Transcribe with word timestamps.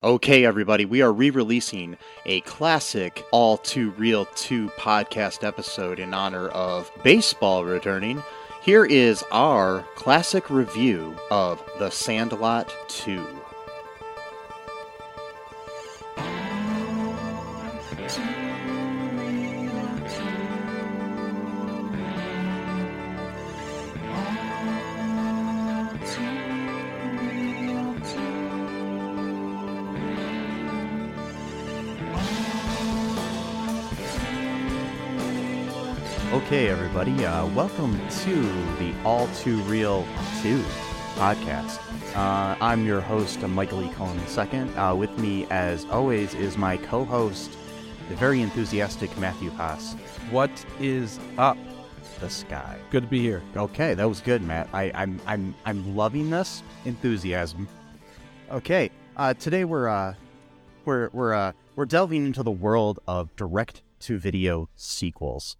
Okay, 0.00 0.44
everybody, 0.44 0.84
we 0.84 1.02
are 1.02 1.12
re 1.12 1.30
releasing 1.30 1.96
a 2.24 2.40
classic 2.42 3.24
All 3.32 3.56
Too 3.56 3.90
Real 3.98 4.26
2 4.26 4.68
podcast 4.78 5.42
episode 5.42 5.98
in 5.98 6.14
honor 6.14 6.46
of 6.50 6.88
baseball 7.02 7.64
returning. 7.64 8.22
Here 8.62 8.84
is 8.84 9.24
our 9.32 9.84
classic 9.96 10.50
review 10.50 11.16
of 11.32 11.60
The 11.80 11.90
Sandlot 11.90 12.72
2. 12.86 13.37
Okay, 36.48 36.70
everybody, 36.70 37.26
uh, 37.26 37.46
welcome 37.48 38.00
to 38.08 38.42
the 38.78 38.94
All 39.04 39.28
Too 39.34 39.58
Real 39.64 40.06
2 40.40 40.62
podcast. 41.16 41.78
Uh, 42.16 42.56
I'm 42.58 42.86
your 42.86 43.02
host, 43.02 43.42
Michael 43.42 43.82
E. 43.82 43.90
Cullen 43.90 44.18
II. 44.18 44.74
Uh, 44.74 44.94
with 44.94 45.14
me, 45.18 45.46
as 45.50 45.84
always, 45.90 46.32
is 46.32 46.56
my 46.56 46.78
co 46.78 47.04
host, 47.04 47.54
the 48.08 48.16
very 48.16 48.40
enthusiastic 48.40 49.14
Matthew 49.18 49.50
Haas. 49.50 49.92
What 50.30 50.50
is 50.80 51.20
up? 51.36 51.58
The 52.18 52.30
sky. 52.30 52.78
Good 52.88 53.02
to 53.02 53.08
be 53.10 53.20
here. 53.20 53.42
Okay, 53.54 53.92
that 53.92 54.08
was 54.08 54.22
good, 54.22 54.40
Matt. 54.40 54.70
I, 54.72 54.90
I'm 54.94 55.20
I'm 55.26 55.54
I'm 55.66 55.94
loving 55.94 56.30
this 56.30 56.62
enthusiasm. 56.86 57.68
Okay, 58.50 58.90
uh, 59.18 59.34
today 59.34 59.66
we're 59.66 59.88
uh, 59.88 60.14
we're 60.86 61.10
we're 61.12 61.34
uh, 61.34 61.52
we're 61.76 61.84
delving 61.84 62.24
into 62.24 62.42
the 62.42 62.50
world 62.50 63.00
of 63.06 63.36
direct 63.36 63.82
to 64.00 64.16
video 64.16 64.70
sequels. 64.76 65.58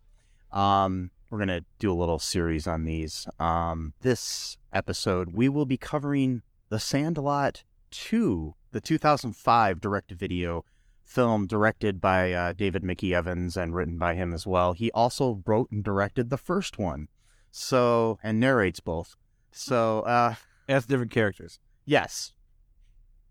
Um, 0.53 1.11
we're 1.31 1.39
gonna 1.39 1.65
do 1.79 1.93
a 1.93 1.95
little 1.95 2.19
series 2.19 2.67
on 2.67 2.85
these. 2.85 3.27
Um, 3.39 3.93
this 4.01 4.57
episode 4.73 5.35
we 5.35 5.49
will 5.49 5.67
be 5.67 5.77
covering 5.77 6.43
The 6.69 6.79
Sandlot 6.79 7.65
2, 7.91 8.55
the 8.73 8.81
2005 8.81 9.81
direct 9.81 10.09
to 10.09 10.15
video 10.15 10.65
film 11.05 11.47
directed 11.47 12.01
by 12.01 12.33
uh, 12.33 12.53
David 12.53 12.85
Mickey 12.85 13.15
Evans 13.15 13.57
and 13.57 13.75
written 13.75 13.97
by 13.99 14.15
him 14.15 14.33
as 14.35 14.47
well. 14.47 14.75
He 14.75 14.91
also 14.93 15.43
wrote 15.47 15.71
and 15.71 15.83
directed 15.83 16.29
the 16.29 16.37
first 16.37 16.79
one, 16.79 17.09
so 17.51 18.19
and 18.23 18.39
narrates 18.39 18.81
both. 18.81 19.17
So, 19.51 20.01
uh, 20.01 20.35
As 20.69 20.85
different 20.87 21.11
characters. 21.11 21.59
yes, 21.87 22.33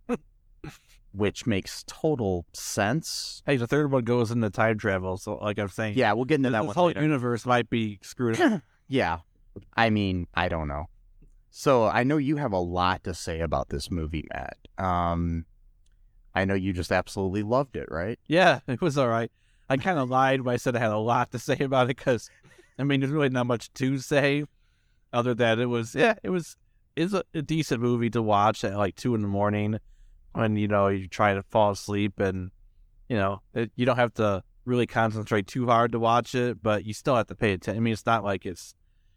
which 1.18 1.46
makes 1.46 1.84
total 1.88 2.46
sense. 2.54 3.42
Hey, 3.46 3.58
the 3.58 3.68
third 3.68 3.92
one 3.92 4.04
goes 4.04 4.32
into 4.32 4.50
time 4.50 4.78
travel, 4.78 5.18
so 5.18 5.36
like 5.38 5.58
I'm 5.60 5.68
saying, 5.68 5.96
Yeah, 5.98 6.14
we'll 6.14 6.26
get 6.26 6.36
into 6.36 6.50
this 6.50 6.54
that 6.54 6.66
one 6.66 6.76
whole 6.76 6.88
later. 6.88 7.02
universe 7.02 7.46
might 7.46 7.70
be 7.70 8.00
screwed 8.02 8.40
up. 8.40 8.62
Yeah. 8.88 9.18
I 9.76 9.90
mean, 9.90 10.28
I 10.34 10.48
don't 10.48 10.68
know. 10.70 10.86
So 11.50 11.86
I 11.86 12.04
know 12.04 12.16
you 12.18 12.38
have 12.38 12.54
a 12.54 12.60
lot 12.60 13.04
to 13.04 13.14
say 13.14 13.42
about 13.42 13.68
this 13.70 13.92
movie, 13.92 14.26
Matt. 14.34 14.58
Um, 14.78 15.46
I 16.34 16.46
know 16.46 16.54
you 16.54 16.72
just 16.72 16.92
absolutely 16.92 17.44
loved 17.44 17.76
it, 17.76 17.88
right? 17.92 18.18
yeah, 18.28 18.60
it 18.68 18.80
was 18.80 18.98
all 18.98 19.10
right. 19.10 19.30
I 19.70 19.76
kind 19.78 20.00
of 20.00 20.10
lied 20.10 20.42
when 20.42 20.54
I 20.54 20.58
said 20.58 20.76
I 20.78 20.80
had 20.80 20.92
a 20.92 20.98
lot 20.98 21.32
to 21.32 21.40
say 21.40 21.58
about 21.60 21.86
it 21.90 21.98
because, 21.98 22.30
I 22.80 22.84
mean, 22.84 23.02
there's 23.02 23.12
really 23.12 23.28
not 23.30 23.48
much 23.48 23.74
to 23.74 23.98
say, 23.98 24.46
other 25.12 25.34
than 25.34 25.60
it 25.60 25.66
was 25.66 25.96
yeah, 25.96 26.14
it 26.24 26.30
was 26.30 26.56
is 26.96 27.14
a, 27.14 27.24
a 27.34 27.42
decent 27.42 27.82
movie 27.82 28.10
to 28.12 28.22
watch 28.22 28.64
at 28.64 28.78
like 28.78 28.96
two 28.96 29.16
in 29.16 29.22
the 29.22 29.28
morning 29.28 29.80
when 30.34 30.56
you 30.56 30.68
know 30.68 30.88
you're 30.88 31.08
trying 31.08 31.36
to 31.36 31.44
fall 31.44 31.72
asleep 31.72 32.20
and 32.20 32.52
you 33.10 33.18
know 33.18 33.42
it, 33.54 33.72
you 33.76 33.86
don't 33.86 33.98
have 33.98 34.14
to 34.16 34.44
really 34.66 34.86
concentrate 34.86 35.48
too 35.48 35.66
hard 35.66 35.94
to 35.94 36.00
watch 36.00 36.36
it, 36.36 36.62
but 36.62 36.86
you 36.86 36.94
still 36.94 37.16
have 37.16 37.28
to 37.28 37.36
pay 37.36 37.54
attention. 37.54 37.78
I 37.78 37.80
mean, 37.80 37.94
it's 37.94 38.06
not 38.06 38.24
like 38.24 38.46
it's 38.46 38.76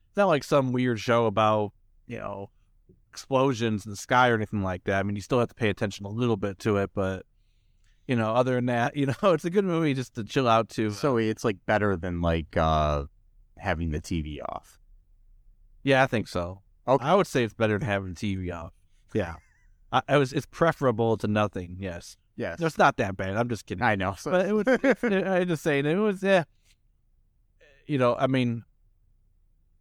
it's 0.08 0.16
not 0.16 0.28
like 0.28 0.44
some 0.44 0.72
weird 0.72 1.00
show 1.00 1.26
about 1.26 1.72
you 2.06 2.18
know 2.18 2.50
explosions 3.10 3.84
in 3.84 3.90
the 3.90 3.96
sky 3.96 4.28
or 4.28 4.34
anything 4.34 4.62
like 4.62 4.84
that. 4.84 5.00
I 5.00 5.02
mean, 5.02 5.16
you 5.16 5.22
still 5.22 5.40
have 5.40 5.48
to 5.48 5.54
pay 5.54 5.68
attention 5.68 6.06
a 6.06 6.08
little 6.08 6.36
bit 6.36 6.58
to 6.60 6.76
it, 6.78 6.90
but 6.94 7.26
you 8.06 8.16
know, 8.16 8.32
other 8.32 8.54
than 8.54 8.66
that, 8.66 8.96
you 9.00 9.06
know, 9.06 9.14
it's 9.32 9.44
a 9.44 9.50
good 9.50 9.64
movie 9.64 9.94
just 9.94 10.14
to 10.14 10.24
chill 10.24 10.48
out 10.48 10.68
to. 10.70 10.90
So 10.92 11.16
it's 11.16 11.44
like 11.44 11.58
better 11.66 11.96
than 11.96 12.22
like 12.22 12.56
uh 12.56 13.04
having 13.58 13.90
the 13.90 14.00
TV 14.00 14.38
off. 14.48 14.78
yeah, 15.82 16.02
I 16.02 16.06
think 16.06 16.28
so. 16.28 16.62
Okay. 16.88 17.04
I 17.04 17.14
would 17.14 17.26
say 17.26 17.44
it's 17.44 17.54
better 17.54 17.78
than 17.78 17.86
having 17.86 18.14
the 18.14 18.36
TV 18.36 18.52
off. 18.52 18.72
Yeah, 19.12 19.34
I, 19.92 20.02
I 20.08 20.16
was. 20.18 20.32
It's 20.32 20.46
preferable 20.46 21.16
to 21.18 21.26
nothing. 21.28 21.76
Yes, 21.78 22.16
Yes. 22.36 22.60
it's 22.60 22.78
not 22.78 22.96
that 22.98 23.16
bad. 23.16 23.36
I'm 23.36 23.48
just 23.48 23.66
kidding. 23.66 23.82
I 23.82 23.96
know. 23.96 24.14
So, 24.18 24.30
but 24.30 24.46
it 24.46 24.52
was. 25.02 25.12
I 25.12 25.44
just 25.44 25.62
saying 25.62 25.86
it 25.86 25.96
was. 25.96 26.22
Yeah, 26.22 26.44
you 27.86 27.98
know, 27.98 28.14
I 28.16 28.26
mean, 28.26 28.64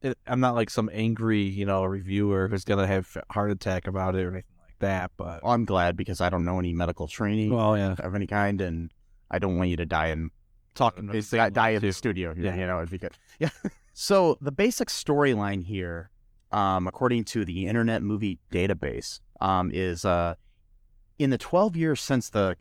it, 0.02 0.18
I'm 0.28 0.40
not 0.40 0.56
like 0.56 0.70
some 0.70 0.90
angry, 0.94 1.42
you 1.44 1.66
know, 1.66 1.84
reviewer 1.84 2.48
who's 2.48 2.64
gonna 2.66 2.88
have 2.88 3.16
a 3.16 3.34
heart 3.34 3.52
attack 3.52 3.88
about 3.88 4.16
it 4.16 4.24
or 4.24 4.30
anything 4.32 4.56
like 4.66 4.80
that. 4.80 5.12
But 5.18 5.42
I'm 5.44 5.66
glad 5.66 5.96
because 5.98 6.22
I 6.22 6.30
don't 6.30 6.46
know 6.46 6.60
any 6.60 6.74
medical 6.74 7.08
training 7.08 7.54
well, 7.54 7.78
yeah, 7.78 7.96
of 8.00 8.16
any 8.16 8.28
kind, 8.28 8.62
and 8.62 8.92
I 9.30 9.40
don't 9.40 9.58
want 9.58 9.70
you 9.70 9.78
to 9.78 9.86
die 9.86 10.08
in 10.08 10.32
talking 10.76 11.10
It's 11.14 11.30
die, 11.30 11.50
die 11.50 11.70
in 11.72 11.82
the 11.82 11.92
studio. 11.92 12.34
Yeah, 12.38 12.56
Yeah. 12.56 12.62
you 12.62 12.68
know, 12.68 12.78
it'd 12.78 12.90
be 12.90 12.98
good. 12.98 13.14
Yeah. 13.40 13.50
so 13.94 14.38
the 14.42 14.52
basic 14.52 14.88
storyline 14.88 15.64
here, 15.66 16.10
um, 16.52 16.88
according 16.88 17.26
to 17.26 17.46
the 17.46 17.68
Internet 17.68 18.02
Movie 18.02 18.40
Database, 18.52 19.20
um, 19.42 19.72
is 19.74 20.06
uh, 20.06 20.36
in 21.18 21.30
the 21.30 21.38
12 21.38 21.76
years 21.76 22.02
since 22.02 22.30
the 22.30 22.56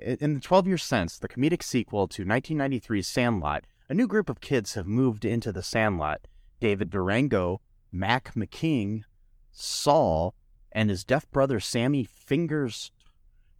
in 0.00 0.34
the 0.34 0.40
12 0.40 0.66
years 0.66 0.82
since 0.82 1.18
the 1.18 1.28
comedic 1.28 1.62
sequel 1.62 2.08
to 2.08 2.24
1993's 2.24 3.06
Sandlot, 3.06 3.64
a 3.90 3.94
new 3.94 4.06
group 4.06 4.30
of 4.30 4.40
kids 4.40 4.72
have 4.72 4.86
moved 4.86 5.24
into 5.24 5.52
the 5.52 5.62
Sandlot. 5.62 6.26
David 6.60 6.88
Durango, 6.90 7.60
Mac 7.90 8.34
McKing, 8.34 9.02
Saul, 9.50 10.34
and 10.70 10.88
his 10.88 11.04
deaf 11.04 11.30
brother 11.30 11.60
Sammy 11.60 12.04
Fingers, 12.04 12.90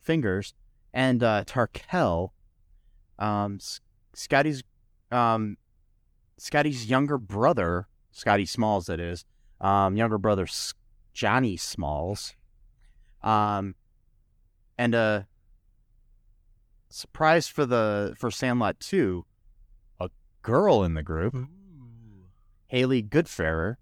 Fingers, 0.01 0.55
and 0.95 1.23
uh, 1.23 1.45
Tarquell 1.45 2.31
um, 3.19 3.59
Scotty's 4.15 4.63
um, 5.11 5.57
Scotty's 6.39 6.87
younger 6.87 7.19
brother, 7.19 7.87
Scotty 8.11 8.47
Smalls, 8.47 8.87
that 8.87 8.99
is, 8.99 9.25
um, 9.61 9.97
younger 9.97 10.19
brother 10.19 10.45
S- 10.45 10.75
Johnnie 11.13 11.57
Smalls, 11.57 12.35
um, 13.23 13.75
and 14.79 14.95
a 14.95 15.27
surprise 16.89 17.49
for 17.49 17.67
the 17.67 18.15
for 18.19 18.31
Sandlot 18.31 18.81
two, 18.81 19.25
a 20.01 20.11
girl 20.43 20.83
in 20.83 20.95
the 20.95 21.03
group, 21.03 21.35
Hayley 22.67 23.03
Goodfairer. 23.03 23.77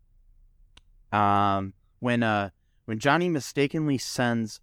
Um, 1.13 1.75
when 1.99 2.23
uh 2.23 2.51
when 2.85 2.99
Johnnie 2.99 3.29
mistakenly 3.29 3.99
sends 3.99 4.61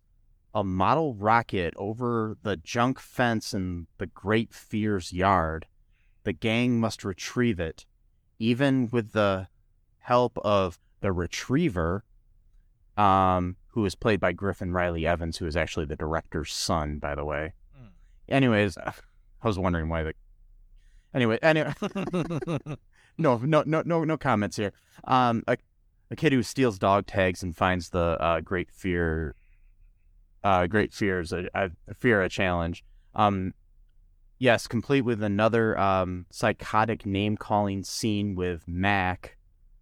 a 0.54 0.64
model 0.64 1.14
rocket 1.14 1.74
over 1.78 2.38
the 2.42 2.58
junk 2.58 3.00
fence 3.00 3.54
in 3.54 3.88
the 3.98 4.08
Great 4.08 4.54
Fear's 4.54 5.14
yard, 5.14 5.66
the 6.24 6.34
gang 6.34 6.80
must 6.80 7.06
retrieve 7.06 7.60
it, 7.60 7.86
even 8.40 8.90
with 8.92 9.12
the 9.12 9.48
help 10.00 10.38
of 10.40 10.80
the 11.02 11.12
retriever, 11.12 12.04
um, 12.98 13.56
who 13.70 13.86
is 13.86 13.96
played 13.96 14.20
by 14.20 14.32
Griffin 14.32 14.72
Riley 14.72 15.06
Evans, 15.06 15.38
who 15.38 15.46
is 15.46 15.56
actually 15.56 15.86
the 15.86 15.96
director's 15.96 16.52
son, 16.52 17.00
by 17.00 17.16
the 17.16 17.26
way. 17.26 17.54
Mm. 17.80 17.90
Anyways, 18.30 18.78
I 18.86 18.94
was 19.44 19.60
wondering 19.60 19.90
why 19.90 20.04
the. 20.04 20.14
Anyway, 21.14 21.40
anyway, 21.42 21.74
no, 23.18 23.38
no, 23.38 23.64
no, 23.66 23.82
no, 23.86 24.04
no 24.04 24.18
comments 24.18 24.58
here. 24.58 24.74
Um, 25.06 25.44
a, 25.48 25.58
a 26.12 26.16
kid 26.16 26.34
who 26.34 26.44
steals 26.44 26.78
dog 26.78 27.08
tags 27.08 27.42
and 27.42 27.56
finds 27.56 27.90
the 27.90 28.18
uh, 28.22 28.42
Great 28.42 28.72
Fear 28.72 29.36
uh, 30.44 30.68
Great 30.68 30.94
Fears, 30.94 31.34
a, 31.34 31.48
a, 31.54 31.70
a 31.88 31.94
fear, 31.94 32.22
a 32.22 32.30
challenge. 32.30 32.84
Um, 33.16 33.54
yes, 34.40 34.68
complete 34.68 35.02
with 35.02 35.22
another 35.24 35.78
um, 35.78 36.26
psychotic 36.30 37.06
name 37.06 37.38
calling 37.38 37.84
scene 37.84 38.36
with 38.36 38.68
Mac 38.68 39.37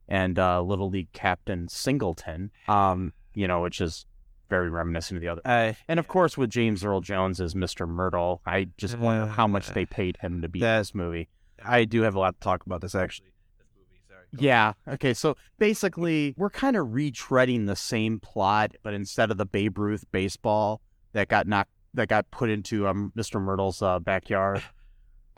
and 0.07 0.37
uh, 0.37 0.61
Little 0.61 0.89
League 0.89 1.11
captain 1.13 1.67
Singleton. 1.67 2.51
Um, 2.67 3.13
you 3.33 3.47
know, 3.47 3.61
which 3.61 3.81
is 3.81 4.05
very 4.49 4.69
reminiscent 4.69 5.17
of 5.17 5.21
the 5.21 5.27
other. 5.27 5.41
I 5.45 5.75
And 5.87 5.99
of 5.99 6.07
course, 6.07 6.37
with 6.37 6.49
James 6.49 6.83
Earl 6.83 7.01
Jones 7.01 7.41
as 7.41 7.53
Mr. 7.53 7.87
Mertle, 7.87 8.39
I 8.45 8.69
just 8.77 8.97
wonder 8.97 9.25
how 9.27 9.47
much 9.47 9.69
they 9.69 9.85
paid 9.85 10.17
him 10.17 10.41
to 10.41 10.49
be 10.49 10.59
in 10.59 10.65
this 10.65 10.93
movie. 10.93 11.29
I 11.63 11.85
do 11.85 12.01
have 12.01 12.15
a 12.15 12.19
lot 12.19 12.35
to 12.35 12.39
talk 12.39 12.65
about 12.65 12.81
this 12.81 12.95
actually. 12.95 13.31
This 13.57 13.67
movie, 13.75 14.01
sorry. 14.07 14.25
Go 14.35 14.43
Yeah. 14.43 14.73
Okay. 14.87 15.13
So 15.13 15.35
basically, 15.57 16.35
we're 16.37 16.49
kind 16.49 16.75
of 16.75 16.87
retreading 16.87 17.67
the 17.67 17.75
same 17.75 18.19
plot, 18.19 18.75
but 18.83 18.93
instead 18.93 19.31
of 19.31 19.37
the 19.37 19.45
Babe 19.45 19.77
Ruth 19.77 20.05
baseball 20.11 20.81
that 21.13 21.27
got 21.27 21.47
knocked, 21.47 21.71
that 21.93 22.07
got 22.07 22.29
put 22.29 22.49
into 22.49 22.87
um, 22.87 23.13
Mr. 23.15 23.41
Mertle's 23.41 23.81
uh, 23.81 23.99
backyard, 23.99 24.61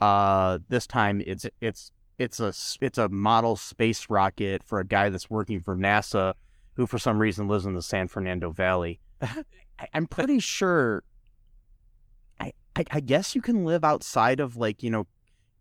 uh, 0.00 0.58
this 0.68 0.86
time 0.86 1.22
it's 1.26 1.46
it's 1.60 1.92
it's 2.18 2.40
a 2.40 2.52
it's 2.80 2.98
a 2.98 3.08
model 3.08 3.56
space 3.56 4.10
rocket 4.10 4.62
for 4.64 4.80
a 4.80 4.84
guy 4.84 5.08
that's 5.08 5.30
working 5.30 5.60
for 5.60 5.76
NASA, 5.76 6.34
who 6.74 6.86
for 6.86 6.98
some 6.98 7.18
reason 7.18 7.48
lives 7.48 7.64
in 7.64 7.74
the 7.74 7.82
San 7.82 8.08
Fernando 8.08 8.50
Valley. 8.50 9.00
I, 9.22 9.44
I'm 9.94 10.06
pretty 10.06 10.40
sure. 10.40 11.04
I, 12.40 12.52
I 12.76 12.84
I 12.90 13.00
guess 13.00 13.34
you 13.34 13.40
can 13.40 13.64
live 13.64 13.84
outside 13.84 14.40
of 14.40 14.56
like 14.56 14.82
you 14.82 14.90
know, 14.90 15.06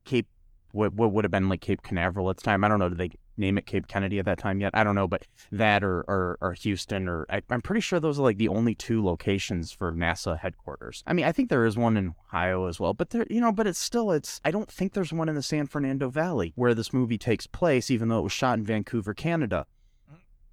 Cape 0.05 0.27
what 0.71 0.93
what 0.93 1.11
would 1.11 1.23
have 1.23 1.31
been 1.31 1.49
like 1.49 1.61
Cape 1.61 1.83
Canaveral 1.83 2.29
at 2.29 2.37
the 2.37 2.43
time. 2.43 2.63
I 2.63 2.67
don't 2.67 2.79
know. 2.79 2.89
Did 2.89 2.97
they 2.97 3.11
name 3.37 3.57
it 3.57 3.65
Cape 3.65 3.87
Kennedy 3.87 4.19
at 4.19 4.25
that 4.25 4.37
time 4.37 4.59
yet? 4.59 4.71
I 4.73 4.83
don't 4.83 4.95
know, 4.95 5.07
but 5.07 5.25
that 5.51 5.83
or 5.83 6.01
or, 6.07 6.37
or 6.41 6.53
Houston 6.53 7.07
or 7.07 7.25
I, 7.29 7.41
I'm 7.49 7.61
pretty 7.61 7.81
sure 7.81 7.99
those 7.99 8.19
are 8.19 8.23
like 8.23 8.37
the 8.37 8.47
only 8.47 8.75
two 8.75 9.03
locations 9.03 9.71
for 9.71 9.91
NASA 9.91 10.37
headquarters. 10.37 11.03
I 11.07 11.13
mean, 11.13 11.25
I 11.25 11.31
think 11.31 11.49
there 11.49 11.65
is 11.65 11.77
one 11.77 11.97
in 11.97 12.15
Ohio 12.27 12.65
as 12.67 12.79
well, 12.79 12.93
but 12.93 13.11
there 13.11 13.25
you 13.29 13.41
know, 13.41 13.51
but 13.51 13.67
it's 13.67 13.79
still 13.79 14.11
it's. 14.11 14.41
I 14.43 14.51
don't 14.51 14.71
think 14.71 14.93
there's 14.93 15.13
one 15.13 15.29
in 15.29 15.35
the 15.35 15.43
San 15.43 15.67
Fernando 15.67 16.09
Valley 16.09 16.53
where 16.55 16.73
this 16.73 16.93
movie 16.93 17.17
takes 17.17 17.47
place, 17.47 17.91
even 17.91 18.09
though 18.09 18.19
it 18.19 18.23
was 18.23 18.31
shot 18.31 18.57
in 18.57 18.65
Vancouver, 18.65 19.13
Canada. 19.13 19.65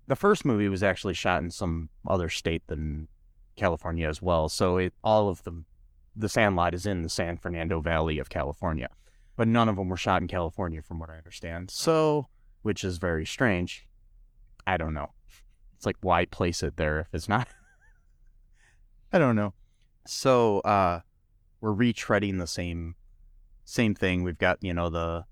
The 0.06 0.16
first 0.16 0.44
movie 0.44 0.68
was 0.68 0.82
actually 0.82 1.14
shot 1.14 1.42
in 1.42 1.50
some 1.50 1.88
other 2.06 2.28
state 2.28 2.66
than 2.66 3.08
California 3.56 4.06
as 4.06 4.20
well, 4.20 4.48
so 4.48 4.76
it 4.76 4.92
all 5.02 5.28
of 5.28 5.42
the 5.44 5.64
the 6.16 6.28
Sandlot 6.28 6.74
is 6.74 6.86
in 6.86 7.02
the 7.02 7.08
San 7.08 7.38
Fernando 7.38 7.80
Valley 7.80 8.18
of 8.18 8.28
California 8.28 8.88
but 9.36 9.48
none 9.48 9.68
of 9.68 9.76
them 9.76 9.88
were 9.88 9.96
shot 9.96 10.22
in 10.22 10.28
California, 10.28 10.82
from 10.82 10.98
what 10.98 11.10
I 11.10 11.16
understand. 11.16 11.70
So, 11.70 12.28
which 12.64 12.82
is 12.82 12.96
very 12.96 13.26
strange. 13.26 13.86
I 14.66 14.78
don't 14.78 14.94
know. 14.94 15.10
It's 15.76 15.84
like, 15.84 15.98
why 16.00 16.24
place 16.24 16.62
it 16.62 16.78
there 16.78 16.98
if 16.98 17.08
it's 17.12 17.28
not? 17.28 17.46
I 19.12 19.18
don't 19.18 19.36
know. 19.36 19.52
So, 20.06 20.60
uh, 20.60 21.00
we're 21.60 21.74
retreading 21.74 22.38
the 22.38 22.46
same, 22.46 22.94
same 23.64 23.94
thing. 23.94 24.22
We've 24.22 24.38
got 24.38 24.58
you 24.62 24.72
know 24.72 24.88
the 24.88 25.24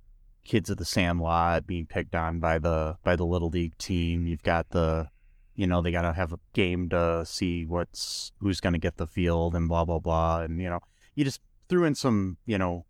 kids 0.45 0.69
of 0.69 0.77
the 0.77 0.85
Sandlot 0.85 1.67
being 1.67 1.87
picked 1.87 2.15
on 2.15 2.39
by 2.39 2.59
the 2.59 2.97
by 3.03 3.17
the 3.17 3.27
little 3.27 3.49
league 3.49 3.77
team. 3.79 4.27
You've 4.27 4.43
got 4.43 4.71
the, 4.71 5.09
you 5.55 5.67
know, 5.67 5.81
they 5.81 5.91
gotta 5.91 6.13
have 6.13 6.33
a 6.33 6.39
game 6.53 6.89
to 6.91 7.25
see 7.25 7.65
what's 7.65 8.33
who's 8.41 8.61
gonna 8.61 8.79
get 8.79 8.99
the 8.99 9.07
field 9.07 9.55
and 9.55 9.69
blah 9.69 9.85
blah 9.85 9.99
blah, 9.99 10.41
and 10.43 10.61
you 10.61 10.69
know, 10.69 10.81
you 11.15 11.25
just 11.25 11.41
threw 11.69 11.85
in 11.85 11.95
some 11.95 12.37
you 12.45 12.59
know 12.59 12.85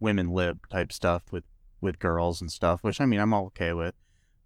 women 0.00 0.30
lib 0.30 0.66
type 0.70 0.92
stuff 0.92 1.24
with 1.30 1.44
with 1.82 1.98
girls 1.98 2.40
and 2.40 2.50
stuff, 2.50 2.82
which 2.82 3.00
I 3.00 3.04
mean 3.06 3.20
I'm 3.20 3.34
all 3.34 3.46
okay 3.46 3.72
with, 3.74 3.94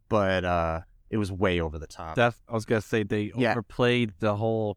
but 0.09 0.45
uh 0.45 0.81
it 1.11 1.19
was 1.19 1.31
way 1.31 1.61
over 1.61 1.79
the 1.79 1.87
top. 1.87 2.19
I 2.19 2.33
was 2.51 2.65
gonna 2.65 2.81
say 2.81 3.05
they 3.05 3.31
Yeah. 3.37 3.53
overplayed 3.53 4.15
the 4.19 4.35
whole. 4.37 4.77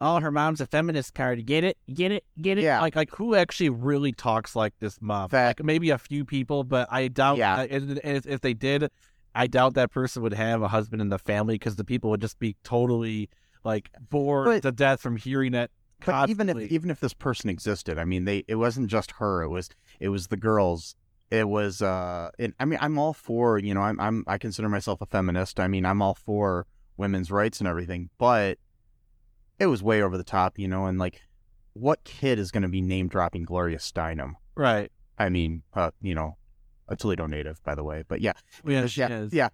Oh, 0.00 0.20
her 0.20 0.30
mom's 0.30 0.60
a 0.60 0.66
feminist 0.66 1.12
card. 1.14 1.44
Get 1.44 1.64
it? 1.64 1.76
Get 1.92 2.12
it? 2.12 2.24
Get 2.40 2.56
it? 2.58 2.62
Yeah. 2.62 2.80
Like, 2.80 2.94
like 2.94 3.10
who 3.16 3.34
actually 3.34 3.70
really 3.70 4.12
talks 4.12 4.54
like 4.54 4.72
this 4.78 4.98
mom? 5.00 5.28
Fact. 5.28 5.58
Like 5.58 5.66
maybe 5.66 5.90
a 5.90 5.98
few 5.98 6.24
people, 6.24 6.62
but 6.62 6.86
I 6.92 7.08
doubt. 7.08 7.38
Yeah. 7.38 7.56
uh, 7.62 7.66
if, 7.68 8.24
if 8.24 8.40
they 8.40 8.54
did, 8.54 8.88
I 9.34 9.48
doubt 9.48 9.74
that 9.74 9.90
person 9.90 10.22
would 10.22 10.34
have 10.34 10.62
a 10.62 10.68
husband 10.68 11.02
in 11.02 11.08
the 11.08 11.18
family 11.18 11.56
because 11.56 11.74
the 11.74 11.84
people 11.84 12.10
would 12.10 12.20
just 12.20 12.38
be 12.38 12.54
totally 12.62 13.28
like 13.64 13.90
bored 14.08 14.46
But- 14.46 14.62
to 14.62 14.70
death 14.70 15.00
from 15.00 15.16
hearing 15.16 15.54
it. 15.54 15.72
but 16.06 16.30
even 16.30 16.48
if 16.48 16.56
even 16.70 16.90
if 16.90 17.00
this 17.00 17.12
person 17.14 17.50
existed, 17.50 17.98
I 17.98 18.04
mean 18.04 18.24
they 18.24 18.44
it 18.46 18.54
wasn't 18.54 18.86
just 18.88 19.10
her, 19.18 19.42
it 19.42 19.48
was 19.48 19.68
it 19.98 20.10
was 20.10 20.28
the 20.28 20.36
girls. 20.36 20.94
It 21.30 21.48
was 21.48 21.82
uh 21.82 22.30
it, 22.38 22.54
I 22.58 22.64
mean 22.64 22.78
I'm 22.80 22.98
all 22.98 23.12
for, 23.12 23.58
you 23.58 23.74
know, 23.74 23.82
I'm 23.82 24.00
I'm 24.00 24.24
I 24.26 24.38
consider 24.38 24.68
myself 24.68 25.00
a 25.02 25.06
feminist. 25.06 25.60
I 25.60 25.68
mean, 25.68 25.84
I'm 25.84 26.00
all 26.02 26.14
for 26.14 26.66
women's 26.96 27.30
rights 27.30 27.60
and 27.60 27.68
everything, 27.68 28.10
but 28.18 28.58
it 29.58 29.66
was 29.66 29.82
way 29.82 30.02
over 30.02 30.16
the 30.16 30.24
top, 30.24 30.58
you 30.58 30.68
know, 30.68 30.86
and 30.86 30.98
like 30.98 31.22
what 31.74 32.02
kid 32.04 32.38
is 32.38 32.50
going 32.50 32.62
to 32.62 32.68
be 32.68 32.80
name 32.80 33.08
dropping 33.08 33.44
Gloria 33.44 33.78
Steinem? 33.78 34.34
right? 34.56 34.90
I 35.18 35.28
mean, 35.28 35.62
uh, 35.74 35.90
you 36.00 36.14
know, 36.14 36.36
a 36.88 36.96
Toledo 36.96 37.26
native, 37.26 37.62
by 37.64 37.74
the 37.74 37.84
way. 37.84 38.04
But 38.08 38.20
yeah, 38.20 38.32
Yeah, 38.64 38.86
she 38.86 39.00
yeah, 39.00 39.08
is. 39.10 39.32
yeah. 39.34 39.48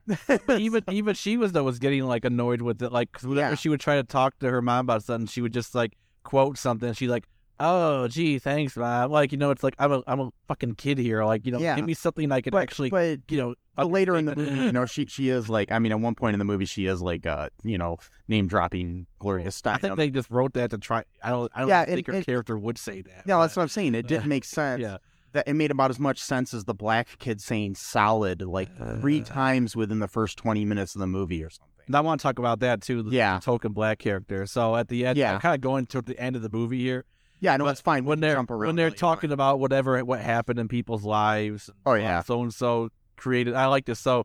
Even 0.57 0.85
even 0.91 1.15
she 1.15 1.37
was 1.37 1.53
though 1.53 1.65
was 1.65 1.79
getting 1.79 2.05
like 2.05 2.25
annoyed 2.25 2.63
with 2.63 2.81
it. 2.83 2.93
Like 2.93 3.11
'cause 3.13 3.27
whenever 3.27 3.51
Yeah. 3.51 3.55
she 3.57 3.69
would 3.69 3.81
try 3.81 3.97
to 3.97 4.05
talk 4.05 4.39
to 4.39 4.51
her 4.51 4.63
mom 4.63 4.87
about 4.87 5.03
something, 5.03 5.27
she 5.27 5.41
would 5.41 5.53
just 5.53 5.75
like 5.75 5.97
quote 6.23 6.57
something. 6.59 6.93
She 6.93 7.09
like, 7.09 7.27
"Oh, 7.61 8.09
gee, 8.09 8.39
thanks, 8.39 8.77
mom." 8.77 9.11
Like 9.11 9.33
you 9.33 9.39
know, 9.39 9.51
it's 9.51 9.63
like 9.63 9.75
I'm 9.79 9.93
a 9.93 10.03
I'm 10.07 10.21
a 10.21 10.31
fucking 10.49 10.75
kid 10.75 10.99
here. 10.99 11.25
Like 11.25 11.47
you 11.47 11.53
know, 11.53 11.59
Yeah. 11.59 11.77
give 11.77 11.85
me 11.85 11.95
something 11.95 12.31
I 12.33 12.41
could 12.41 12.53
but, 12.53 12.63
actually 12.63 12.91
but 12.91 13.21
you 13.29 13.39
know. 13.39 13.55
But 13.77 13.91
later 13.91 14.15
in 14.17 14.25
the 14.27 14.37
movie, 14.37 14.55
you 14.61 14.73
know, 14.73 14.87
she 14.95 15.07
she 15.07 15.29
is 15.31 15.49
like, 15.49 15.73
I 15.73 15.79
mean, 15.81 15.91
at 15.93 15.99
one 16.01 16.15
point 16.15 16.35
in 16.35 16.39
the 16.39 16.45
movie, 16.45 16.65
she 16.65 16.87
is 16.87 17.03
like, 17.03 17.27
uh, 17.27 17.49
you 17.65 17.77
know, 17.77 17.99
name 18.29 18.47
dropping 18.47 19.07
Gloria 19.19 19.49
Steinem. 19.49 19.75
I 19.75 19.79
think 19.79 19.97
they 19.97 20.11
just 20.11 20.31
wrote 20.31 20.53
that 20.55 20.71
to 20.71 20.79
try. 20.79 21.03
I 21.23 21.31
don't. 21.31 21.51
I 21.55 21.61
don't 21.61 21.69
Yeah, 21.69 21.85
think 21.85 21.99
and- 21.99 22.07
her 22.07 22.13
and- 22.19 22.27
character 22.27 22.57
would 22.59 22.79
say 22.79 23.03
that. 23.03 23.27
no, 23.27 23.41
that's 23.41 23.57
what 23.57 23.63
I'm 23.63 23.69
saying. 23.69 23.95
It 23.97 24.07
didn't 24.07 24.27
make 24.29 24.45
sense. 24.59 24.81
Yeah. 24.81 24.99
That 25.33 25.49
it 25.49 25.55
made 25.55 25.73
about 25.73 25.91
as 25.91 25.99
much 25.99 26.21
sense 26.21 26.55
as 26.55 26.65
the 26.65 26.75
black 26.75 27.19
kid 27.19 27.41
saying 27.41 27.75
"solid" 27.75 28.43
like 28.43 28.69
three 29.01 29.21
Uh. 29.23 29.25
times 29.25 29.75
within 29.75 29.99
the 29.99 30.07
first 30.07 30.39
20 30.39 30.65
minutes 30.65 30.95
of 30.95 31.01
the 31.01 31.09
movie 31.09 31.43
or 31.43 31.51
something. 31.51 31.71
And 31.89 31.97
I 31.97 32.01
want 32.01 32.21
to 32.21 32.23
talk 32.23 32.39
about 32.39 32.61
that 32.61 32.81
too. 32.83 33.03
The, 33.03 33.11
Yeah. 33.11 33.39
the 33.41 33.45
token 33.45 33.73
black 33.73 33.99
character. 33.99 34.47
So 34.47 34.77
at 34.77 34.87
the 34.87 35.05
end, 35.05 35.19
Yeah. 35.19 35.35
I'm 35.35 35.41
kind 35.41 35.57
of 35.57 35.61
going 35.61 35.87
to 35.87 36.01
the 36.01 36.17
end 36.21 36.37
of 36.37 36.43
the 36.43 36.49
movie 36.53 36.79
here. 36.81 37.05
Yeah, 37.45 37.59
no, 37.59 37.65
But 37.65 37.73
it's 37.73 37.83
fine. 37.83 38.07
When 38.07 38.21
they're 38.21 38.41
when 38.43 38.75
they're 38.75 38.91
talking 38.91 39.31
about 39.31 39.61
whatever 39.61 40.03
what 40.03 40.21
happened 40.21 40.59
in 40.59 40.67
people's 40.67 41.05
lives. 41.05 41.69
Oh, 41.85 41.93
yeah. 41.93 42.23
so 42.23 42.41
and 42.41 42.55
so 42.55 42.89
created. 43.17 43.53
I 43.53 43.67
like 43.67 43.85
this. 43.85 44.01
So 44.01 44.25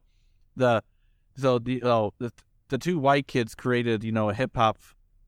the 0.55 0.81
so 1.35 1.59
the 1.59 1.83
oh 1.83 2.13
the 2.19 2.31
the 2.69 2.77
two 2.77 2.97
white 2.97 3.27
kids 3.27 3.55
created 3.55 4.05
you 4.05 4.13
know 4.13 4.29
a 4.29 4.33
hip 4.33 4.55
hop 4.55 4.77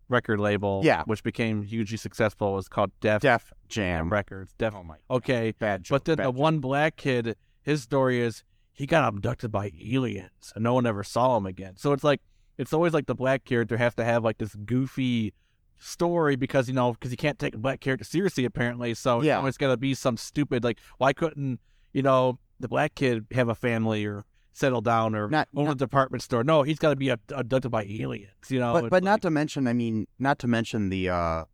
record 0.07 0.39
label. 0.39 0.79
Yeah. 0.85 1.03
which 1.03 1.21
became 1.21 1.63
hugely 1.63 1.97
successful. 1.97 2.53
It 2.53 2.55
was 2.55 2.69
called 2.69 2.91
Def, 3.01 3.21
Def 3.23 3.51
Jam. 3.67 4.09
Records. 4.09 4.53
Def. 4.57 4.73
Oh 4.73 4.83
my. 4.83 4.95
Okay, 5.09 5.53
Bad 5.59 5.83
joke. 5.83 5.95
but 5.97 6.05
then 6.05 6.15
bad 6.15 6.27
the 6.27 6.31
joke. 6.31 6.39
one 6.39 6.59
black 6.59 6.95
kid, 6.95 7.35
his 7.61 7.81
story 7.81 8.21
is 8.21 8.45
he 8.71 8.85
got 8.85 9.03
abducted 9.05 9.51
by 9.51 9.69
aliens 9.83 10.53
and 10.55 10.63
no 10.63 10.73
one 10.75 10.85
ever 10.85 11.03
saw 11.03 11.35
him 11.35 11.45
again. 11.45 11.75
So 11.75 11.91
it's 11.91 12.05
like 12.05 12.21
it's 12.57 12.71
always 12.71 12.93
like 12.93 13.07
the 13.07 13.15
black 13.15 13.43
character 13.43 13.75
has 13.75 13.95
to 13.95 14.05
have 14.05 14.23
like 14.23 14.37
this 14.37 14.55
goofy 14.55 15.33
story 15.81 16.35
because 16.35 16.67
you 16.67 16.73
know 16.73 16.93
because 16.93 17.11
you 17.11 17.17
can't 17.17 17.39
take 17.39 17.55
a 17.55 17.57
black 17.57 17.79
character 17.81 18.05
seriously 18.05 18.45
apparently. 18.45 18.93
So 18.93 19.21
Yeah. 19.21 19.37
you 19.37 19.41
know, 19.43 19.47
it's 19.47 19.57
got 19.57 19.69
to 19.69 19.77
be 19.77 19.93
some 19.93 20.15
stupid 20.17 20.63
like 20.63 20.79
why 20.97 21.11
couldn't 21.13 21.59
you 21.93 22.01
know 22.03 22.39
the 22.59 22.67
black 22.67 22.93
kid 22.95 23.25
have 23.31 23.49
a 23.49 23.55
family 23.55 24.05
or 24.05 24.23
settle 24.53 24.81
down 24.81 25.15
or 25.15 25.27
Not- 25.29 25.47
own 25.55 25.67
a 25.69 25.75
department 25.75 26.21
store? 26.23 26.43
No, 26.43 26.63
he's 26.63 26.77
got 26.77 26.89
to 26.91 26.95
be 26.95 27.09
abducted 27.09 27.71
by 27.71 27.83
aliens. 27.83 28.29
You 28.49 28.59
know, 28.59 28.73
but 28.73 28.89
but 28.89 29.03
not 29.03 29.21
to 29.23 29.29
mention, 29.31 29.67
I 29.67 29.73
mean, 29.73 30.07
not 30.19 30.37
to 30.39 30.47
mention 30.47 30.89
the 30.89 31.09
uh, 31.09 31.45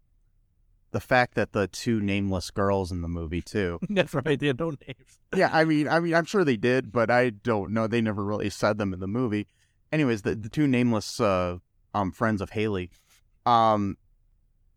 the 0.91 0.99
fact 0.99 1.35
that 1.35 1.51
the 1.53 1.67
two 1.67 1.99
nameless 2.01 2.49
girls 2.51 2.91
in 2.91 3.01
the 3.01 3.07
movie 3.07 3.41
too. 3.41 3.79
that's 3.89 4.13
right. 4.13 4.39
They 4.39 4.47
have 4.47 4.59
no 4.59 4.69
names. 4.71 5.19
yeah, 5.35 5.49
I 5.53 5.63
mean, 5.65 5.87
I 5.87 5.99
mean, 5.99 6.13
I'm 6.15 6.25
sure 6.25 6.43
they 6.43 6.57
did, 6.57 6.91
but 6.91 7.09
I 7.11 7.29
don't 7.29 7.71
know. 7.71 7.87
They 7.87 8.01
never 8.01 8.23
really 8.23 8.49
said 8.49 8.77
them 8.77 8.93
in 8.93 8.99
the 8.99 9.07
movie. 9.07 9.47
Anyways, 9.91 10.23
the 10.23 10.35
the 10.35 10.49
two 10.49 10.67
nameless 10.67 11.19
uh, 11.21 11.57
um 11.93 12.11
friends 12.11 12.41
of 12.41 12.49
Hayley, 12.51 12.89
um, 13.45 13.95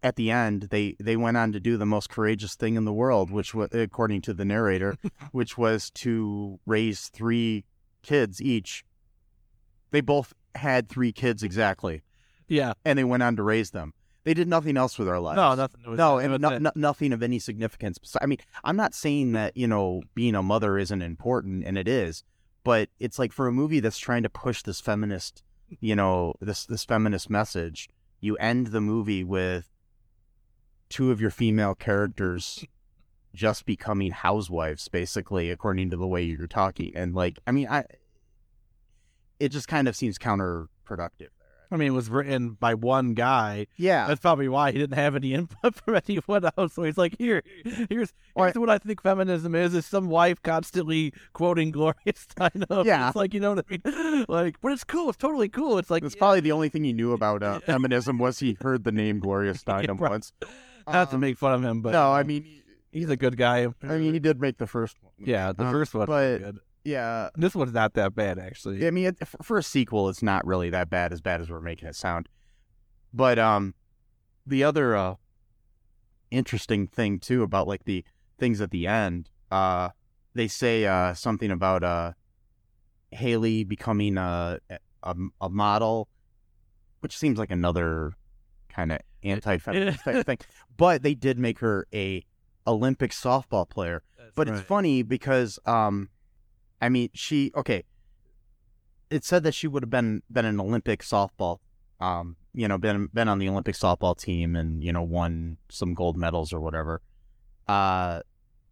at 0.02 0.16
the 0.16 0.30
end 0.30 0.62
they 0.70 0.96
they 0.98 1.16
went 1.16 1.36
on 1.36 1.52
to 1.52 1.60
do 1.60 1.76
the 1.76 1.86
most 1.86 2.08
courageous 2.08 2.54
thing 2.54 2.74
in 2.76 2.84
the 2.84 2.92
world, 2.92 3.30
which 3.30 3.54
was 3.54 3.68
according 3.72 4.22
to 4.22 4.34
the 4.34 4.44
narrator, 4.44 4.96
which 5.32 5.58
was 5.58 5.90
to 5.90 6.58
raise 6.66 7.08
three 7.08 7.64
kids 8.02 8.40
each. 8.40 8.84
They 9.90 10.00
both 10.00 10.32
had 10.54 10.88
three 10.88 11.12
kids 11.12 11.42
exactly, 11.42 12.02
Yeah, 12.48 12.74
and 12.84 12.98
they 12.98 13.04
went 13.04 13.22
on 13.22 13.36
to 13.36 13.42
raise 13.42 13.70
them. 13.70 13.92
They 14.22 14.34
did 14.34 14.48
nothing 14.48 14.76
else 14.76 14.98
with 14.98 15.08
their 15.08 15.18
lives. 15.18 15.36
no, 15.36 15.54
nothing. 15.54 15.96
No, 15.96 16.18
and 16.18 16.40
no, 16.40 16.58
no, 16.58 16.70
nothing 16.74 17.12
of 17.12 17.22
any 17.22 17.38
significance. 17.38 17.98
So, 18.02 18.18
I 18.20 18.26
mean, 18.26 18.38
I'm 18.62 18.76
not 18.76 18.94
saying 18.94 19.32
that 19.32 19.56
you 19.56 19.66
know 19.66 20.02
being 20.14 20.34
a 20.34 20.42
mother 20.42 20.78
isn't 20.78 21.02
important, 21.02 21.64
and 21.64 21.76
it 21.78 21.88
is, 21.88 22.22
but 22.62 22.88
it's 22.98 23.18
like 23.18 23.32
for 23.32 23.46
a 23.48 23.52
movie 23.52 23.80
that's 23.80 23.98
trying 23.98 24.22
to 24.22 24.28
push 24.30 24.62
this 24.62 24.80
feminist, 24.80 25.42
you 25.80 25.96
know, 25.96 26.34
this 26.40 26.66
this 26.66 26.84
feminist 26.84 27.30
message, 27.30 27.88
you 28.20 28.36
end 28.36 28.68
the 28.68 28.80
movie 28.80 29.24
with 29.24 29.69
two 30.90 31.10
of 31.10 31.20
your 31.20 31.30
female 31.30 31.74
characters 31.74 32.64
just 33.32 33.64
becoming 33.64 34.10
housewives, 34.10 34.88
basically, 34.88 35.50
according 35.50 35.88
to 35.90 35.96
the 35.96 36.06
way 36.06 36.22
you're 36.22 36.46
talking, 36.46 36.92
and 36.94 37.14
like, 37.14 37.38
I 37.46 37.52
mean, 37.52 37.68
I, 37.68 37.84
it 39.38 39.48
just 39.48 39.68
kind 39.68 39.88
of 39.88 39.96
seems 39.96 40.18
counterproductive. 40.18 41.28
I 41.72 41.76
mean, 41.76 41.88
it 41.88 41.94
was 41.94 42.10
written 42.10 42.56
by 42.58 42.74
one 42.74 43.14
guy. 43.14 43.68
Yeah. 43.76 44.08
That's 44.08 44.20
probably 44.20 44.48
why 44.48 44.72
he 44.72 44.78
didn't 44.78 44.96
have 44.96 45.14
any 45.14 45.34
input 45.34 45.76
from 45.76 46.00
anyone 46.08 46.50
else. 46.56 46.74
So 46.74 46.82
he's 46.82 46.98
like, 46.98 47.16
here, 47.16 47.42
here's, 47.64 48.12
here's 48.36 48.54
what 48.56 48.68
I 48.68 48.78
think 48.78 49.02
feminism 49.02 49.54
is: 49.54 49.74
is 49.74 49.86
some 49.86 50.08
wife 50.08 50.42
constantly 50.42 51.12
quoting 51.32 51.70
Gloria 51.70 51.94
Steinem. 52.06 52.84
Yeah. 52.84 53.08
it's 53.08 53.16
like 53.16 53.34
you 53.34 53.40
know 53.40 53.54
what 53.54 53.64
I 53.70 53.78
mean. 53.90 54.24
Like, 54.28 54.60
but 54.60 54.72
it's 54.72 54.84
cool. 54.84 55.08
It's 55.08 55.18
totally 55.18 55.48
cool. 55.48 55.78
It's 55.78 55.90
like 55.90 56.02
That's 56.02 56.14
probably 56.14 56.40
the 56.40 56.52
only 56.52 56.68
thing 56.68 56.84
he 56.84 56.92
knew 56.92 57.12
about 57.12 57.42
uh, 57.42 57.60
feminism 57.60 58.18
was 58.18 58.38
he 58.38 58.56
heard 58.60 58.84
the 58.84 58.92
name 58.92 59.18
Gloria 59.18 59.54
Steinem 59.54 59.98
right. 60.00 60.10
once. 60.10 60.32
Not 60.86 61.10
to 61.10 61.14
Um, 61.16 61.20
make 61.20 61.36
fun 61.38 61.52
of 61.54 61.62
him, 61.64 61.82
but 61.82 61.92
no, 61.92 62.12
I 62.12 62.22
mean, 62.22 62.46
he's 62.92 63.08
a 63.10 63.16
good 63.16 63.36
guy. 63.36 63.66
I 63.82 63.98
mean, 63.98 64.12
he 64.14 64.20
did 64.20 64.40
make 64.40 64.58
the 64.58 64.66
first 64.66 64.96
one. 65.02 65.12
yeah, 65.18 65.52
the 65.52 65.64
Um, 65.64 65.72
first 65.72 65.94
one, 65.94 66.06
but-. 66.06 66.54
Yeah, 66.82 67.28
This 67.36 67.54
one's 67.54 67.74
not 67.74 67.92
that 67.94 68.14
bad 68.14 68.38
actually. 68.38 68.86
I 68.86 68.90
mean, 68.90 69.06
it, 69.08 69.28
for- 69.28 69.42
for 69.42 69.58
a 69.58 69.62
sequel, 69.62 70.08
it's 70.08 70.22
not 70.22 70.46
really 70.46 70.70
that 70.70 70.88
bad, 70.88 71.12
as 71.12 71.20
bad 71.20 71.42
as 71.42 71.50
we're 71.50 71.60
making 71.60 71.88
it 71.88 71.94
sound. 71.94 72.26
But 73.12 73.38
um, 73.38 73.74
the 74.46 74.64
other 74.64 74.96
uh, 74.96 75.14
interesting 76.30 76.86
thing 76.86 77.18
too 77.18 77.42
about 77.42 77.66
like 77.68 77.84
the 77.84 78.04
things 78.38 78.60
at 78.62 78.70
the 78.70 78.86
end, 78.86 79.28
uh, 79.50 79.90
they 80.34 80.48
say 80.48 80.86
uh 80.86 81.12
something 81.12 81.50
about 81.50 81.82
uh 81.82 82.12
Hayley 83.10 83.64
becoming 83.64 84.16
a 84.16 84.58
a, 85.02 85.14
a 85.40 85.48
model, 85.50 86.08
which 87.00 87.16
seems 87.16 87.38
like 87.38 87.50
another 87.50 88.12
kind 88.80 88.92
of 88.92 88.98
anti-feminist 89.22 90.04
type 90.04 90.26
thing. 90.26 90.38
But 90.76 91.02
they 91.02 91.14
did 91.14 91.38
make 91.38 91.58
her 91.58 91.86
a 91.92 92.24
Olympic 92.66 93.10
softball 93.10 93.68
player. 93.68 94.02
But 94.34 94.48
it's 94.48 94.60
funny 94.62 95.02
because 95.02 95.58
um 95.66 96.08
I 96.80 96.88
mean 96.88 97.10
she 97.12 97.52
okay. 97.54 97.84
It 99.10 99.24
said 99.24 99.42
that 99.42 99.54
she 99.54 99.66
would 99.66 99.82
have 99.82 99.90
been 99.90 100.22
been 100.30 100.44
an 100.44 100.60
Olympic 100.60 101.02
softball 101.02 101.58
um 102.00 102.36
you 102.54 102.66
know 102.66 102.78
been 102.78 103.08
been 103.12 103.28
on 103.28 103.38
the 103.38 103.48
Olympic 103.48 103.74
softball 103.74 104.16
team 104.16 104.56
and 104.56 104.82
you 104.82 104.92
know 104.92 105.02
won 105.02 105.58
some 105.68 105.94
gold 105.94 106.16
medals 106.16 106.52
or 106.52 106.60
whatever. 106.60 107.02
Uh 107.68 108.20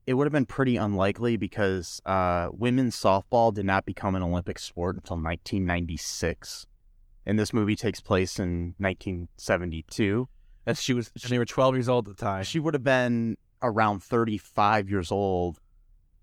it 0.07 0.15
would 0.15 0.25
have 0.25 0.33
been 0.33 0.47
pretty 0.47 0.77
unlikely 0.77 1.37
because 1.37 2.00
uh 2.07 2.49
women's 2.53 2.97
softball 2.97 3.53
did 3.53 3.67
not 3.67 3.85
become 3.85 4.15
an 4.15 4.23
Olympic 4.23 4.59
sport 4.59 4.97
until 4.97 5.17
1996. 5.17 6.67
And 7.28 7.38
this 7.38 7.52
movie 7.52 7.76
takes 7.76 8.00
place 8.00 8.38
in 8.38 8.75
1972. 8.78 10.28
That's 10.64 10.80
she 10.80 10.94
was. 10.94 11.11
They 11.11 11.38
were 11.38 11.44
twelve 11.44 11.76
years 11.76 11.88
old 11.88 12.08
at 12.08 12.16
the 12.16 12.25
time. 12.25 12.42
She 12.42 12.58
would 12.58 12.73
have 12.75 12.82
been 12.82 13.37
around 13.62 14.02
35 14.02 14.88
years 14.88 15.12
old 15.12 15.61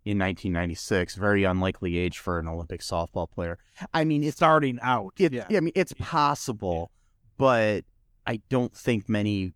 in 0.04 0.18
1996. 0.18 1.16
Very 1.16 1.44
unlikely 1.44 1.98
age 1.98 2.18
for 2.18 2.40
an 2.40 2.48
Olympic 2.48 2.82
softball 2.82 3.30
player. 3.30 3.60
I 3.94 4.04
mean, 4.04 4.24
it's 4.24 4.38
starting 4.38 4.80
out. 4.82 5.14
it, 5.20 5.32
yeah. 5.32 5.46
I 5.50 5.60
mean, 5.60 5.74
it's 5.76 5.94
possible, 5.94 6.92
but 7.38 7.86
I 8.26 8.42
don't 8.50 8.76
think 8.76 9.08
many 9.08 9.54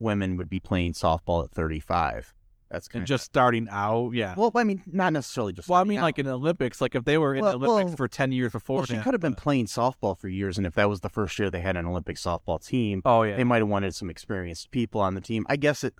women 0.00 0.36
would 0.36 0.50
be 0.50 0.58
playing 0.58 0.94
softball 0.94 1.44
at 1.44 1.52
35. 1.52 2.34
That's 2.70 2.86
kind 2.86 3.00
and 3.00 3.06
just 3.06 3.24
starting 3.24 3.66
out. 3.70 4.12
Yeah. 4.12 4.34
well, 4.36 4.52
I 4.54 4.62
mean, 4.64 4.82
not 4.86 5.12
necessarily 5.12 5.52
just. 5.52 5.68
Well, 5.68 5.80
I 5.80 5.84
mean, 5.84 5.98
out. 5.98 6.02
like 6.02 6.18
in 6.20 6.26
Olympics, 6.28 6.80
like 6.80 6.94
if 6.94 7.04
they 7.04 7.18
were 7.18 7.34
in 7.34 7.42
Well- 7.42 7.56
Olympics 7.56 7.88
well- 7.90 7.96
for 7.96 8.06
ten 8.08 8.30
years 8.32 8.52
before, 8.52 8.76
well, 8.78 8.86
she 8.86 8.96
could 8.98 9.12
have 9.14 9.20
been 9.20 9.34
playing 9.34 9.66
softball 9.66 10.16
for 10.16 10.28
years, 10.28 10.56
and 10.56 10.66
if 10.66 10.74
that 10.74 10.88
was 10.88 11.00
the 11.00 11.08
first 11.08 11.38
year 11.38 11.50
they 11.50 11.60
had 11.60 11.76
an 11.76 11.86
Olympic 11.86 12.16
softball 12.16 12.64
team, 12.64 13.02
Oh 13.04 13.22
yeah. 13.22 13.36
they 13.36 13.44
might 13.44 13.58
have 13.58 13.68
wanted 13.68 13.94
some 13.94 14.08
experienced 14.08 14.70
people 14.70 15.00
on 15.00 15.14
the 15.14 15.20
team. 15.20 15.44
I 15.48 15.56
guess 15.56 15.82
it 15.82 15.94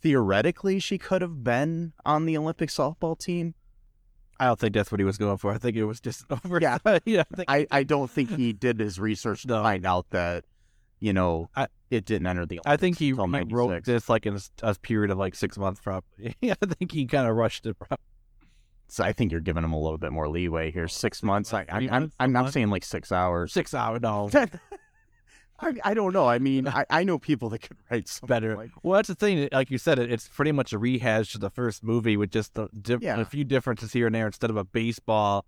theoretically 0.00 0.78
she 0.78 0.98
could 0.98 1.22
have 1.22 1.42
been 1.42 1.92
on 2.04 2.26
the 2.26 2.36
Olympic 2.36 2.68
softball 2.68 3.18
team. 3.18 3.54
I 4.38 4.46
don't 4.46 4.58
think 4.58 4.74
that's 4.74 4.90
what 4.92 5.00
he 5.00 5.04
was 5.04 5.16
going 5.16 5.38
for. 5.38 5.52
I 5.52 5.58
think 5.58 5.76
it 5.76 5.84
was 5.84 6.00
just 6.00 6.24
over. 6.30 6.58
Yeah. 6.60 6.78
yeah. 7.04 7.22
I 7.32 7.36
think, 7.36 7.50
I, 7.50 7.66
I 7.70 7.82
don't 7.84 8.10
think 8.10 8.30
he 8.30 8.52
did 8.52 8.80
his 8.80 8.98
research 8.98 9.42
to 9.42 9.48
No. 9.48 9.62
find 9.62 9.86
out 9.86 10.10
that 10.10 10.44
you 11.04 11.12
know 11.12 11.50
I- 11.54 11.68
it 11.90 12.06
didn't 12.06 12.26
enter 12.26 12.46
the. 12.46 12.60
I 12.64 12.76
think 12.76 12.98
he, 12.98 13.12
wrote 13.12 13.84
this 13.84 14.08
like 14.08 14.24
in 14.26 14.36
a, 14.36 14.40
a 14.62 14.74
period 14.74 15.10
of 15.10 15.18
like 15.18 15.34
six 15.34 15.58
months, 15.58 15.80
probably. 15.80 16.34
I 16.42 16.54
think 16.78 16.90
he 16.92 17.04
kind 17.06 17.28
of 17.28 17.36
rushed 17.36 17.66
it. 17.66 17.78
Probably. 17.78 17.98
So 18.88 19.04
I 19.04 19.12
think 19.12 19.30
you're 19.30 19.40
giving 19.42 19.62
him 19.64 19.72
a 19.72 19.78
little 19.80 19.98
bit 19.98 20.12
more 20.12 20.28
leeway 20.28 20.70
here. 20.70 20.84
Oh, 20.84 20.86
six 20.86 21.22
months. 21.22 21.52
I, 21.52 21.66
I, 21.68 21.78
three 21.80 22.10
I'm 22.18 22.32
not 22.32 22.52
saying 22.52 22.70
like 22.70 22.84
six 22.84 23.12
hours. 23.12 23.52
Six 23.52 23.74
hours, 23.74 24.00
no, 24.02 24.30
I, 25.60 25.72
I 25.84 25.94
don't 25.94 26.12
know. 26.12 26.26
I 26.26 26.38
mean, 26.38 26.66
I, 26.66 26.84
I 26.90 27.04
know 27.04 27.18
people 27.18 27.48
that 27.50 27.60
could 27.60 27.76
write 27.90 28.10
better. 28.26 28.56
Like, 28.56 28.70
Well, 28.82 28.96
that's 28.96 29.08
the 29.08 29.14
thing. 29.14 29.48
Like 29.52 29.70
you 29.70 29.78
said, 29.78 29.98
it, 29.98 30.10
it's 30.10 30.26
pretty 30.28 30.52
much 30.52 30.72
a 30.72 30.78
rehash 30.78 31.34
of 31.34 31.40
the 31.40 31.50
first 31.50 31.84
movie 31.84 32.16
with 32.16 32.30
just 32.30 32.58
a, 32.58 32.68
diff- 32.80 33.02
Yeah. 33.02 33.20
a 33.20 33.24
few 33.24 33.44
differences 33.44 33.92
here 33.92 34.06
and 34.06 34.14
there. 34.14 34.26
Instead 34.26 34.50
of 34.50 34.56
a 34.56 34.64
baseball, 34.64 35.44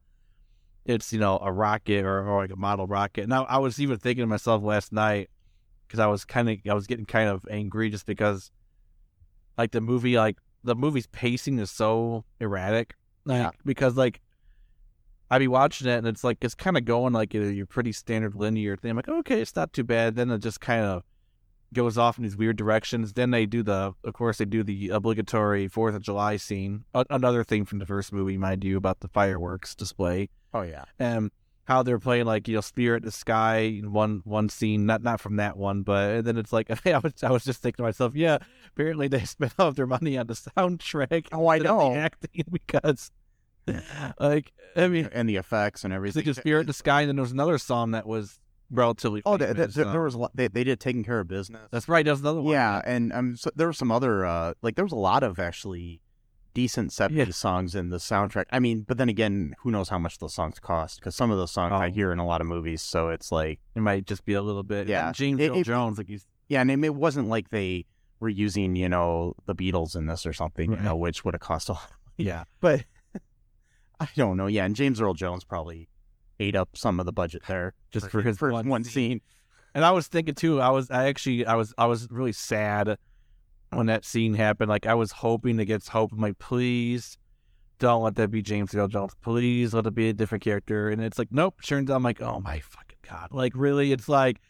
it's 0.85 1.13
you 1.13 1.19
know 1.19 1.39
a 1.43 1.51
rocket 1.53 2.05
or, 2.05 2.25
or 2.29 2.43
like 2.43 2.53
a 2.53 2.57
model 2.57 2.87
rocket. 2.87 3.29
Now 3.29 3.45
I 3.47 3.59
was 3.59 3.81
even 3.81 3.99
thinking 3.99 4.23
to 4.23 4.27
myself 4.29 4.63
last 4.63 4.93
night 4.93 5.29
because 5.87 6.00
I 6.00 6.07
was 6.07 6.25
kind 6.25 6.49
of 6.49 6.59
I 6.69 6.75
was 6.75 6.87
getting 6.87 7.07
kind 7.07 7.28
of 7.28 7.45
angry 7.50 7.90
just 7.90 8.07
because 8.07 8.50
like 9.57 9.73
the 9.73 9.81
movie 9.81 10.16
like 10.16 10.37
the 10.64 10.75
movie's 10.75 11.07
pacing 11.07 11.59
is 11.59 11.71
so 11.71 12.25
erratic. 12.40 12.95
Like, 13.25 13.38
Yeah. 13.38 13.50
Because 13.64 13.97
like 13.97 14.21
I'd 15.31 15.38
be 15.38 15.49
watching 15.49 15.88
it 15.88 15.97
and 15.97 16.07
it's 16.07 16.23
like 16.23 16.38
it's 16.43 16.55
kind 16.55 16.76
of 16.76 16.85
going 16.85 17.12
like 17.12 17.35
a, 17.35 17.52
your 17.52 17.66
pretty 17.66 17.93
standard 17.93 18.35
linear 18.35 18.76
thing. 18.76 18.90
I'm 18.90 18.97
like, 18.97 19.09
okay, 19.09 19.40
it's 19.40 19.57
not 19.57 19.73
too 19.73 19.85
bad. 19.85 20.16
Then 20.16 20.31
it 20.31 20.38
just 20.38 20.61
kind 20.61 20.85
of 20.85 21.02
goes 21.73 21.99
off 21.99 22.16
in 22.16 22.23
these 22.23 22.37
weird 22.37 22.57
directions. 22.57 23.12
Then 23.12 23.31
they 23.33 23.45
do 23.45 23.62
the, 23.62 23.93
of 24.05 24.14
course, 24.14 24.38
they 24.38 24.45
do 24.45 24.62
the 24.62 24.90
obligatory 24.90 25.66
Fourth 25.66 25.97
of 25.97 26.02
July 26.02 26.37
scene. 26.37 26.85
A- 26.95 27.07
another 27.11 27.43
thing 27.43 27.64
from 27.64 27.81
the 27.81 27.87
first 27.87 28.12
movie, 28.12 28.38
mind 28.38 28.62
you, 28.62 28.76
about 28.76 29.00
the 29.00 29.09
fireworks 29.09 29.75
display 29.75 30.28
oh 30.55 30.62
yeah. 30.62 30.85
and 30.99 31.31
how 31.67 31.83
they're 31.83 31.99
playing 31.99 32.25
like 32.27 32.49
you 32.49 32.55
know 32.55 32.61
Spirit 32.61 33.03
in 33.03 33.07
the 33.07 33.13
Sky 33.13 33.59
in 33.59 33.93
one 33.93 34.23
one 34.25 34.49
scene. 34.49 34.87
Not 34.87 35.03
not 35.03 35.21
from 35.21 35.37
that 35.37 35.57
one, 35.57 35.83
but 35.83 36.11
and 36.17 36.25
then 36.27 36.37
it's 36.39 36.53
like 36.53 36.71
I 36.87 36.99
was 36.99 37.13
I 37.23 37.31
was 37.31 37.45
just 37.45 37.61
thinking 37.63 37.79
to 37.79 37.83
myself, 37.85 38.15
yeah, 38.15 38.39
apparently 38.73 39.09
they 39.09 39.25
spent 39.25 39.53
all 39.59 39.69
of 39.69 39.77
their 39.77 39.87
money 39.87 40.17
on 40.19 40.27
the 40.29 40.35
soundtrack. 40.35 41.27
Oh, 41.33 41.47
I 41.49 41.57
instead 41.59 41.71
of 41.71 41.79
the 41.79 41.89
know. 41.91 41.95
acting 41.97 42.45
because. 42.51 43.11
Like 44.21 44.53
I 44.77 44.87
mean, 44.89 45.09
And 45.13 45.29
the 45.29 45.37
effects 45.37 45.83
and 45.85 45.93
everything. 45.93 46.21
like 46.25 46.35
the 46.37 46.41
Spirit 46.41 46.67
the 46.69 46.73
Sky, 46.73 47.01
and 47.03 47.09
then 47.09 47.17
there 47.17 47.23
was 47.25 47.33
another 47.33 47.59
song 47.59 47.91
that 47.93 48.07
was 48.07 48.39
relatively. 48.71 49.23
Oh, 49.27 49.37
there, 49.37 49.53
famous, 49.55 49.75
there, 49.75 49.87
uh, 49.87 49.93
there 49.93 50.03
was 50.03 50.15
a 50.15 50.19
lot, 50.19 50.31
they 50.37 50.47
they 50.47 50.63
did 50.63 50.79
taking 50.79 51.03
care 51.03 51.19
of 51.19 51.27
business. 51.27 51.63
That's 51.73 51.89
right. 51.89 52.05
There's 52.05 52.21
another 52.21 52.43
one. 52.43 52.53
yeah, 52.53 52.81
and 52.85 53.13
um, 53.13 53.37
so 53.37 53.51
there 53.57 53.67
were 53.67 53.73
some 53.73 53.91
other 53.91 54.25
uh, 54.25 54.55
like 54.63 54.77
there 54.77 54.85
was 54.85 54.93
a 54.93 54.97
lot 54.97 55.25
of 55.25 55.41
actually 55.41 56.01
decent 56.57 56.93
set 56.93 57.11
Yeah. 57.13 57.27
piece 57.27 57.37
songs 57.37 57.75
in 57.75 57.91
the 57.91 57.99
soundtrack. 57.99 58.47
I 58.51 58.59
mean, 58.59 58.81
but 58.89 58.97
then 58.99 59.09
again, 59.09 59.55
who 59.61 59.71
knows 59.71 59.89
how 59.91 59.99
much 59.99 60.19
those 60.19 60.35
songs 60.35 60.59
cost? 60.59 60.99
Because 60.99 61.15
some 61.15 61.31
of 61.31 61.37
those 61.39 61.53
songs 61.53 61.73
I 61.73 61.87
Oh. 61.87 61.91
hear 61.91 62.11
in 62.13 62.19
a 62.19 62.27
lot 62.27 62.41
of 62.41 62.47
movies, 62.49 62.83
so 62.83 63.11
it's 63.11 63.31
like 63.31 63.61
It 63.75 63.81
might 63.81 64.07
just 64.07 64.25
be 64.25 64.35
a 64.35 64.43
little 64.43 64.63
bit. 64.65 64.89
Yeah. 64.89 65.13
James 65.13 65.41
It- 65.41 65.51
Earl 65.51 65.63
Jones, 65.63 65.99
like 65.99 66.09
he's 66.09 66.27
yeah, 66.49 66.61
and 66.63 66.71
it, 66.71 66.83
it 66.85 66.95
wasn't 66.95 67.29
like 67.29 67.51
they 67.51 67.85
were 68.21 68.29
using 68.31 68.75
you 68.77 68.89
know 68.89 69.35
the 69.47 69.55
Beatles 69.55 69.95
in 69.95 70.07
this 70.07 70.25
or 70.27 70.33
something, 70.33 70.71
you 70.73 70.79
know, 70.79 70.97
which 70.97 71.25
would 71.25 71.35
have 71.35 71.41
cost 71.41 71.69
a 71.69 71.73
lot. 71.75 71.91
yeah. 72.17 72.45
But 72.61 72.85
I 74.01 74.09
don't 74.17 74.37
know. 74.37 74.47
Yeah, 74.47 74.65
and 74.65 74.75
James 74.77 75.01
Earl 75.01 75.15
Jones 75.15 75.45
probably 75.45 75.89
ate 76.39 76.55
up 76.57 76.71
some 76.77 77.01
of 77.01 77.07
the 77.07 77.13
budget 77.13 77.43
there 77.49 77.75
Just 77.91 78.11
for 78.11 78.23
his 78.23 78.39
for 78.39 78.53
one 78.53 78.69
one 78.69 78.85
scene. 78.85 78.93
scene. 78.93 79.21
And 79.75 79.85
I 79.85 79.91
was 79.91 80.07
thinking 80.07 80.35
too. 80.35 80.61
I 80.61 80.71
was 80.71 80.91
I 80.91 81.07
actually 81.09 81.45
I 81.47 81.55
was 81.55 81.75
I 81.77 81.87
was 81.87 82.09
really 82.11 82.33
sad 82.33 82.97
when 83.71 83.87
that 83.87 84.05
scene 84.05 84.35
happened. 84.35 84.69
Like 84.69 84.87
I 84.87 84.95
was 84.95 85.13
hoping 85.13 85.59
against 85.59 85.89
hope. 85.89 86.13
I'm 86.13 86.21
like, 86.21 86.39
please 86.39 87.19
don't 87.79 88.03
let 88.03 88.15
that 88.17 88.31
be 88.31 88.43
James 88.43 88.75
Earl 88.75 88.89
Jones. 88.89 89.13
Please 89.21 89.75
let 89.75 89.87
it 89.87 89.95
be 89.95 90.09
a 90.09 90.13
different 90.13 90.43
character. 90.43 90.89
And 90.89 91.03
it's 91.03 91.19
like, 91.19 91.29
nope. 91.31 91.61
Turns 91.63 91.91
out 91.91 91.97
I'm 91.97 92.03
like, 92.03 92.23
oh 92.23 92.41
my 92.41 92.61
fucking 92.61 92.99
god. 93.09 93.29
Like 93.33 93.53
really, 93.55 93.93
it's 93.93 94.09
like, 94.09 94.41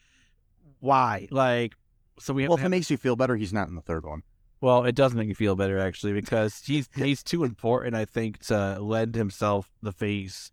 why? 0.80 1.26
Like, 1.30 1.74
so 2.18 2.32
we 2.32 2.42
have. 2.42 2.50
Well, 2.50 2.58
if 2.58 2.64
it 2.64 2.68
makes 2.68 2.90
you 2.90 2.96
feel 2.96 3.16
better, 3.16 3.36
he's 3.36 3.52
not 3.52 3.68
in 3.68 3.74
the 3.74 3.80
third 3.82 4.04
one. 4.04 4.22
well, 4.60 4.84
it 4.84 4.94
does 4.94 5.14
make 5.14 5.28
me 5.28 5.34
feel 5.34 5.56
better 5.56 5.78
actually 5.78 6.12
because 6.12 6.62
he's 6.64 6.88
he's 6.94 7.22
too 7.22 7.44
important, 7.44 7.94
I 7.94 8.04
think, 8.04 8.38
to 8.46 8.78
lend 8.80 9.14
himself 9.14 9.70
the 9.82 9.92
face, 9.92 10.50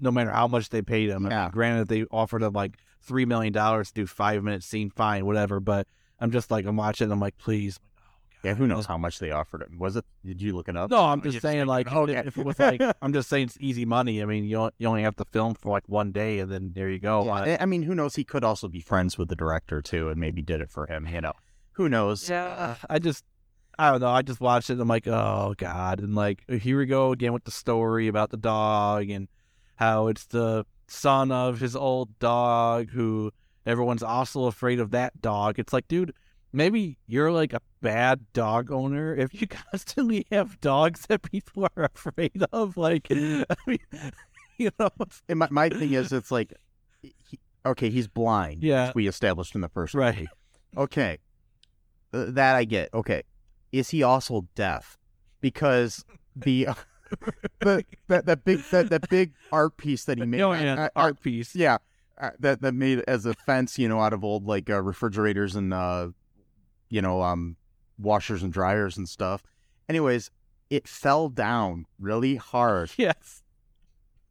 no 0.00 0.10
matter 0.10 0.30
how 0.30 0.46
much 0.48 0.68
they 0.70 0.82
paid 0.82 1.10
him. 1.10 1.26
I 1.26 1.28
mean, 1.42 1.50
granted, 1.50 1.88
they 1.88 2.04
offered 2.10 2.42
him 2.42 2.52
like 2.52 2.78
three 3.00 3.24
million 3.24 3.52
dollars 3.52 3.88
to 3.88 3.94
do 3.94 4.06
five 4.06 4.42
minute 4.42 4.62
scene, 4.62 4.90
fine, 4.90 5.26
whatever. 5.26 5.60
But 5.60 5.86
I'm 6.20 6.30
just 6.30 6.50
like 6.50 6.66
I'm 6.66 6.76
watching, 6.76 7.06
and 7.06 7.12
I'm 7.12 7.20
like, 7.20 7.38
please. 7.38 7.78
Yeah, 8.42 8.54
who 8.54 8.66
knows 8.66 8.86
how 8.86 8.98
much 8.98 9.18
they 9.20 9.30
offered 9.30 9.62
him? 9.62 9.78
Was 9.78 9.94
it? 9.96 10.04
Did 10.24 10.42
you 10.42 10.54
look 10.56 10.68
it 10.68 10.76
up? 10.76 10.90
No, 10.90 10.98
I'm 11.04 11.20
Oh, 11.20 11.22
just 11.22 11.34
you 11.34 11.40
saying, 11.40 11.66
like, 11.66 11.92
okay. 11.92 12.16
if 12.26 12.36
it 12.36 12.44
was 12.44 12.58
like, 12.58 12.82
I'm 13.00 13.12
just 13.12 13.28
saying 13.28 13.44
it's 13.46 13.58
easy 13.60 13.84
money. 13.84 14.20
I 14.20 14.24
mean, 14.24 14.44
you 14.44 14.70
you 14.78 14.88
only 14.88 15.02
have 15.02 15.14
to 15.16 15.24
film 15.26 15.54
for 15.54 15.70
like 15.70 15.84
one 15.88 16.10
day, 16.12 16.40
and 16.40 16.50
then 16.50 16.72
there 16.74 16.88
you 16.88 16.98
go. 16.98 17.24
Yeah, 17.24 17.30
I- 17.32 17.48
eh, 17.50 17.56
I 17.60 17.66
mean, 17.66 17.82
who 17.82 17.94
knows? 17.94 18.16
He 18.16 18.24
could 18.24 18.42
also 18.42 18.66
be 18.68 18.80
friends 18.80 19.16
with 19.16 19.28
the 19.28 19.36
director 19.36 19.80
too, 19.80 20.08
and 20.08 20.18
maybe 20.20 20.42
did 20.42 20.60
it 20.60 20.70
for 20.70 20.86
him. 20.86 21.06
You 21.06 21.20
know, 21.20 21.32
who 21.72 21.88
knows? 21.88 22.28
Yeah, 22.28 22.74
I 22.90 22.98
just, 22.98 23.24
I 23.78 23.92
don't 23.92 24.00
know. 24.00 24.08
I 24.10 24.22
just 24.22 24.40
watched 24.40 24.70
it. 24.70 24.74
and 24.74 24.82
I'm 24.82 24.88
like, 24.88 25.06
oh 25.06 25.54
god, 25.56 26.00
and 26.00 26.14
like 26.16 26.42
here 26.50 26.78
we 26.78 26.86
go 26.86 27.12
again 27.12 27.32
with 27.32 27.44
the 27.44 27.50
story 27.52 28.08
about 28.08 28.30
the 28.30 28.36
dog 28.36 29.08
and 29.08 29.28
how 29.76 30.08
it's 30.08 30.26
the 30.26 30.66
son 30.88 31.30
of 31.30 31.60
his 31.60 31.74
old 31.76 32.18
dog 32.18 32.90
who 32.90 33.30
everyone's 33.64 34.02
also 34.02 34.46
afraid 34.46 34.80
of 34.80 34.90
that 34.90 35.22
dog. 35.22 35.58
It's 35.60 35.72
like, 35.72 35.86
dude, 35.88 36.12
maybe 36.52 36.98
you're 37.06 37.32
like 37.32 37.52
a 37.52 37.60
bad 37.80 38.32
dog 38.32 38.70
owner 38.70 39.14
if 39.14 39.40
you 39.40 39.46
constantly 39.70 40.26
have 40.30 40.60
dogs 40.60 41.06
that 41.08 41.22
people 41.22 41.68
are 41.76 41.84
afraid 41.94 42.42
of. 42.52 42.76
Like, 42.76 43.08
I 43.10 43.44
mean, 43.66 43.78
you 44.58 44.70
know, 44.78 44.90
And 45.28 45.38
my, 45.38 45.48
my 45.50 45.68
thing 45.68 45.92
is, 45.92 46.12
it's 46.12 46.30
like, 46.30 46.52
he, 47.02 47.38
okay, 47.66 47.90
he's 47.90 48.08
blind. 48.08 48.62
Yeah. 48.62 48.88
which 48.88 48.94
we 48.94 49.08
established 49.08 49.54
in 49.54 49.60
the 49.60 49.68
first. 49.68 49.94
Right. 49.94 50.14
movie. 50.14 50.28
Okay, 50.76 51.18
Th- 52.12 52.28
that 52.34 52.56
I 52.56 52.64
get. 52.64 52.88
Okay, 52.94 53.22
is 53.72 53.90
he 53.90 54.02
also 54.02 54.46
deaf? 54.54 54.96
Because 55.42 56.04
the 56.34 56.68
the 57.60 57.84
that 58.08 58.24
that 58.26 58.44
big 58.44 58.62
that, 58.70 58.88
that 58.88 59.10
big 59.10 59.32
art 59.50 59.76
piece 59.76 60.04
that 60.04 60.16
he 60.18 60.24
made. 60.24 60.40
Oh, 60.40 60.52
yeah, 60.52 60.84
uh, 60.84 60.88
art 60.96 61.20
piece. 61.20 61.54
yeah, 61.54 61.76
uh, 62.18 62.30
that 62.40 62.62
that 62.62 62.72
made 62.72 63.00
as 63.06 63.26
a 63.26 63.34
fence, 63.34 63.78
you 63.78 63.86
know, 63.88 64.00
out 64.00 64.12
of 64.14 64.24
old 64.24 64.46
like 64.46 64.70
uh, 64.70 64.80
refrigerators 64.80 65.56
and 65.56 65.74
uh, 65.74 66.08
you 66.92 67.00
know, 67.00 67.22
um, 67.22 67.56
washers 67.98 68.42
and 68.42 68.52
dryers 68.52 68.98
and 68.98 69.08
stuff. 69.08 69.42
Anyways, 69.88 70.30
it 70.68 70.86
fell 70.86 71.28
down 71.30 71.86
really 71.98 72.36
hard, 72.36 72.90
Yes. 72.98 73.42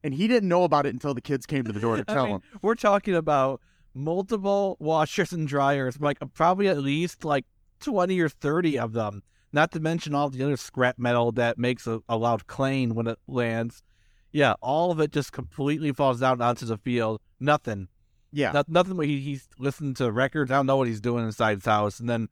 and 0.03 0.13
he 0.13 0.27
didn't 0.27 0.47
know 0.47 0.63
about 0.63 0.85
it 0.85 0.93
until 0.93 1.13
the 1.15 1.21
kids 1.21 1.45
came 1.47 1.63
to 1.63 1.71
the 1.71 1.79
door 1.79 1.97
to 1.97 2.03
tell 2.15 2.25
mean, 2.25 2.35
him. 2.35 2.41
We're 2.61 2.75
talking 2.75 3.15
about 3.15 3.61
multiple 3.95 4.77
washers 4.79 5.33
and 5.33 5.47
dryers, 5.47 5.99
like 5.99 6.19
probably 6.35 6.67
at 6.67 6.77
least 6.77 7.25
like 7.25 7.45
20 7.79 8.19
or 8.19 8.29
30 8.29 8.77
of 8.77 8.93
them. 8.93 9.23
Not 9.53 9.71
to 9.71 9.79
mention 9.79 10.15
all 10.15 10.29
the 10.29 10.43
other 10.43 10.55
scrap 10.55 10.97
metal 10.97 11.31
that 11.33 11.57
makes 11.57 11.85
a, 11.87 11.99
a 12.07 12.15
loud 12.15 12.47
clang 12.47 12.93
when 12.95 13.07
it 13.07 13.19
lands. 13.27 13.83
Yeah, 14.31 14.53
all 14.61 14.91
of 14.91 14.99
it 15.01 15.11
just 15.11 15.33
completely 15.33 15.91
falls 15.91 16.21
down 16.21 16.41
onto 16.41 16.65
the 16.65 16.77
field. 16.77 17.19
Nothing. 17.39 17.87
Yeah, 18.31 18.53
Not, 18.53 18.69
nothing. 18.69 18.97
He, 19.01 19.19
he's 19.19 19.49
listening 19.59 19.93
to 19.95 20.09
records. 20.09 20.51
I 20.51 20.55
don't 20.55 20.67
know 20.67 20.77
what 20.77 20.87
he's 20.87 21.01
doing 21.01 21.25
inside 21.25 21.57
his 21.57 21.65
house. 21.65 21.99
And 21.99 22.09
then, 22.09 22.29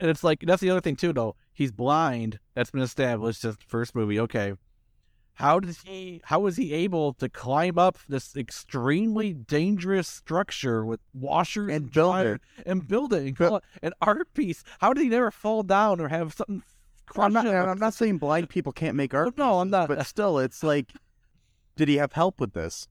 and 0.00 0.10
it's 0.10 0.24
like, 0.24 0.40
that's 0.40 0.60
the 0.60 0.70
other 0.70 0.80
thing 0.80 0.96
too, 0.96 1.12
though. 1.12 1.36
He's 1.52 1.72
blind. 1.72 2.38
That's 2.54 2.70
been 2.70 2.82
established 2.82 3.40
since 3.42 3.56
the 3.56 3.64
first 3.66 3.94
movie. 3.94 4.18
Okay. 4.20 4.54
How 5.38 5.58
did 5.58 5.76
he, 5.84 6.20
how 6.24 6.40
was 6.40 6.56
he 6.56 6.72
able 6.72 7.12
to 7.14 7.28
climb 7.28 7.76
up 7.76 7.98
this 8.08 8.36
extremely 8.36 9.32
dangerous 9.32 10.06
structure 10.06 10.84
with 10.84 11.00
washers 11.12 11.70
And 11.72 11.90
build 11.92 12.14
dryers 12.14 12.40
and 12.64 12.86
build 12.86 13.12
it 13.12 13.22
and 13.26 13.36
call 13.36 13.56
it 13.56 13.64
an 13.82 13.92
art 14.00 14.32
piece? 14.34 14.62
How 14.80 14.92
did 14.92 15.02
he 15.02 15.08
never 15.08 15.32
fall 15.32 15.64
down 15.64 16.00
or 16.00 16.08
have 16.08 16.34
something 16.34 16.62
I'm 17.16 17.32
not. 17.32 17.46
I'm 17.46 17.78
not 17.78 17.94
saying 17.94 18.18
blind 18.18 18.48
people 18.48 18.72
can't 18.72 18.96
make 18.96 19.12
art. 19.12 19.34
No, 19.38 19.58
I'm 19.60 19.70
not. 19.70 19.88
but 19.88 20.04
still, 20.06 20.38
it's 20.38 20.62
like, 20.62 20.92
did 21.76 21.88
he 21.88 21.96
have 21.96 22.12
help 22.12 22.40
with 22.40 22.52
this? 22.52 22.88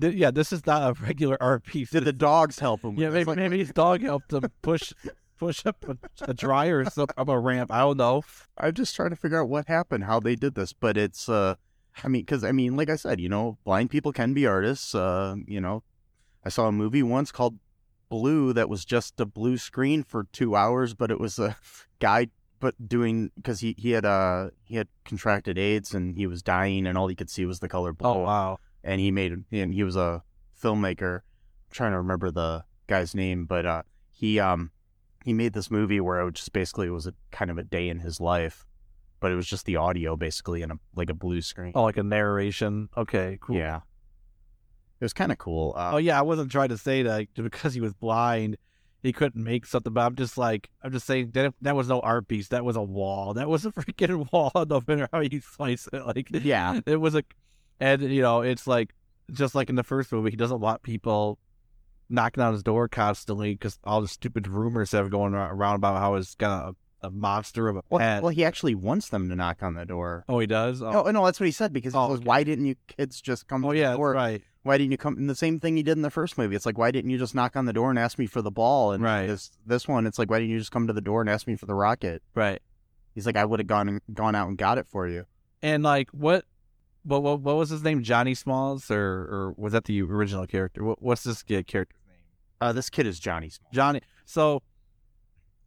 Th- 0.00 0.14
yeah, 0.14 0.30
this 0.30 0.52
is 0.52 0.64
not 0.66 0.90
a 0.90 1.02
regular 1.02 1.36
art 1.42 1.64
piece. 1.64 1.90
Did 1.90 2.04
the 2.04 2.12
dogs 2.12 2.58
help 2.58 2.82
him? 2.82 2.94
Yeah, 2.96 3.08
maybe, 3.10 3.24
Like, 3.24 3.38
maybe 3.38 3.58
his 3.58 3.72
dog 3.72 4.02
helped 4.02 4.32
him 4.32 4.44
push 4.62 4.92
push 5.38 5.64
up 5.64 5.84
a, 5.88 5.96
a 6.22 6.34
dryer 6.34 6.80
or 6.80 6.84
something 6.86 7.14
up 7.16 7.28
a 7.28 7.38
ramp. 7.38 7.72
I 7.72 7.80
don't 7.80 7.96
know. 7.96 8.22
I'm 8.56 8.74
just 8.74 8.94
trying 8.96 9.10
to 9.10 9.16
figure 9.16 9.40
out 9.40 9.48
what 9.48 9.66
happened, 9.66 10.04
how 10.04 10.20
they 10.20 10.34
did 10.34 10.54
this. 10.54 10.72
But 10.72 10.96
it's, 10.96 11.28
uh, 11.28 11.54
I 12.02 12.08
mean, 12.08 12.22
because 12.22 12.44
I 12.44 12.52
mean, 12.52 12.76
like 12.76 12.90
I 12.90 12.96
said, 12.96 13.20
you 13.20 13.28
know, 13.28 13.58
blind 13.64 13.90
people 13.90 14.12
can 14.12 14.34
be 14.34 14.46
artists. 14.46 14.94
Uh, 14.94 15.36
you 15.46 15.60
know, 15.60 15.82
I 16.44 16.48
saw 16.48 16.66
a 16.66 16.72
movie 16.72 17.02
once 17.02 17.32
called 17.32 17.58
Blue 18.08 18.52
that 18.54 18.68
was 18.68 18.84
just 18.84 19.20
a 19.20 19.26
blue 19.26 19.58
screen 19.58 20.02
for 20.02 20.24
two 20.32 20.56
hours, 20.56 20.94
but 20.94 21.10
it 21.10 21.20
was 21.20 21.38
a 21.38 21.56
guy 21.98 22.28
but 22.60 22.88
doing 22.88 23.30
because 23.36 23.60
he 23.60 23.74
he 23.78 23.90
had 23.92 24.04
uh 24.04 24.50
he 24.64 24.76
had 24.76 24.88
contracted 25.04 25.58
AIDS 25.58 25.94
and 25.94 26.16
he 26.16 26.26
was 26.26 26.42
dying 26.42 26.86
and 26.86 26.98
all 26.98 27.06
he 27.06 27.14
could 27.14 27.30
see 27.30 27.44
was 27.44 27.60
the 27.60 27.68
color 27.68 27.92
blue. 27.92 28.08
Oh 28.08 28.18
wow. 28.20 28.58
and 28.82 29.00
he 29.00 29.10
made 29.10 29.44
and 29.52 29.74
he 29.74 29.84
was 29.84 29.94
a 29.94 30.22
filmmaker. 30.60 31.16
I'm 31.18 31.70
trying 31.70 31.92
to 31.92 31.98
remember 31.98 32.30
the 32.30 32.64
guy's 32.86 33.14
name, 33.14 33.44
but 33.44 33.66
uh, 33.66 33.82
he 34.10 34.40
um 34.40 34.70
he 35.24 35.32
made 35.32 35.52
this 35.52 35.70
movie 35.70 36.00
where 36.00 36.20
it 36.20 36.24
was 36.24 36.34
just 36.34 36.52
basically 36.52 36.88
was 36.90 37.06
a 37.06 37.14
kind 37.30 37.50
of 37.50 37.58
a 37.58 37.62
day 37.64 37.88
in 37.88 37.98
his 38.00 38.20
life, 38.20 38.64
but 39.20 39.30
it 39.32 39.34
was 39.34 39.46
just 39.46 39.66
the 39.66 39.76
audio 39.76 40.16
basically 40.16 40.62
in 40.62 40.70
a 40.70 40.76
like 40.94 41.10
a 41.10 41.14
blue 41.14 41.42
screen. 41.42 41.72
Oh, 41.74 41.82
like 41.82 41.96
a 41.96 42.02
narration. 42.02 42.88
Okay, 42.96 43.38
cool. 43.40 43.56
yeah, 43.56 43.76
it 45.00 45.04
was 45.04 45.12
kind 45.12 45.32
of 45.32 45.38
cool. 45.38 45.74
Uh, 45.76 45.90
Oh 45.94 45.96
yeah, 45.98 46.18
I 46.18 46.22
wasn't 46.22 46.50
trying 46.50 46.68
to 46.70 46.78
say 46.78 47.02
that 47.02 47.28
because 47.34 47.74
he 47.74 47.80
was 47.80 47.92
blind, 47.94 48.56
he 49.02 49.12
couldn't 49.12 49.42
make 49.42 49.66
something. 49.66 49.92
But 49.92 50.02
I'm 50.06 50.14
just 50.16 50.38
like, 50.38 50.70
I'm 50.82 50.92
just 50.92 51.06
saying 51.06 51.30
that 51.32 51.54
that 51.62 51.76
was 51.76 51.88
no 51.88 52.00
art 52.00 52.28
piece. 52.28 52.48
That 52.48 52.64
was 52.64 52.76
a 52.76 52.82
wall. 52.82 53.34
That 53.38 53.48
was 53.48 53.66
a 53.66 53.72
freaking 53.72 54.30
wall. 54.32 54.52
No 54.68 54.82
matter 54.86 55.08
how 55.12 55.20
you 55.20 55.40
slice 55.40 55.88
it, 55.92 56.06
like 56.06 56.28
yeah, 56.30 56.80
it 56.86 56.96
was 56.96 57.14
a, 57.14 57.22
and 57.80 58.02
you 58.02 58.22
know, 58.22 58.40
it's 58.42 58.66
like 58.66 58.94
just 59.32 59.54
like 59.54 59.68
in 59.68 59.74
the 59.76 59.84
first 59.84 60.10
movie, 60.12 60.30
he 60.30 60.36
doesn't 60.36 60.60
want 60.60 60.82
people 60.82 61.38
knocking 62.10 62.42
on 62.42 62.52
his 62.52 62.62
door 62.62 62.88
constantly 62.88 63.54
because 63.54 63.78
all 63.84 64.00
the 64.00 64.08
stupid 64.08 64.46
rumors 64.48 64.90
that 64.92 65.02
are 65.04 65.08
going 65.08 65.34
around 65.34 65.76
about 65.76 65.98
how 65.98 66.16
he's 66.16 66.34
got 66.34 66.74
a, 67.02 67.06
a 67.06 67.10
monster 67.10 67.68
of 67.68 67.76
a 67.76 67.82
well, 67.90 67.98
pet. 68.00 68.22
well, 68.22 68.30
he 68.30 68.44
actually 68.44 68.74
wants 68.74 69.08
them 69.10 69.28
to 69.28 69.36
knock 69.36 69.62
on 69.62 69.74
the 69.74 69.84
door. 69.84 70.24
oh, 70.28 70.38
he 70.38 70.46
does. 70.46 70.82
Oh, 70.82 70.88
Oh, 70.88 71.02
oh 71.06 71.10
no, 71.10 71.24
that's 71.24 71.38
what 71.38 71.46
he 71.46 71.52
said 71.52 71.72
because 71.72 71.92
he 71.92 71.98
Oh, 71.98 72.08
goes. 72.08 72.20
"Why 72.20 72.42
didn't 72.44 72.66
you 72.66 72.74
kids 72.88 73.20
just 73.20 73.46
come?" 73.46 73.64
oh 73.64 73.72
to 73.72 73.78
yeah, 73.78 73.90
the 73.92 73.96
door? 73.98 74.12
right. 74.12 74.42
Why 74.64 74.76
didn't 74.76 74.90
you 74.90 74.98
come? 74.98 75.16
And 75.16 75.30
the 75.30 75.34
same 75.34 75.60
thing 75.60 75.76
he 75.76 75.82
did 75.82 75.96
in 75.96 76.02
the 76.02 76.10
first 76.10 76.36
movie. 76.36 76.54
It's 76.54 76.66
like, 76.66 76.76
why 76.76 76.90
didn't 76.90 77.10
you 77.10 77.16
just 77.16 77.34
knock 77.34 77.56
on 77.56 77.64
the 77.64 77.72
door 77.72 77.88
and 77.88 77.98
ask 77.98 78.18
me 78.18 78.26
for 78.26 78.42
the 78.42 78.50
ball? 78.50 78.92
And 78.92 79.02
Right. 79.02 79.26
this 79.26 79.50
this 79.64 79.86
one, 79.88 80.06
it's 80.06 80.18
like, 80.18 80.28
why 80.30 80.38
didn't 80.40 80.50
you 80.50 80.58
just 80.58 80.72
come 80.72 80.86
to 80.88 80.92
the 80.92 81.00
door 81.00 81.20
and 81.22 81.30
ask 81.30 81.46
me 81.46 81.56
for 81.56 81.64
the 81.66 81.74
rocket? 81.74 82.22
Right. 82.34 82.60
He's 83.14 83.24
like, 83.24 83.36
I 83.36 83.44
would 83.46 83.60
have 83.60 83.66
gone 83.66 83.88
and 83.88 84.00
gone 84.12 84.34
out 84.34 84.48
and 84.48 84.58
got 84.58 84.76
it 84.76 84.86
for 84.86 85.06
you. 85.08 85.24
And 85.62 85.82
like 85.82 86.10
what 86.10 86.44
what 87.04 87.22
what, 87.22 87.40
what 87.40 87.56
was 87.56 87.70
his 87.70 87.82
name? 87.82 88.02
Johnnie 88.02 88.34
Smalls 88.34 88.90
or 88.90 88.98
or 88.98 89.54
was 89.56 89.72
that 89.72 89.84
the 89.84 90.02
original 90.02 90.46
character? 90.46 90.84
What, 90.84 91.02
what's 91.02 91.24
this 91.24 91.42
kid 91.42 91.66
character's 91.66 92.00
name? 92.06 92.16
Uh, 92.60 92.72
this 92.72 92.90
kid 92.90 93.06
is 93.06 93.18
Johnnie. 93.18 93.50
Small. 93.50 93.68
Johnnie. 93.72 94.00
So 94.24 94.62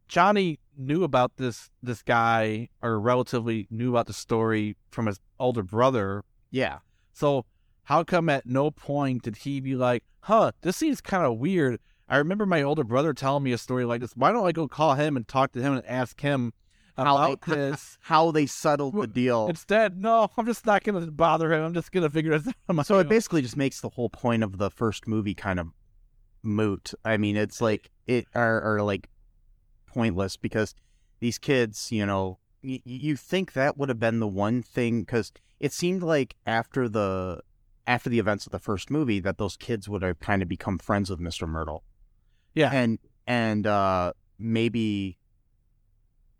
Johnnie 0.08 0.58
knew 0.76 1.04
about 1.04 1.36
this 1.36 1.70
this 1.82 2.02
guy 2.02 2.68
or 2.82 3.00
relatively 3.00 3.66
knew 3.70 3.90
about 3.90 4.06
the 4.06 4.12
story 4.12 4.76
from 4.90 5.06
his 5.06 5.20
older 5.38 5.62
brother. 5.62 6.22
Yeah, 6.50 6.78
So 7.14 7.46
how 7.84 8.04
come 8.04 8.28
at 8.28 8.46
no 8.46 8.70
point 8.70 9.22
did 9.22 9.36
he 9.36 9.60
be 9.60 9.74
like, 9.74 10.04
"Huh, 10.20 10.52
this 10.60 10.76
seems 10.76 11.00
kind 11.00 11.24
of 11.24 11.38
weird." 11.38 11.80
I 12.08 12.18
remember 12.18 12.44
my 12.44 12.62
older 12.62 12.84
brother 12.84 13.14
telling 13.14 13.42
me 13.42 13.52
a 13.52 13.58
story 13.58 13.86
like 13.86 14.02
this. 14.02 14.12
Why 14.14 14.32
don't 14.32 14.46
I 14.46 14.52
go 14.52 14.68
call 14.68 14.94
him 14.94 15.16
and 15.16 15.26
talk 15.26 15.52
to 15.52 15.62
him 15.62 15.72
and 15.72 15.86
ask 15.86 16.20
him 16.20 16.52
how 16.96 17.34
they, 17.34 17.36
this? 17.54 17.98
how 18.02 18.30
they 18.30 18.46
settled 18.46 18.94
the 18.94 19.06
deal. 19.06 19.48
Instead, 19.48 20.00
no, 20.00 20.30
I'm 20.36 20.46
just 20.46 20.66
not 20.66 20.82
going 20.84 21.04
to 21.04 21.10
bother 21.10 21.52
him. 21.52 21.62
I'm 21.62 21.74
just 21.74 21.92
going 21.92 22.02
to 22.02 22.10
figure 22.10 22.38
this 22.38 22.52
out. 22.68 22.86
So 22.86 22.98
it 22.98 23.08
basically 23.08 23.42
just 23.42 23.56
makes 23.56 23.80
the 23.80 23.90
whole 23.90 24.08
point 24.10 24.42
of 24.42 24.58
the 24.58 24.70
first 24.70 25.06
movie 25.06 25.34
kind 25.34 25.58
of 25.58 25.68
moot. 26.42 26.92
I 27.04 27.16
mean, 27.16 27.36
it's 27.36 27.60
like 27.60 27.90
it 28.06 28.26
are, 28.34 28.60
are 28.62 28.82
like 28.82 29.08
pointless 29.86 30.36
because 30.36 30.74
these 31.20 31.38
kids, 31.38 31.92
you 31.92 32.04
know, 32.06 32.38
y- 32.62 32.82
you 32.84 33.16
think 33.16 33.52
that 33.52 33.78
would 33.78 33.88
have 33.88 34.00
been 34.00 34.20
the 34.20 34.28
one 34.28 34.62
thing 34.62 35.00
because 35.02 35.32
it 35.60 35.72
seemed 35.72 36.02
like 36.02 36.36
after 36.46 36.88
the 36.88 37.40
after 37.86 38.08
the 38.08 38.18
events 38.18 38.46
of 38.46 38.52
the 38.52 38.58
first 38.58 38.90
movie 38.90 39.20
that 39.20 39.38
those 39.38 39.56
kids 39.56 39.88
would 39.88 40.02
have 40.02 40.20
kind 40.20 40.42
of 40.42 40.48
become 40.48 40.78
friends 40.78 41.10
with 41.10 41.20
Mr. 41.20 41.48
Mertle. 41.48 41.80
Yeah. 42.54 42.70
And 42.72 42.98
and 43.26 43.66
uh 43.66 44.12
maybe 44.38 45.18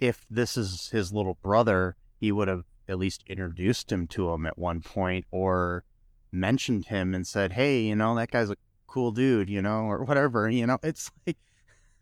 if 0.02 0.26
this 0.28 0.56
is 0.56 0.88
his 0.90 1.12
little 1.12 1.38
brother, 1.42 1.94
he 2.18 2.32
would 2.32 2.48
have 2.48 2.64
at 2.88 2.98
least 2.98 3.22
introduced 3.28 3.92
him 3.92 4.08
to 4.08 4.30
him 4.30 4.44
at 4.46 4.58
one 4.58 4.80
point 4.80 5.24
or 5.30 5.84
mentioned 6.32 6.86
him 6.86 7.14
and 7.14 7.24
said, 7.24 7.52
"Hey, 7.52 7.82
you 7.82 7.94
know, 7.94 8.16
that 8.16 8.32
guy's 8.32 8.50
a 8.50 8.56
cool 8.88 9.12
dude, 9.12 9.48
you 9.48 9.62
know, 9.62 9.82
or 9.84 10.02
whatever." 10.02 10.50
You 10.50 10.66
know, 10.66 10.78
it's 10.82 11.12
like, 11.24 11.38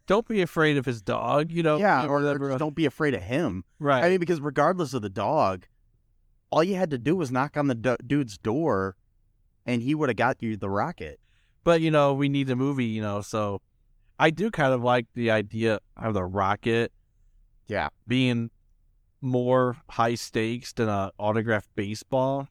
don't 0.06 0.26
be 0.26 0.40
afraid 0.40 0.78
of 0.78 0.86
his 0.86 1.02
dog. 1.02 1.52
You 1.52 1.62
know, 1.62 1.76
yeah, 1.76 2.06
or, 2.06 2.24
or 2.24 2.56
don't 2.56 2.74
be 2.74 2.86
afraid 2.86 3.12
of 3.12 3.20
him. 3.20 3.64
right. 3.78 4.02
I 4.02 4.08
mean, 4.08 4.18
because 4.18 4.40
regardless 4.40 4.94
of 4.94 5.02
the 5.02 5.10
dog, 5.10 5.66
all 6.48 6.64
you 6.64 6.76
had 6.76 6.90
to 6.92 6.98
do 6.98 7.14
was 7.14 7.30
knock 7.30 7.58
on 7.58 7.66
the 7.66 7.74
du- 7.74 7.98
dude's 8.06 8.38
door, 8.38 8.96
and 9.66 9.82
he 9.82 9.94
would 9.94 10.08
have 10.08 10.16
got 10.16 10.42
you 10.42 10.56
the 10.56 10.70
rocket. 10.70 11.20
but 11.64 11.82
you 11.82 11.90
know, 11.90 12.14
we 12.14 12.30
need 12.30 12.48
a 12.48 12.56
movie. 12.56 12.86
You 12.86 13.02
know, 13.02 13.20
so 13.20 13.60
I 14.18 14.30
do 14.30 14.50
kind 14.50 14.72
of 14.72 14.82
like 14.82 15.06
the 15.12 15.30
idea 15.30 15.80
of 15.98 16.14
the 16.14 16.24
rocket 16.24 16.92
Yeah, 17.70 17.88
being 18.08 18.50
more 19.20 19.76
high 19.90 20.16
stakes 20.16 20.72
than 20.72 20.88
a 20.88 21.12
autographed 21.18 21.68
baseball. 21.76 22.48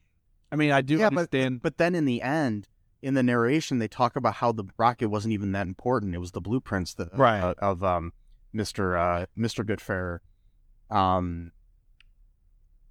I 0.50 0.56
mean, 0.56 0.70
I 0.72 0.80
do 0.80 0.96
Yeah, 0.96 1.10
but- 1.10 1.18
understand. 1.18 1.62
but 1.62 1.76
then 1.76 1.94
in 1.94 2.06
the 2.06 2.22
end. 2.22 2.66
In 3.02 3.14
the 3.14 3.22
narration, 3.22 3.78
they 3.78 3.88
talk 3.88 4.14
about 4.14 4.34
how 4.34 4.52
the 4.52 4.64
rocket 4.76 5.08
wasn't 5.08 5.32
even 5.32 5.52
that 5.52 5.66
important. 5.66 6.14
It 6.14 6.18
was 6.18 6.32
the 6.32 6.40
blueprints 6.42 6.92
that, 6.94 7.16
Right. 7.16 7.40
uh, 7.40 7.54
of 7.58 7.82
um, 7.82 8.12
Mister 8.52 8.94
uh, 8.94 9.24
Mister 9.34 9.64
Goodfair. 9.64 10.18
Um, 10.90 11.52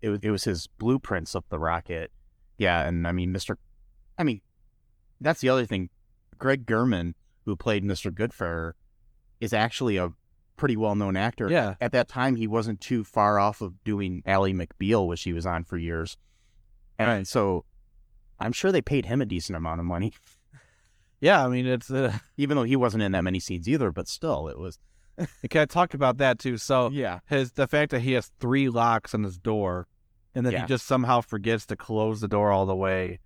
it 0.02 0.10
was 0.10 0.20
it 0.24 0.32
was 0.32 0.46
his 0.46 0.66
blueprints 0.66 1.36
of 1.36 1.44
the 1.50 1.60
rocket. 1.60 2.12
Yeah, 2.58 2.88
and 2.88 3.08
I 3.08 3.12
mean, 3.12 3.32
Mister, 3.32 3.60
I 4.18 4.24
mean, 4.24 4.42
that's 5.22 5.42
the 5.42 5.50
other 5.50 5.68
thing. 5.68 5.92
Greg 6.40 6.66
Germann, 6.68 7.14
who 7.46 7.56
played 7.56 7.84
Mister 7.84 8.12
Goodfair, 8.12 8.74
is 9.40 9.54
actually 9.54 9.98
a 9.98 10.14
pretty 10.60 10.76
well 10.78 10.94
known 10.96 11.16
actor. 11.16 11.50
Yeah. 11.50 11.76
At 11.82 11.92
that 11.94 12.08
time, 12.10 12.36
he 12.36 12.46
wasn't 12.48 12.82
too 12.82 13.04
far 13.04 13.40
off 13.40 13.62
of 13.62 13.82
doing 13.84 14.22
Ally 14.26 14.52
McBeal, 14.52 15.08
which 15.08 15.24
he 15.24 15.34
was 15.34 15.46
on 15.46 15.64
for 15.64 15.78
years. 15.78 16.18
And 16.98 17.08
Right. 17.08 17.28
so, 17.28 17.64
I'm 18.40 18.52
sure 18.52 18.72
they 18.72 18.82
paid 18.82 19.06
him 19.06 19.22
a 19.22 19.26
decent 19.26 19.56
amount 19.58 19.80
of 19.80 19.86
money, 19.86 20.14
yeah, 21.22 21.44
I 21.46 21.50
mean, 21.50 21.66
it's. 21.66 21.90
Uh, 21.92 22.18
even 22.38 22.56
though 22.58 22.64
he 22.64 22.76
wasn't 22.76 23.04
in 23.04 23.12
that 23.14 23.24
many 23.24 23.40
scenes 23.40 23.68
either. 23.68 23.92
But 23.92 24.08
still, 24.08 24.48
it 24.48 24.58
was. 24.60 24.80
I 25.20 25.48
kind 25.50 25.64
of 25.64 25.70
talked 25.70 25.94
about 25.94 26.18
that 26.18 26.40
too. 26.40 26.58
So 26.58 26.90
Yeah. 26.92 27.20
his 27.28 27.54
the 27.54 27.68
fact 27.68 27.92
that 27.92 28.02
he 28.02 28.14
has 28.14 28.32
three 28.40 28.70
locks 28.70 29.14
on 29.14 29.24
his 29.24 29.38
door, 29.38 29.88
and 30.36 30.46
then 30.46 30.54
Yeah. 30.54 30.62
he 30.62 30.68
just 30.68 30.86
somehow 30.86 31.22
forgets 31.22 31.66
to 31.68 31.76
close 31.76 32.22
the 32.22 32.28
door 32.28 32.52
all 32.52 32.66
the 32.66 32.76
way 32.76 33.20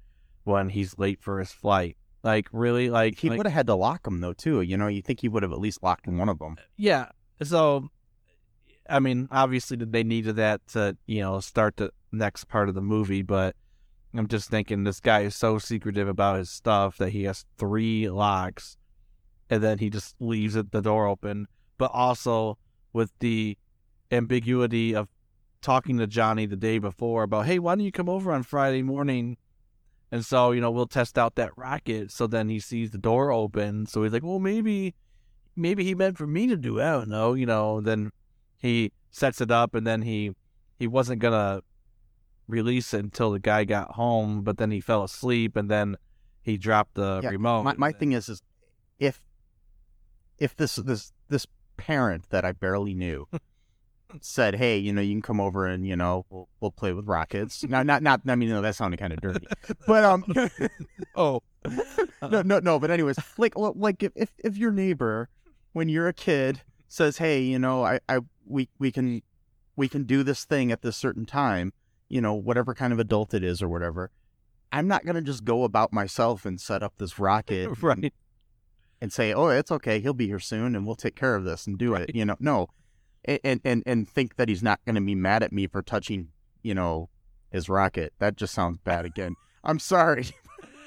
when 0.44 0.70
he's 0.70 0.98
late 0.98 1.22
for 1.22 1.40
his 1.40 1.52
flight. 1.52 1.98
Like 2.24 2.48
really, 2.52 2.90
like 2.90 3.20
He 3.20 3.30
like- 3.30 3.38
would 3.38 3.46
have 3.48 3.54
had 3.54 3.68
to 3.68 3.76
lock 3.76 4.04
them 4.04 4.22
though 4.22 4.34
too. 4.34 4.62
You 4.62 4.78
know, 4.78 4.88
you 4.88 5.02
think 5.02 5.20
he 5.22 5.30
would 5.30 5.44
have 5.44 5.52
at 5.52 5.60
least 5.60 5.84
locked 5.84 6.08
one 6.08 6.30
of 6.30 6.40
them. 6.40 6.56
Yeah. 6.78 7.10
So, 7.42 7.90
I 8.90 9.00
mean, 9.00 9.28
obviously 9.32 9.78
they 9.78 10.04
needed 10.04 10.36
that 10.38 10.66
to, 10.70 10.98
you 11.06 11.22
know, 11.22 11.40
start 11.40 11.78
the 11.78 11.92
next 12.12 12.46
part 12.46 12.70
of 12.70 12.76
the 12.76 12.82
movie, 12.82 13.22
but 13.22 13.56
I'm 14.16 14.28
just 14.28 14.50
thinking 14.50 14.84
this 14.84 15.00
guy 15.00 15.22
is 15.22 15.36
so 15.36 15.58
secretive 15.58 16.08
about 16.08 16.38
his 16.38 16.50
stuff 16.50 16.98
that 16.98 17.10
he 17.10 17.24
has 17.24 17.46
three 17.58 18.10
locks 18.10 18.78
and 19.50 19.64
then 19.64 19.80
he 19.80 19.90
just 19.90 20.16
leaves 20.20 20.56
it, 20.56 20.72
the 20.72 20.82
door 20.82 21.08
open, 21.08 21.48
but 21.78 21.92
also 21.94 22.58
with 22.92 23.12
the 23.20 23.58
ambiguity 24.12 24.96
of 24.96 25.08
talking 25.62 25.98
to 25.98 26.08
Johnnie 26.08 26.46
the 26.46 26.56
day 26.56 26.78
before 26.78 27.24
about, 27.24 27.46
hey, 27.46 27.58
why 27.58 27.76
don't 27.76 27.86
you 27.86 27.92
come 27.92 28.10
over 28.10 28.32
on 28.32 28.44
Friday 28.44 28.84
morning? 28.84 29.38
And 30.12 30.24
so, 30.24 30.52
you 30.52 30.62
know, 30.62 30.70
we'll 30.70 30.86
test 30.86 31.18
out 31.18 31.36
that 31.36 31.58
rocket. 31.58 32.12
So 32.12 32.28
then 32.28 32.50
he 32.50 32.60
sees 32.60 32.92
the 32.92 33.00
door 33.00 33.32
open. 33.32 33.88
So 33.88 34.04
he's 34.04 34.14
like, 34.14 34.24
well, 34.24 34.40
maybe 34.40 34.94
maybe 35.56 35.84
he 35.84 35.96
meant 35.96 36.18
for 36.18 36.28
me 36.28 36.48
to 36.48 36.56
do. 36.58 36.82
I 36.82 36.92
don't 36.92 37.10
know, 37.10 37.34
you 37.34 37.46
know. 37.46 37.82
Then 37.82 38.12
he 38.58 38.92
sets 39.12 39.42
it 39.42 39.52
up, 39.52 39.76
and 39.76 39.86
then 39.86 40.02
he 40.02 40.34
he 40.80 40.88
wasn't 40.88 41.20
gonna 41.20 41.62
release 42.48 42.94
it 42.94 43.00
until 43.04 43.32
the 43.32 43.40
guy 43.40 43.64
got 43.64 43.92
home, 43.92 44.42
but 44.42 44.58
then 44.58 44.72
he 44.72 44.80
fell 44.80 45.04
asleep, 45.04 45.56
and 45.56 45.70
then 45.70 45.98
he 46.42 46.58
dropped 46.58 46.96
the 46.96 47.22
Yeah, 47.24 47.30
remote. 47.30 47.64
My 47.64 47.76
my 47.78 47.92
thing 47.92 48.12
is 48.12 48.30
is 48.30 48.42
if 49.00 49.22
if 50.38 50.56
this 50.56 50.76
this 50.76 51.12
this 51.30 51.46
parent 51.78 52.30
that 52.30 52.46
I 52.46 52.52
barely 52.52 52.94
knew 52.94 53.28
said, 54.22 54.56
"Hey, 54.56 54.78
you 54.78 54.94
know, 54.94 55.02
you 55.02 55.14
can 55.14 55.22
come 55.22 55.40
over 55.40 55.66
and 55.66 55.88
you 55.88 55.96
know 55.96 56.26
we'll 56.30 56.50
we'll 56.60 56.72
play 56.72 56.94
with 56.94 57.08
rockets." 57.08 57.64
now, 57.64 57.84
not 57.84 58.04
not 58.04 58.22
I 58.28 58.36
mean, 58.36 58.50
no, 58.50 58.62
that 58.62 58.76
sounded 58.76 59.00
kind 59.00 59.14
of 59.14 59.22
dirty, 59.22 59.48
but 59.88 60.04
um, 60.04 60.26
oh, 61.16 61.42
no 62.22 62.42
no 62.42 62.60
no. 62.60 62.80
But 62.80 62.92
anyways, 62.92 63.18
like 63.38 63.54
like 63.56 64.04
if, 64.04 64.12
if 64.16 64.32
if 64.44 64.58
your 64.58 64.72
neighbor 64.72 65.30
when 65.74 65.90
you're 65.90 66.08
a 66.08 66.14
kid 66.14 66.62
says, 66.88 67.18
"Hey, 67.18 67.42
you 67.42 67.60
know, 67.60 67.84
I 67.84 68.00
I 68.08 68.20
we 68.46 68.70
we 68.80 68.92
can 68.92 69.22
we 69.76 69.90
can 69.90 70.04
do 70.04 70.24
this 70.24 70.46
thing 70.46 70.72
at 70.72 70.82
this 70.82 70.96
certain 70.96 71.26
time," 71.26 71.74
you 72.08 72.22
know, 72.22 72.34
whatever 72.34 72.74
kind 72.74 72.94
of 72.94 73.00
adult 73.00 73.34
it 73.34 73.44
is 73.44 73.62
or 73.62 73.68
whatever. 73.68 74.12
I'm 74.72 74.88
not 74.88 75.06
gonna 75.06 75.22
just 75.22 75.44
go 75.44 75.64
about 75.64 75.92
myself 75.92 76.46
and 76.46 76.62
set 76.62 76.82
up 76.82 76.94
this 76.98 77.20
rocket 77.20 77.70
right. 77.82 78.14
and 79.02 79.12
say, 79.12 79.34
"Oh, 79.34 79.50
it's 79.50 79.72
okay. 79.72 80.00
He'll 80.00 80.14
be 80.14 80.28
here 80.28 80.40
soon, 80.40 80.76
and 80.76 80.86
we'll 80.86 80.96
take 80.96 81.16
care 81.16 81.36
of 81.36 81.44
this 81.44 81.68
and 81.68 81.78
do 81.78 81.96
it." 81.96 82.16
You 82.16 82.26
know, 82.26 82.38
no, 82.40 82.68
and 83.26 83.40
and 83.44 83.62
and, 83.66 83.84
and 83.86 84.10
think 84.10 84.36
that 84.38 84.50
he's 84.50 84.64
not 84.64 84.80
going 84.86 84.96
to 84.96 85.02
be 85.02 85.16
mad 85.16 85.44
at 85.44 85.52
me 85.52 85.68
for 85.68 85.82
touching, 85.82 86.30
you 86.62 86.74
know, 86.74 87.10
his 87.52 87.68
rocket. 87.70 88.14
That 88.20 88.36
just 88.36 88.54
sounds 88.54 88.78
bad 88.78 89.06
again. 89.06 89.36
I'm 89.64 89.80
sorry. 89.80 90.28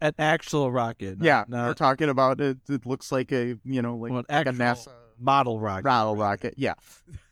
An 0.00 0.14
actual 0.18 0.70
rocket. 0.70 1.18
not- 1.18 1.24
yeah, 1.24 1.44
we're 1.48 1.74
talking 1.74 2.08
about 2.08 2.40
it. 2.40 2.58
It 2.68 2.86
looks 2.86 3.10
like 3.12 3.32
a 3.32 3.56
you 3.64 3.82
know 3.82 3.96
like, 3.96 4.12
well, 4.12 4.24
like 4.28 4.46
a 4.46 4.50
NASA 4.52 4.88
model 5.18 5.60
rocket, 5.60 5.84
rattle 5.84 6.16
rocket. 6.16 6.54
Yeah. 6.56 6.74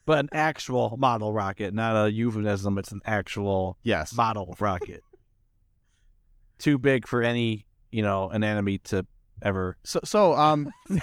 but 0.07 0.19
an 0.19 0.29
actual 0.33 0.97
model 0.99 1.33
rocket, 1.33 1.73
not 1.75 1.97
a 2.07 2.11
euphemism. 2.11 2.79
It's 2.79 2.93
an 2.93 3.01
actual 3.05 3.77
Yes. 3.83 4.13
model 4.15 4.57
rocket. 4.59 5.03
Too 6.59 6.79
big 6.79 7.07
for 7.07 7.23
any, 7.23 7.67
you 7.91 8.03
know, 8.03 8.29
an 8.31 8.43
enemy 8.45 8.79
to 8.79 9.07
ever. 9.43 9.77
So 9.85 10.01
so 10.05 10.35
um, 10.35 10.71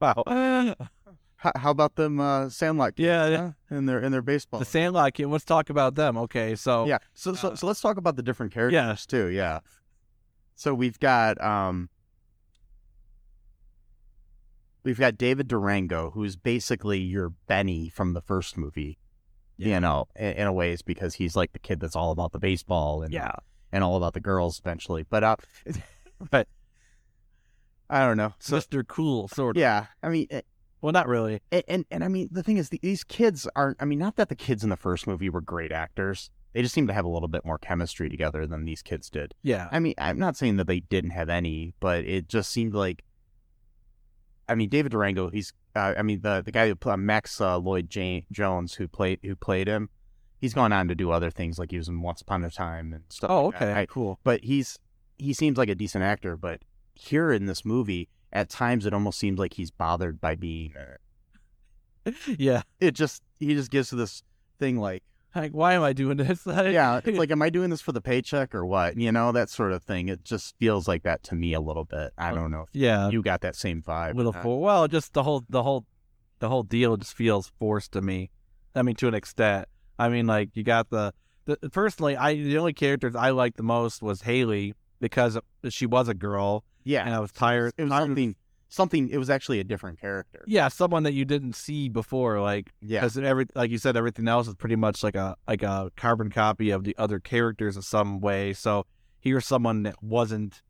Wow. 0.00 0.22
how, 1.38 1.52
how 1.56 1.70
about 1.70 1.94
them 1.96 2.20
uh, 2.20 2.48
Sandlot? 2.48 2.96
kids, 2.96 3.06
Yeah, 3.06 3.26
yeah. 3.28 3.36
huh? 3.70 3.76
in 3.76 3.86
their 3.86 4.00
in 4.00 4.12
their 4.12 4.22
baseball. 4.22 4.60
The 4.60 4.66
Sandlot 4.66 5.14
kid. 5.14 5.26
Let's 5.26 5.44
talk 5.44 5.70
about 5.70 5.94
them. 5.94 6.16
Okay, 6.18 6.54
so 6.54 6.84
Yeah. 6.86 6.98
So 7.14 7.34
so 7.34 7.50
uh, 7.50 7.54
so 7.56 7.66
let's 7.66 7.80
talk 7.80 7.96
about 7.96 8.16
the 8.16 8.22
different 8.22 8.52
characters 8.52 8.74
Yeah. 8.74 8.94
too. 9.08 9.26
Yeah. 9.28 9.60
So 10.56 10.74
we've 10.74 10.98
got 10.98 11.40
um 11.42 11.88
we've 14.84 14.98
got 14.98 15.16
David 15.18 15.48
Durango, 15.48 16.10
who's 16.10 16.36
basically 16.36 16.98
your 16.98 17.30
Benny 17.46 17.88
from 17.88 18.12
the 18.14 18.20
first 18.20 18.56
movie. 18.56 18.98
You 19.60 19.80
know, 19.80 20.06
in, 20.14 20.34
in 20.34 20.46
a 20.46 20.52
ways 20.52 20.82
because 20.82 21.14
he's 21.16 21.34
like 21.34 21.52
the 21.52 21.58
kid 21.58 21.80
that's 21.80 21.96
all 21.96 22.12
about 22.12 22.30
the 22.30 22.38
baseball 22.38 23.02
and 23.02 23.12
yeah, 23.12 23.32
and 23.72 23.82
all 23.82 23.96
about 23.96 24.12
the 24.14 24.20
girls 24.20 24.60
eventually. 24.60 25.04
But 25.08 25.24
uh, 25.24 25.36
Right. 26.32 26.46
I 27.90 28.06
don't 28.06 28.16
know. 28.16 28.34
So 28.38 28.54
Mister 28.54 28.84
Cool, 28.84 29.26
sort 29.26 29.56
of. 29.56 29.60
yeah, 29.60 29.86
I 30.00 30.10
mean, 30.10 30.28
eh, 30.30 30.42
Well, 30.80 30.92
not 30.92 31.08
really. 31.08 31.40
and, 31.50 31.64
and 31.68 31.84
and 31.90 32.04
I 32.04 32.08
mean 32.08 32.28
the 32.30 32.42
thing 32.42 32.56
is 32.56 32.68
these 32.70 33.04
kids 33.04 33.48
aren't. 33.56 33.76
I 33.80 33.84
mean, 33.84 33.98
not 33.98 34.16
that 34.16 34.28
the 34.28 34.36
kids 34.36 34.62
in 34.62 34.70
the 34.70 34.76
first 34.76 35.06
movie 35.06 35.28
were 35.30 35.40
great 35.40 35.72
actors. 35.72 36.30
They 36.54 36.62
just 36.62 36.74
seem 36.74 36.86
to 36.86 36.92
have 36.94 37.04
a 37.04 37.08
little 37.08 37.28
bit 37.28 37.44
more 37.44 37.58
chemistry 37.58 38.08
together 38.08 38.46
than 38.46 38.64
these 38.64 38.80
kids 38.82 39.10
did. 39.10 39.34
Yeah, 39.42 39.68
I 39.70 39.78
mean, 39.80 39.94
I'm 39.98 40.18
not 40.18 40.36
saying 40.36 40.56
that 40.56 40.66
they 40.66 40.80
didn't 40.80 41.10
have 41.10 41.28
any, 41.28 41.74
but 41.80 42.04
it 42.04 42.28
just 42.28 42.50
seemed 42.50 42.74
like. 42.74 43.04
I 44.48 44.54
mean, 44.54 44.68
David 44.68 44.92
Durango. 44.92 45.28
He's. 45.30 45.52
Uh, 45.76 45.94
I 45.96 46.02
mean, 46.02 46.20
the 46.22 46.42
the 46.44 46.52
guy 46.52 46.68
who 46.68 46.74
played 46.74 46.98
Max 47.00 47.40
uh, 47.40 47.58
Lloyd 47.58 47.90
J- 47.90 48.24
Jones, 48.32 48.74
who 48.74 48.88
played 48.88 49.18
who 49.22 49.36
played 49.36 49.68
him, 49.68 49.90
he's 50.40 50.54
gone 50.54 50.72
on 50.72 50.88
to 50.88 50.94
do 50.94 51.10
other 51.10 51.30
things, 51.30 51.58
like 51.58 51.70
he 51.70 51.76
was 51.76 51.88
in 51.88 52.00
Once 52.00 52.22
Upon 52.22 52.42
a 52.44 52.50
Time 52.50 52.92
and 52.94 53.04
stuff. 53.10 53.30
Oh, 53.30 53.46
like 53.46 53.56
okay, 53.56 53.72
I- 53.72 53.86
cool. 53.86 54.18
but 54.24 54.42
he's 54.44 54.78
he 55.18 55.32
seems 55.34 55.58
like 55.58 55.68
a 55.68 55.74
decent 55.74 56.02
actor. 56.04 56.36
But 56.36 56.62
here 56.94 57.30
in 57.30 57.44
this 57.46 57.64
movie, 57.64 58.08
at 58.32 58.48
times 58.48 58.86
it 58.86 58.92
almost 58.92 59.18
seems 59.18 59.38
like 59.38 59.54
he's 59.54 59.70
bothered 59.70 60.20
by 60.20 60.34
being. 60.34 60.74
yeah, 62.38 62.62
It 62.80 62.92
just 62.92 63.22
he 63.38 63.54
just 63.54 63.70
gives 63.70 63.90
this 63.90 64.22
thing 64.58 64.78
like, 64.78 65.02
like 65.34 65.52
why 65.52 65.74
am 65.74 65.82
I 65.82 65.92
doing 65.92 66.16
this? 66.16 66.42
yeah, 66.46 67.00
it's 67.04 67.18
like, 67.18 67.30
am 67.30 67.42
I 67.42 67.50
doing 67.50 67.70
this 67.70 67.80
for 67.80 67.92
the 67.92 68.00
paycheck 68.00 68.54
or 68.54 68.64
what? 68.64 68.96
You 68.96 69.12
know, 69.12 69.32
that 69.32 69.50
sort 69.50 69.72
of 69.72 69.82
thing. 69.82 70.08
It 70.08 70.24
just 70.24 70.56
feels 70.58 70.88
like 70.88 71.02
that 71.02 71.22
to 71.24 71.34
me 71.34 71.52
a 71.52 71.60
little 71.60 71.84
bit. 71.84 72.12
I 72.16 72.32
don't 72.32 72.50
know. 72.50 72.66
yeah, 72.72 73.08
you 73.10 73.22
got 73.22 73.42
that 73.42 73.56
same 73.56 73.82
vibe. 73.82 74.14
little 74.14 74.34
Uh, 74.34 74.42
for 74.42 74.60
well, 74.60 74.88
just 74.88 75.12
the 75.12 75.22
whole 75.22 75.44
the 75.48 75.62
whole 75.62 75.84
the 76.38 76.48
whole 76.48 76.62
deal 76.62 76.96
just 76.96 77.14
feels 77.14 77.52
forced 77.58 77.92
to 77.92 78.00
me. 78.02 78.30
I 78.74 78.82
mean, 78.82 78.94
to 78.96 79.08
an 79.08 79.14
extent. 79.14 79.68
I 79.98 80.08
mean, 80.08 80.26
like 80.26 80.50
you 80.54 80.62
got 80.62 80.90
the, 80.90 81.12
the 81.44 81.56
personally, 81.70 82.16
I 82.16 82.34
the 82.34 82.58
only 82.58 82.72
characters 82.72 83.16
I 83.16 83.30
liked 83.30 83.56
the 83.56 83.64
most 83.64 84.00
was 84.00 84.22
Hayley 84.22 84.74
because 85.00 85.36
she 85.68 85.86
was 85.86 86.08
a 86.08 86.14
girl 86.14 86.64
yeah, 86.92 87.04
and 87.04 87.14
I 87.14 87.20
was 87.20 87.32
tired. 87.32 87.72
it 87.76 87.82
was 87.84 87.90
tired- 87.90 88.06
something. 88.08 88.36
Something. 88.70 89.08
It 89.08 89.16
was 89.16 89.30
actually 89.30 89.60
a 89.60 89.64
different 89.64 89.98
character. 89.98 90.44
Yeah, 90.46 90.68
someone 90.68 91.02
that 91.04 91.14
you 91.14 91.24
didn't 91.24 91.54
see 91.54 91.88
before, 91.88 92.38
like 92.52 92.66
Yeah. 92.82 93.00
because 93.00 93.16
every 93.16 93.46
like 93.54 93.70
you 93.70 93.78
said, 93.78 93.96
everything 93.96 94.28
else 94.28 94.46
is 94.46 94.54
pretty 94.56 94.76
much 94.76 95.02
like 95.02 95.14
a 95.14 95.36
like 95.46 95.62
a 95.62 95.90
carbon 95.96 96.28
copy 96.30 96.68
of 96.70 96.84
the 96.84 96.94
other 96.98 97.18
characters 97.18 97.76
in 97.76 97.82
some 97.82 98.20
way. 98.20 98.52
So 98.52 98.84
here's 99.20 99.46
someone 99.46 99.84
that 99.84 99.96
wasn't 100.02 100.60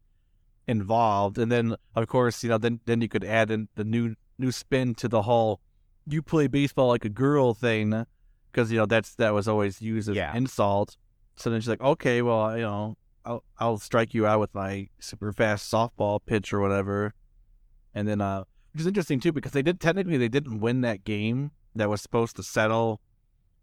involved, 0.66 1.38
and 1.38 1.50
then 1.50 1.74
of 1.96 2.07
course 2.07 2.42
you 2.44 2.50
know 2.50 2.59
then 2.59 2.81
then 2.85 3.00
you 3.00 3.09
could 3.09 3.24
add 3.24 3.50
in 3.50 3.68
the 3.74 3.85
new 3.85 4.14
new 4.38 4.52
spin 4.52 4.94
to 4.94 5.09
the 5.09 5.22
whole 5.22 5.61
you 6.07 6.22
play 6.22 6.46
baseball 6.46 6.88
like 6.88 7.04
a 7.04 7.09
girl 7.09 7.52
thing 7.54 8.04
because 8.52 8.70
you 8.70 8.78
know 8.78 8.87
that's 8.87 9.14
that 9.16 9.35
was 9.35 9.48
always 9.48 9.81
used 9.83 10.09
as 10.09 10.16
Yeah. 10.16 10.31
an 10.31 10.37
insult. 10.38 10.96
So 11.37 11.50
then 11.50 11.61
she's 11.61 11.68
like, 11.68 11.81
okay, 11.81 12.22
well 12.22 12.54
you 12.57 12.62
know 12.62 12.96
I'll 13.28 13.44
I'll 13.58 13.78
strike 13.78 14.14
you 14.14 14.26
out 14.26 14.40
with 14.40 14.54
my 14.54 14.88
super 14.98 15.32
fast 15.32 15.70
softball 15.70 16.18
pitch 16.24 16.52
or 16.52 16.60
whatever, 16.60 17.12
and 17.94 18.08
then 18.08 18.20
uh 18.20 18.44
which 18.72 18.80
is 18.80 18.86
interesting 18.86 19.20
too 19.20 19.32
because 19.32 19.52
they 19.52 19.62
did 19.62 19.80
technically 19.80 20.16
they 20.16 20.28
didn't 20.28 20.60
win 20.60 20.80
that 20.80 21.04
game 21.04 21.50
that 21.74 21.88
was 21.90 22.00
supposed 22.00 22.36
to 22.36 22.42
settle 22.42 23.00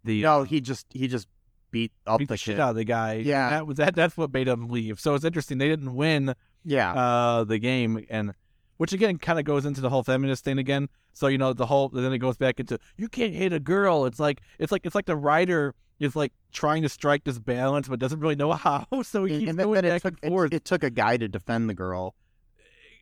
the 0.03 0.21
No, 0.21 0.43
he 0.43 0.61
just 0.61 0.85
he 0.91 1.07
just 1.07 1.27
beat 1.71 1.91
up 2.05 2.19
beat 2.19 2.27
the 2.27 2.33
the 2.33 2.37
shit 2.37 2.59
out 2.59 2.69
of 2.71 2.75
the 2.75 2.83
guy. 2.85 3.15
Yeah. 3.15 3.49
that 3.49 3.67
was 3.67 3.77
that. 3.77 3.95
That's 3.95 4.15
what 4.15 4.31
made 4.31 4.47
him 4.47 4.69
leave. 4.69 4.99
So 4.99 5.15
it's 5.15 5.25
interesting 5.25 5.57
they 5.57 5.67
didn't 5.67 5.95
win 5.95 6.35
Yeah. 6.63 6.93
uh 6.93 7.43
the 7.43 7.57
game 7.59 8.05
and 8.09 8.33
which 8.77 8.93
again 8.93 9.17
kind 9.17 9.39
of 9.39 9.45
goes 9.45 9.65
into 9.65 9.81
the 9.81 9.89
whole 9.89 10.03
feminist 10.03 10.43
thing 10.43 10.57
again. 10.59 10.89
So 11.13 11.27
you 11.27 11.37
know 11.37 11.53
the 11.53 11.65
whole 11.65 11.89
then 11.89 12.13
it 12.13 12.19
goes 12.19 12.37
back 12.37 12.59
into 12.59 12.77
you 12.97 13.07
can't 13.07 13.33
hit 13.33 13.51
a 13.53 13.59
girl. 13.59 14.05
It's 14.05 14.19
like 14.19 14.41
it's 14.59 14.71
like 14.71 14.85
it's 14.85 14.95
like 14.95 15.05
the 15.07 15.15
writer 15.15 15.73
is 15.99 16.15
like 16.15 16.33
trying 16.51 16.81
to 16.83 16.89
strike 16.89 17.23
this 17.23 17.39
balance 17.39 17.87
but 17.87 17.99
doesn't 17.99 18.19
really 18.19 18.35
know 18.35 18.51
how. 18.65 18.85
So 19.03 19.25
he 19.25 19.33
and, 19.33 19.39
keeps 19.41 19.49
and 19.51 19.59
then, 19.59 19.65
going 19.65 19.75
then 19.75 19.85
it 19.85 19.89
back 19.89 20.01
took 20.01 20.15
and 20.23 20.31
forth. 20.31 20.53
it, 20.53 20.57
it 20.57 20.65
took 20.65 20.83
a 20.83 20.89
guy 20.89 21.17
to 21.17 21.27
defend 21.27 21.69
the 21.69 21.73
girl. 21.73 22.15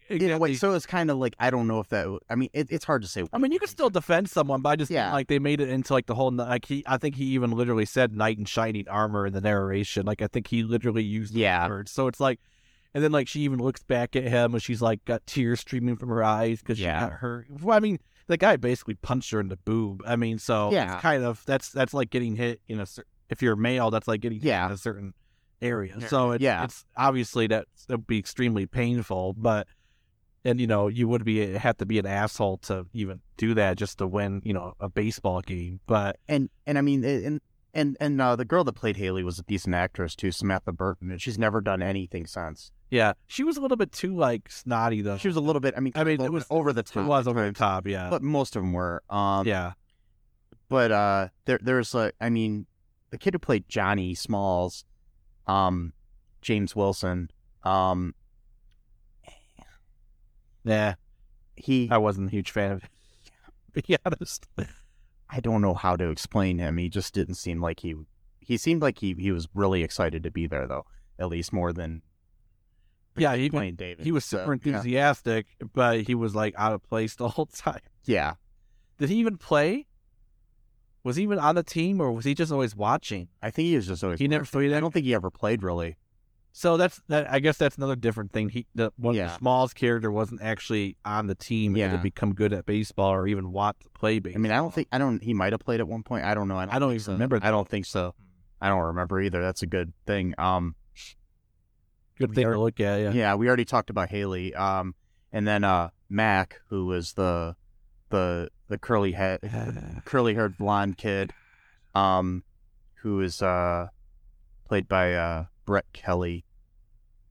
In 0.10 0.16
a 0.18 0.26
Exactly. 0.26 0.40
way, 0.52 0.54
so 0.56 0.74
it's 0.74 0.86
kind 0.86 1.10
of 1.10 1.18
like 1.18 1.34
I 1.40 1.50
don't 1.50 1.66
know 1.66 1.80
if 1.80 1.88
that. 1.88 2.20
I 2.30 2.36
mean, 2.36 2.50
it, 2.54 2.68
it's 2.70 2.84
hard 2.84 3.02
to 3.04 3.08
say. 3.08 3.24
I 3.32 3.38
mean, 3.38 3.54
you 3.54 3.58
can 3.58 3.70
still 3.70 3.90
defend 3.90 4.30
someone, 4.30 4.62
but 4.62 4.70
I 4.70 4.76
just 4.76 4.92
Yeah. 4.92 5.12
like 5.14 5.28
they 5.28 5.40
made 5.40 5.62
it 5.62 5.70
into 5.70 5.94
like 5.94 6.08
the 6.08 6.14
whole 6.14 6.30
like 6.30 6.66
he. 6.66 6.84
I 6.86 6.98
think 6.98 7.16
he 7.16 7.24
even 7.28 7.52
literally 7.52 7.86
said 7.86 8.14
knight 8.14 8.38
in 8.38 8.44
shining 8.46 8.88
armor 8.90 9.26
in 9.26 9.34
the 9.34 9.40
narration. 9.42 10.06
Like 10.06 10.22
I 10.22 10.28
think 10.28 10.48
he 10.48 10.62
literally 10.62 11.04
used 11.04 11.34
Yeah. 11.34 11.68
words. 11.70 11.90
So 11.90 12.08
it's 12.08 12.20
like, 12.20 12.42
and 12.94 13.02
then 13.02 13.14
like 13.14 13.30
she 13.30 13.40
even 13.42 13.60
looks 13.60 13.82
back 13.82 14.16
at 14.18 14.24
him 14.26 14.54
and 14.54 14.62
she's 14.62 14.82
like 14.82 15.04
got 15.06 15.26
tears 15.26 15.62
streaming 15.62 15.96
from 15.96 16.10
her 16.10 16.22
eyes 16.24 16.60
because 16.60 16.78
she 16.78 16.84
Yeah. 16.84 17.00
got 17.00 17.14
hurt. 17.14 17.48
Well, 17.50 17.76
I 17.76 17.80
mean, 17.80 17.98
the 18.28 18.38
guy 18.38 18.56
basically 18.58 18.96
punched 18.96 19.32
her 19.32 19.40
in 19.40 19.50
the 19.50 19.58
boob. 19.58 20.02
I 20.06 20.16
mean, 20.16 20.40
so 20.40 20.72
Yeah. 20.72 20.94
it's 20.94 21.02
kind 21.02 21.24
of 21.24 21.44
that's 21.46 21.70
that's 21.70 21.94
like 21.94 22.10
getting 22.10 22.36
hit 22.36 22.62
in 22.68 22.80
a 22.80 22.86
cer- 22.86 23.06
if 23.30 23.42
you're 23.42 23.56
male, 23.56 23.92
that's 23.92 24.08
like 24.08 24.22
getting 24.22 24.40
hit 24.40 24.50
in 24.54 24.72
a 24.72 24.78
certain 24.78 25.14
area. 25.62 26.00
So 26.10 26.32
it's, 26.32 26.42
Yeah. 26.44 26.64
it's 26.66 26.86
obviously 26.98 27.48
that 27.48 27.66
would 27.90 28.08
be 28.08 28.18
extremely 28.20 28.66
painful, 28.66 29.34
but 29.34 29.68
and 30.46 30.60
you 30.60 30.68
know 30.68 30.88
you 30.90 31.08
would 31.08 31.24
be 31.24 31.54
have 31.54 31.78
to 31.78 31.86
be 31.86 32.00
an 32.00 32.06
asshole 32.06 32.58
to 32.58 32.86
even 32.94 33.22
do 33.38 33.54
that 33.54 33.78
just 33.78 33.98
to 34.00 34.08
win 34.08 34.42
you 34.44 34.52
know 34.54 34.74
a 34.82 34.90
baseball 34.90 35.40
game 35.40 35.80
but 35.88 36.18
and 36.28 36.50
and 36.68 36.78
I 36.78 36.82
mean, 36.82 37.04
and 37.06 37.40
And 37.76 37.98
and 38.00 38.22
uh, 38.22 38.36
the 38.36 38.46
girl 38.46 38.64
that 38.66 38.74
played 38.74 38.98
Hayley 38.98 39.24
was 39.24 39.40
a 39.40 39.44
decent 39.44 39.74
actress 39.74 40.16
too, 40.16 40.32
Samantha 40.32 40.72
Burton, 40.72 41.10
and 41.10 41.20
she's 41.22 41.40
never 41.40 41.60
done 41.60 41.82
anything 41.82 42.28
since. 42.28 42.72
Yeah, 42.92 43.14
she 43.26 43.44
was 43.44 43.58
a 43.58 43.62
little 43.62 43.78
bit 43.78 43.92
too 43.92 44.16
like 44.16 44.52
snotty 44.52 45.02
though. 45.02 45.18
She 45.18 45.28
was 45.28 45.38
a 45.38 45.42
little 45.42 45.60
bit. 45.60 45.74
I 45.76 45.80
mean, 45.80 45.94
I 45.96 46.04
mean, 46.04 46.22
it 46.22 46.32
was 46.32 46.46
over 46.52 46.72
the 46.72 46.82
It 46.82 46.86
top. 46.88 47.08
was 47.08 47.28
over 47.28 47.44
the 47.44 47.52
top. 47.52 47.88
Yeah. 47.88 48.10
but 48.12 48.22
most 48.22 48.56
of 48.56 48.62
them 48.62 48.74
were. 48.74 49.02
Um, 49.10 49.48
yeah. 49.48 49.74
But 50.70 50.92
uh, 50.92 51.28
there 51.46 51.60
there's 51.64 51.96
like, 51.96 52.14
I 52.22 52.30
mean, 52.30 52.68
the 53.10 53.18
kid 53.18 53.34
who 53.34 53.40
played 53.40 53.68
Johnnie 53.68 54.14
Smalls, 54.14 54.86
um, 55.48 55.94
James 56.44 56.74
Willson, 56.76 57.30
um, 57.64 58.14
Yeah. 60.64 60.94
he 61.56 61.90
I 61.92 61.98
wasn't 61.98 62.28
a 62.28 62.32
huge 62.32 62.52
fan 62.52 62.72
of 62.74 62.84
it. 62.84 62.90
To 63.76 63.82
be 63.82 63.98
honest. 64.06 64.48
I 65.36 65.40
don't 65.40 65.62
know 65.62 65.74
how 65.74 65.96
to 65.96 66.10
explain 66.10 66.60
him. 66.60 66.78
He 66.78 66.90
just 66.90 67.14
didn't 67.14 67.36
seem 67.36 67.60
like 67.62 67.80
he 67.80 67.96
he 68.40 68.58
seemed 68.58 68.82
like 68.82 69.00
he 69.00 69.16
he 69.18 69.32
was 69.32 69.48
really 69.56 69.82
excited 69.84 70.22
to 70.24 70.32
be 70.32 70.46
there 70.48 70.68
though, 70.68 70.86
at 71.18 71.30
least 71.30 71.52
more 71.52 71.74
than 71.74 72.02
Yeah, 73.18 73.36
he 73.36 73.50
playing 73.50 73.76
David. 73.76 74.04
he 74.06 74.12
was 74.12 74.26
So, 74.26 74.38
super 74.38 74.54
yeah. 74.54 74.60
enthusiastic, 74.78 75.48
but 75.74 76.02
he 76.02 76.14
was 76.16 76.36
like 76.36 76.54
out 76.58 76.74
of 76.74 76.84
place 76.84 77.16
the 77.24 77.30
whole 77.30 77.48
time. 77.48 77.80
Yeah, 78.06 78.34
Did 79.00 79.10
he 79.10 79.16
even 79.16 79.38
play? 79.38 79.88
Was 81.04 81.16
he 81.18 81.24
even 81.24 81.40
on 81.40 81.56
the 81.56 81.64
team, 81.64 82.00
or 82.00 82.12
was 82.14 82.24
he 82.26 82.34
just 82.34 82.52
always 82.52 82.76
watching? 82.76 83.28
I 83.42 83.50
think 83.52 83.66
he 83.68 83.76
was 83.76 83.88
just 83.88 84.04
always. 84.04 84.20
He 84.20 84.28
never. 84.28 84.46
So, 84.46 84.60
he 84.60 84.74
I 84.74 84.80
don't 84.80 84.94
think 84.94 85.06
he 85.06 85.14
ever 85.16 85.30
played 85.32 85.62
really. 85.64 85.98
So 86.56 86.78
that's 86.78 87.02
that. 87.08 87.30
I 87.32 87.40
guess 87.40 87.58
that's 87.58 87.78
another 87.78 87.96
different 87.96 88.32
thing. 88.32 88.48
He 88.50 88.68
the 88.76 88.94
one 88.96 89.16
Yeah. 89.16 89.28
the 89.28 89.38
Smalls 89.38 89.74
character 89.74 90.12
wasn't 90.12 90.42
actually 90.44 90.98
on 91.04 91.26
the 91.26 91.34
team 91.34 91.76
Yeah. 91.76 91.92
to 91.94 91.98
become 91.98 92.36
good 92.36 92.54
at 92.54 92.68
baseball 92.68 93.12
or 93.12 93.28
even 93.28 93.52
want 93.52 93.80
to 93.82 93.90
play 93.90 94.20
baseball. 94.20 94.40
I 94.40 94.42
mean, 94.44 94.52
I 94.52 94.58
don't 94.58 94.72
think 94.74 94.88
I 94.92 95.00
don't. 95.00 95.22
He 95.24 95.34
might 95.34 95.52
have 95.54 95.62
played 95.62 95.80
at 95.80 95.88
one 95.88 96.04
point. 96.04 96.26
I 96.26 96.36
don't 96.36 96.48
know. 96.48 96.58
I 96.58 96.66
don't, 96.66 96.76
I 96.76 96.80
don't 96.80 96.92
even 96.92 97.00
so. 97.02 97.12
remember 97.14 97.40
I 97.42 97.50
don't 97.50 97.68
think 97.68 97.88
so. 97.88 98.14
I 98.62 98.70
don't 98.70 98.82
remember 98.82 99.20
either. 99.20 99.42
That's 99.42 99.64
a 99.64 99.66
good 99.66 99.94
thing. 100.06 100.36
Um, 100.38 100.76
good 102.20 102.36
thing 102.36 102.46
to 102.46 102.60
look 102.60 102.80
at. 102.80 103.02
Yeah. 103.02 103.12
yeah, 103.12 103.36
we 103.36 103.48
already 103.48 103.66
talked 103.66 103.90
about 103.90 104.10
Hayley. 104.10 104.54
Um, 104.54 104.94
and 105.32 105.48
then 105.48 105.64
uh, 105.64 105.90
Mac, 106.08 106.62
who 106.70 106.86
was 106.86 107.14
the 107.14 107.56
the 108.10 108.50
the 108.68 108.78
curly 108.78 109.14
head, 109.14 109.40
curly 110.06 110.36
haired 110.36 110.58
blonde 110.60 110.98
kid, 110.98 111.34
um, 111.96 112.44
who 113.02 113.22
is 113.22 113.42
uh 113.42 113.88
played 114.68 114.88
by 114.88 115.14
uh 115.16 115.46
Brett 115.66 115.86
Kelly, 115.94 116.46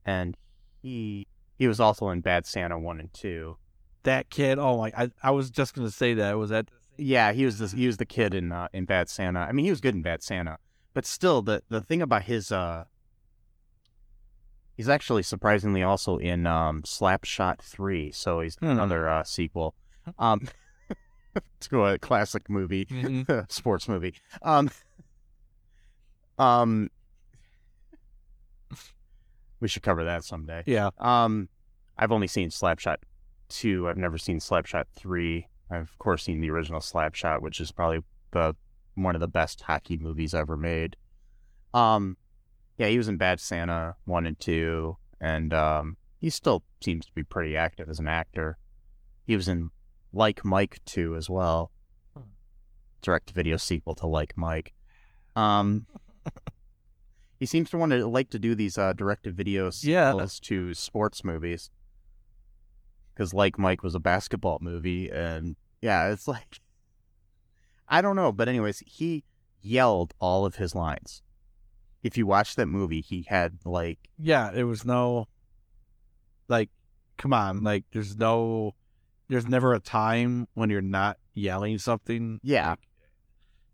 and 0.05 0.35
he 0.81 1.27
he 1.57 1.67
was 1.67 1.79
also 1.79 2.09
in 2.09 2.21
Bad 2.21 2.45
Santa 2.45 2.77
one 2.79 2.99
and 2.99 3.13
two. 3.13 3.57
that 4.03 4.29
kid. 4.29 4.59
Oh 4.59 4.77
my! 4.77 4.91
I 4.97 5.09
I 5.21 5.31
was 5.31 5.49
just 5.49 5.73
gonna 5.73 5.91
say 5.91 6.13
that. 6.15 6.37
Was 6.37 6.49
that? 6.49 6.69
Yeah, 6.97 7.31
he 7.31 7.45
was 7.45 7.57
the 7.59 7.67
he 7.75 7.87
was 7.87 7.97
the 7.97 8.05
kid 8.05 8.33
in 8.33 8.51
uh, 8.51 8.67
in 8.73 8.85
Bad 8.85 9.09
Santa. 9.09 9.39
I 9.39 9.51
mean, 9.51 9.65
he 9.65 9.71
was 9.71 9.81
good 9.81 9.95
in 9.95 10.01
Bad 10.01 10.21
Santa, 10.23 10.57
but 10.93 11.05
still, 11.05 11.41
the 11.41 11.63
the 11.69 11.81
thing 11.81 12.01
about 12.01 12.23
his 12.23 12.51
uh, 12.51 12.85
he's 14.75 14.89
actually 14.89 15.23
surprisingly 15.23 15.81
also 15.83 16.17
in 16.17 16.45
um 16.45 16.83
Slapshot 16.83 17.59
three, 17.61 18.11
so 18.11 18.41
he's 18.41 18.55
Hmm. 18.57 18.65
another 18.67 19.09
uh, 19.09 19.23
sequel, 19.23 19.73
um, 20.19 20.47
to 21.61 21.85
a 21.85 21.97
classic 21.97 22.49
movie, 22.49 22.85
Mhm. 22.85 23.49
sports 23.51 23.87
movie. 23.87 24.13
Um, 24.41 24.69
um, 26.37 26.89
we 29.63 29.69
should 29.69 29.81
cover 29.81 30.03
that 30.03 30.25
someday. 30.25 30.61
yeah. 30.65 30.89
Um, 30.99 31.47
I've 31.97 32.11
only 32.11 32.27
seen 32.27 32.49
Slapshot 32.49 32.97
two. 33.47 33.87
I've 33.87 33.95
never 33.97 34.17
seen 34.17 34.39
Slapshot 34.39 34.83
three. 34.93 35.47
I've 35.71 35.83
of 35.83 35.97
course 35.99 36.23
seen 36.23 36.41
the 36.41 36.49
original 36.49 36.81
Slapshot, 36.81 37.41
which 37.41 37.61
is 37.61 37.71
probably 37.71 38.01
the 38.31 38.57
one 38.95 39.15
of 39.15 39.21
the 39.21 39.27
best 39.29 39.61
hockey 39.61 39.95
movies 39.95 40.33
ever 40.33 40.57
made. 40.57 40.97
Um, 41.73 42.17
yeah, 42.77 42.87
he 42.87 42.97
was 42.97 43.07
in 43.07 43.15
Bad 43.15 43.39
Santa 43.39 43.95
one 44.03 44.25
and 44.25 44.37
two, 44.37 44.97
and 45.21 45.53
um, 45.53 45.95
he 46.19 46.29
still 46.29 46.61
seems 46.81 47.05
to 47.05 47.13
be 47.13 47.23
pretty 47.23 47.55
active 47.55 47.87
as 47.87 47.99
an 47.99 48.07
actor. 48.09 48.57
He 49.25 49.37
was 49.37 49.47
in 49.47 49.69
Like 50.11 50.43
Mike 50.43 50.81
two 50.85 51.15
as 51.15 51.29
well, 51.29 51.71
direct 53.01 53.31
video 53.31 53.55
sequel 53.55 53.95
to 53.95 54.07
Like 54.07 54.33
Mike. 54.35 54.73
Um, 55.37 55.85
he 57.43 57.45
seems 57.45 57.69
to 57.71 57.77
want 57.77 57.91
to 57.91 58.07
like 58.07 58.29
to 58.29 58.39
do 58.39 58.55
these 58.55 58.77
uh, 58.77 58.93
direct 58.93 59.23
to 59.25 59.31
video 59.31 59.65
Yeah. 59.81 60.11
sequels 60.11 60.39
to 60.41 60.73
sports 60.73 61.25
movies. 61.25 61.69
Because 63.13 63.33
Like 63.33 63.59
Mike 63.59 63.83
was 63.83 63.95
a 63.95 63.99
basketball 63.99 64.59
movie, 64.61 65.09
and 65.11 65.57
yeah, 65.81 66.09
it's 66.09 66.25
like 66.25 66.61
I 67.89 68.01
don't 68.01 68.15
know, 68.15 68.31
but 68.31 68.47
anyways, 68.47 68.79
he 68.87 69.25
yelled 69.61 70.13
all 70.21 70.45
of 70.45 70.55
his 70.55 70.73
lines. 70.73 71.21
If 72.01 72.17
you 72.17 72.25
watch 72.25 72.55
that 72.55 72.67
movie, 72.67 73.01
he 73.01 73.25
had 73.27 73.59
like 73.65 73.99
Yeah. 74.17 74.51
There 74.51 74.65
was 74.67 74.85
no. 74.85 75.27
Like, 76.47 76.69
come 77.17 77.33
on! 77.33 77.61
Like, 77.63 77.83
there's 77.91 78.15
no. 78.17 78.73
There's 79.27 79.47
never 79.47 79.73
a 79.73 79.79
time 79.81 80.47
when 80.53 80.69
you're 80.69 80.81
not 80.81 81.17
yelling 81.33 81.77
something. 81.77 82.39
yeah, 82.41 82.75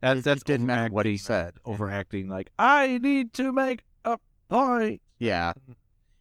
That's 0.02 0.20
it, 0.20 0.24
that's 0.24 0.42
it 0.42 0.48
didn't 0.48 0.68
matter 0.68 0.94
what 0.94 1.06
he 1.06 1.18
said. 1.18 1.56
Overacting, 1.66 2.30
like 2.30 2.52
I 2.58 3.00
need 3.00 3.34
to 3.34 3.52
make 3.52 3.84
a 4.06 4.18
point. 4.50 5.02
Yeah. 5.18 5.54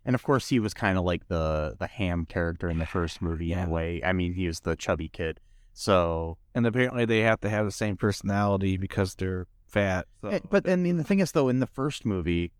And 0.05 0.15
of 0.15 0.23
course, 0.23 0.49
he 0.49 0.59
was 0.59 0.75
kind 0.75 0.97
of 0.97 1.05
like 1.05 1.29
the 1.29 1.77
the 1.79 1.87
ham 1.87 2.25
character 2.25 2.69
in 2.69 2.79
the 2.79 2.87
first 2.87 3.21
movie 3.21 3.53
in 3.53 3.59
a 3.59 3.69
way. 3.69 4.01
I 4.05 4.13
mean, 4.13 4.33
he 4.35 4.47
was 4.47 4.61
the 4.61 4.75
chubby 4.75 5.09
kid. 5.09 5.41
So, 5.75 6.39
And 6.57 6.67
apparently, 6.67 7.05
they 7.05 7.21
have 7.21 7.41
to 7.43 7.49
have 7.49 7.65
the 7.65 7.71
same 7.71 7.97
personality 7.97 8.77
because 8.77 9.15
they're 9.15 9.47
fat. 9.69 10.07
So. 10.21 10.29
Eh, 10.31 10.41
but 10.51 10.67
and 10.67 10.99
the 10.99 11.05
thing 11.05 11.21
is, 11.21 11.31
though, 11.31 11.49
in 11.49 11.61
the 11.61 11.69
first 11.69 12.05
movie, 12.05 12.51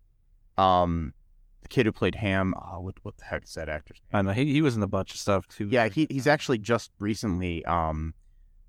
um, 0.57 1.13
the 1.61 1.67
kid 1.67 1.85
who 1.85 1.91
played 1.91 2.15
Ham, 2.15 2.53
oh, 2.55 2.79
what 2.79 2.95
what 3.03 3.17
the 3.17 3.25
heck 3.25 3.43
is 3.43 3.55
that 3.55 3.67
actor's 3.67 3.99
name? 4.13 4.19
I 4.19 4.21
know 4.21 4.31
he, 4.31 4.53
he 4.53 4.61
was 4.61 4.77
in 4.77 4.83
a 4.83 4.87
bunch 4.87 5.11
of 5.11 5.19
stuff 5.19 5.47
too. 5.47 5.67
Yeah, 5.69 5.89
he 5.89 6.07
he's 6.09 6.27
actually 6.27 6.59
just 6.59 6.91
recently, 6.99 7.65
um, 7.65 8.13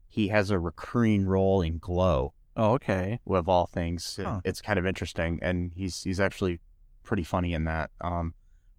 he 0.08 0.28
has 0.28 0.50
a 0.50 0.58
recurring 0.58 1.26
role 1.26 1.62
in 1.62 1.78
Glow, 1.78 2.32
Oh, 2.56 2.72
okay. 2.74 3.20
of 3.26 3.48
all 3.48 3.66
things. 3.66 4.18
It- 4.18 4.26
It's 4.44 4.60
kind 4.60 4.78
of 4.78 4.86
interesting, 4.86 5.38
and 5.42 5.72
he's 5.74 6.02
he's 6.02 6.20
actually 6.20 6.60
pretty 7.02 7.22
funny 7.24 7.54
in 7.54 7.64
that. 7.64 7.90
Um, 8.00 8.34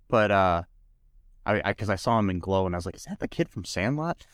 but 0.08 0.30
uh, 0.32 0.64
I 1.46 1.62
because 1.72 1.90
I, 1.90 1.96
saw 1.96 2.20
him 2.20 2.30
in 2.30 2.40
Glow, 2.40 2.66
and 2.66 2.76
I 2.76 2.78
was 2.78 2.86
like, 2.86 2.96
is 2.96 3.06
that 3.06 3.20
the 3.20 3.28
kid 3.28 3.50
from 3.50 3.64
Sandlot? 3.66 4.26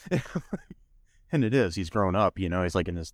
and 1.31 1.43
it 1.43 1.53
is. 1.53 1.75
He's 1.75 1.89
grown 1.89 2.15
up. 2.15 2.39
You 2.39 2.49
know, 2.49 2.63
he's 2.63 2.75
like 2.75 2.87
in 2.87 2.95
his 2.95 3.13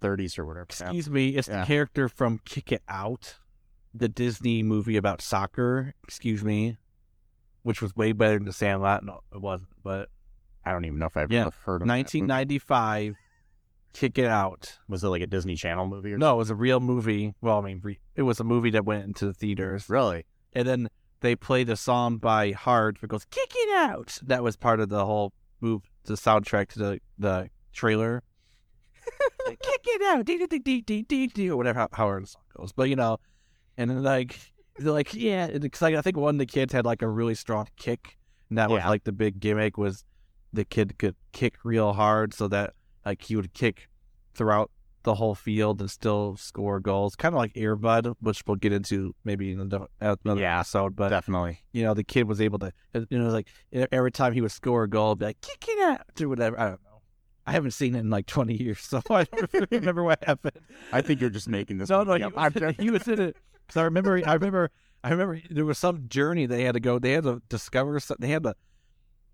thirties 0.00 0.38
or 0.38 0.44
whatever. 0.46 0.64
Excuse 0.64 1.10
me, 1.10 1.30
it's 1.30 1.48
Yeah. 1.48 1.60
the 1.60 1.66
character 1.66 2.08
from 2.08 2.40
Kick 2.44 2.70
It 2.72 2.82
Out, 2.88 3.36
the 3.94 4.08
Disney 4.08 4.62
movie 4.62 4.96
about 4.96 5.20
soccer. 5.20 5.94
Excuse 6.04 6.44
me, 6.44 6.76
which 7.62 7.82
was 7.82 7.94
way 7.96 8.12
better 8.12 8.34
than 8.36 8.44
The 8.46 8.52
Sandlot. 8.52 9.04
No, 9.04 9.20
it 9.34 9.40
wasn't. 9.40 9.70
But 9.82 10.08
I 10.64 10.72
don't 10.72 10.84
even 10.84 10.98
know 10.98 11.06
if 11.06 11.16
I've 11.16 11.30
Yeah, 11.32 11.42
ever 11.46 11.54
heard 11.64 11.82
of 11.82 11.88
that. 11.88 11.92
1995, 11.92 13.16
Kick 13.96 14.18
It 14.18 14.26
Out. 14.26 14.76
Was 14.88 15.02
it 15.02 15.08
like 15.08 15.22
a 15.22 15.26
Disney 15.26 15.56
Channel 15.56 15.86
movie? 15.86 16.12
Or 16.12 16.18
No, 16.18 16.34
it 16.34 16.36
was 16.36 16.50
a 16.50 16.54
real 16.54 16.80
movie. 16.80 17.34
Well, 17.40 17.58
I 17.58 17.62
mean, 17.62 17.80
re- 17.82 17.98
it 18.14 18.22
was 18.22 18.38
a 18.40 18.44
movie 18.44 18.68
that 18.70 18.84
went 18.84 19.04
into 19.04 19.24
the 19.24 19.32
theaters, 19.32 19.88
really? 19.88 20.26
and 20.52 20.68
then 20.68 20.88
they 21.20 21.34
played 21.34 21.70
a 21.70 21.76
song 21.76 22.18
by 22.18 22.52
Heart 22.52 22.98
that 23.00 23.06
goes 23.06 23.24
"Kick 23.24 23.50
It 23.54 23.74
Out." 23.74 24.18
That 24.22 24.42
was 24.42 24.54
part 24.54 24.80
of 24.80 24.90
the 24.90 25.06
whole 25.06 25.32
move, 25.62 25.82
the 26.04 26.12
soundtrack 26.14 26.68
to 26.68 26.78
the 26.78 27.00
the 27.18 27.48
trailer. 27.72 28.22
Kick 29.46 29.80
it 29.86 30.02
out, 30.02 30.26
dee 30.26 30.44
dee 30.46 30.58
dee 30.58 30.82
dee 30.82 31.02
dee 31.02 31.26
dee, 31.28 31.50
or 31.50 31.56
whatever 31.56 31.78
how, 31.80 31.88
however 31.92 32.20
the 32.20 32.26
song 32.26 32.42
goes. 32.54 32.72
But 32.72 32.90
you 32.90 32.96
know, 32.96 33.18
and 33.78 33.88
then 33.88 34.02
like 34.02 34.38
they're 34.76 34.92
like, 34.92 35.14
yeah, 35.14 35.46
because 35.46 35.80
like, 35.80 35.94
I 35.94 36.02
think 36.02 36.18
one 36.18 36.34
of 36.34 36.38
the 36.38 36.46
kids 36.46 36.74
had 36.74 36.84
like 36.84 37.00
a 37.00 37.08
really 37.08 37.34
strong 37.34 37.66
kick, 37.76 38.18
and 38.50 38.58
that 38.58 38.68
was 38.68 38.84
like 38.84 39.04
the 39.04 39.12
big 39.12 39.40
gimmick 39.40 39.78
was 39.78 40.04
the 40.52 40.66
kid 40.66 40.98
could 40.98 41.16
kick 41.32 41.56
real 41.64 41.94
hard, 41.94 42.34
so 42.34 42.46
that 42.48 42.74
like 43.06 43.22
he 43.22 43.36
would 43.36 43.54
kick 43.54 43.88
throughout 44.34 44.70
the 45.04 45.14
whole 45.14 45.36
field 45.36 45.80
and 45.80 45.88
still 45.90 46.36
score 46.36 46.80
goals, 46.80 47.14
kind 47.14 47.32
of 47.34 47.38
like 47.38 47.54
Airbud, 47.54 48.16
which 48.20 48.42
we'll 48.46 48.56
get 48.56 48.72
into 48.72 49.14
maybe 49.24 49.52
in 49.52 49.60
another 49.60 49.86
Yeah, 50.36 50.58
episode. 50.58 50.96
But 50.96 51.10
Definitely. 51.10 51.60
you 51.72 51.84
know, 51.84 51.94
the 51.94 52.02
kid 52.02 52.26
was 52.26 52.40
able 52.40 52.58
to, 52.58 52.72
you 53.08 53.18
know, 53.18 53.30
like 53.30 53.46
every 53.72 54.10
time 54.10 54.32
he 54.32 54.40
would 54.40 54.50
score 54.50 54.82
a 54.82 54.88
goal, 54.88 55.14
be 55.14 55.26
like, 55.26 55.40
kick 55.40 55.64
it 55.68 55.78
out 55.78 56.00
or 56.20 56.28
whatever. 56.28 56.58
I 56.58 56.64
don't 56.70 56.82
know. 56.82 57.00
I 57.46 57.52
haven't 57.52 57.70
seen 57.70 57.94
it 57.94 58.00
in 58.00 58.10
like 58.10 58.26
20 58.26 58.54
years, 58.60 58.80
so 58.80 59.00
I 59.08 59.22
don't 59.24 59.68
remember 59.70 60.02
what 60.02 60.24
happened. 60.24 60.58
I 60.92 61.00
think 61.02 61.20
you're 61.20 61.30
just 61.30 61.48
making 61.48 61.78
this. 61.78 61.88
No, 61.88 62.02
no, 62.02 62.14
he 62.14 62.24
I'm 62.24 62.32
was, 62.34 62.52
joking. 62.54 62.74
he 62.84 62.90
was 62.90 63.06
in 63.06 63.20
it. 63.20 63.36
Because 63.64 63.80
I 63.80 63.84
remember, 63.84 64.20
I 64.26 64.34
remember, 64.34 64.70
I 65.04 65.10
remember 65.10 65.40
there 65.50 65.64
was 65.64 65.78
some 65.78 66.08
journey 66.08 66.46
they 66.46 66.64
had 66.64 66.74
to 66.74 66.80
go. 66.80 66.98
They 66.98 67.12
had 67.12 67.22
to 67.22 67.40
discover 67.48 68.00
something. 68.00 68.26
They 68.26 68.32
had 68.32 68.42
to, 68.42 68.56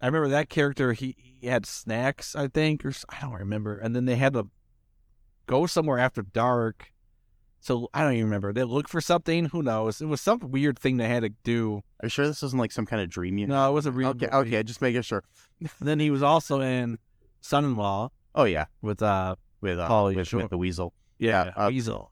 I 0.03 0.07
remember 0.07 0.29
that 0.31 0.49
character, 0.51 0.93
he, 0.93 1.15
he 1.19 1.47
had 1.47 1.65
snacks, 1.65 2.35
I 2.37 2.49
think, 2.49 2.85
or 2.85 2.93
I 3.09 3.21
don't 3.21 3.33
remember. 3.35 3.79
And 3.79 3.95
then 3.97 4.05
they 4.05 4.17
had 4.17 4.33
to 4.35 4.49
go 5.47 5.67
somewhere 5.67 5.99
after 5.99 6.23
dark. 6.23 6.89
So 7.61 7.89
I 7.95 8.03
don't 8.03 8.15
even 8.15 8.25
remember. 8.25 8.53
They 8.53 8.65
looked 8.65 8.91
for 8.91 9.01
something. 9.01 9.45
Who 9.47 9.63
knows? 9.63 10.01
It 10.01 10.07
was 10.07 10.21
some 10.21 10.41
weird 10.51 10.77
thing 10.77 10.97
they 10.97 11.07
had 11.09 11.23
to 11.23 11.29
do. 11.45 11.77
Are 12.03 12.07
you 12.07 12.09
sure 12.09 12.27
this 12.27 12.43
isn't 12.43 12.59
like 12.59 12.73
some 12.73 12.87
kind 12.87 13.01
of 13.01 13.09
dream? 13.09 13.39
You 13.39 13.47
No, 13.47 13.71
it 13.71 13.73
was 13.73 13.87
a 13.87 13.93
real. 13.93 14.09
Okay. 14.09 14.27
movie. 14.33 14.49
Okay. 14.57 14.63
Just 14.65 14.83
making 14.83 15.03
sure. 15.03 15.23
Then 15.81 16.01
he 16.01 16.11
was 16.11 16.25
also 16.25 16.61
in 16.61 16.99
Son-in-Law 17.41 18.11
Oh 18.35 18.45
yeah. 18.45 18.65
with 18.81 19.01
uh 19.01 19.37
With 19.61 19.79
uh, 19.79 20.13
with, 20.17 20.33
with 20.33 20.51
the 20.51 20.59
weasel. 20.59 20.93
yeah, 21.21 21.45
Yeah, 21.57 21.65
uh, 21.67 21.69
Weasel. 21.69 22.11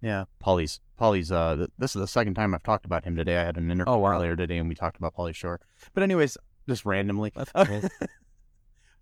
Yeah, 0.00 0.24
Pauly's 0.42 0.80
Pauly's. 1.00 1.32
Uh, 1.32 1.56
th- 1.56 1.70
this 1.78 1.94
is 1.96 2.00
the 2.00 2.06
second 2.06 2.34
time 2.34 2.54
I've 2.54 2.62
talked 2.62 2.84
about 2.86 3.04
him 3.04 3.16
today. 3.16 3.36
I 3.38 3.44
had 3.44 3.56
an 3.56 3.70
interview 3.70 3.92
Oh, 3.92 3.98
wow. 3.98 4.12
earlier 4.12 4.36
today, 4.36 4.58
and 4.58 4.68
we 4.68 4.74
talked 4.74 4.96
about 4.96 5.14
Pauly 5.14 5.34
Shore. 5.34 5.60
But 5.94 6.02
anyways, 6.02 6.36
just 6.68 6.84
randomly. 6.84 7.32
That's 7.34 7.52
cool. 7.68 7.82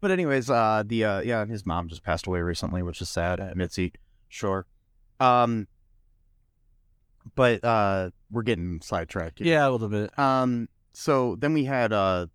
but 0.01 0.11
anyways, 0.11 0.51
uh, 0.51 0.83
the 0.87 1.05
uh, 1.05 1.21
yeah, 1.21 1.45
his 1.47 1.65
mom 1.67 1.89
just 1.89 2.03
passed 2.03 2.27
away 2.27 2.41
recently, 2.41 2.83
which 2.83 3.01
is 3.01 3.09
sad. 3.09 3.41
Mitzi 3.57 3.93
Shore. 4.29 4.67
Um, 5.21 5.67
but 7.35 7.65
uh, 7.65 8.11
we're 8.31 8.43
getting 8.43 8.81
sidetracked. 8.83 9.39
here. 9.39 9.49
yeah, 9.49 9.69
a 9.69 9.71
little 9.71 9.89
bit. 9.89 10.17
Um. 10.19 10.69
So 10.93 11.37
then 11.37 11.55
we 11.55 11.65
had 11.65 11.93
uh, 11.93 12.27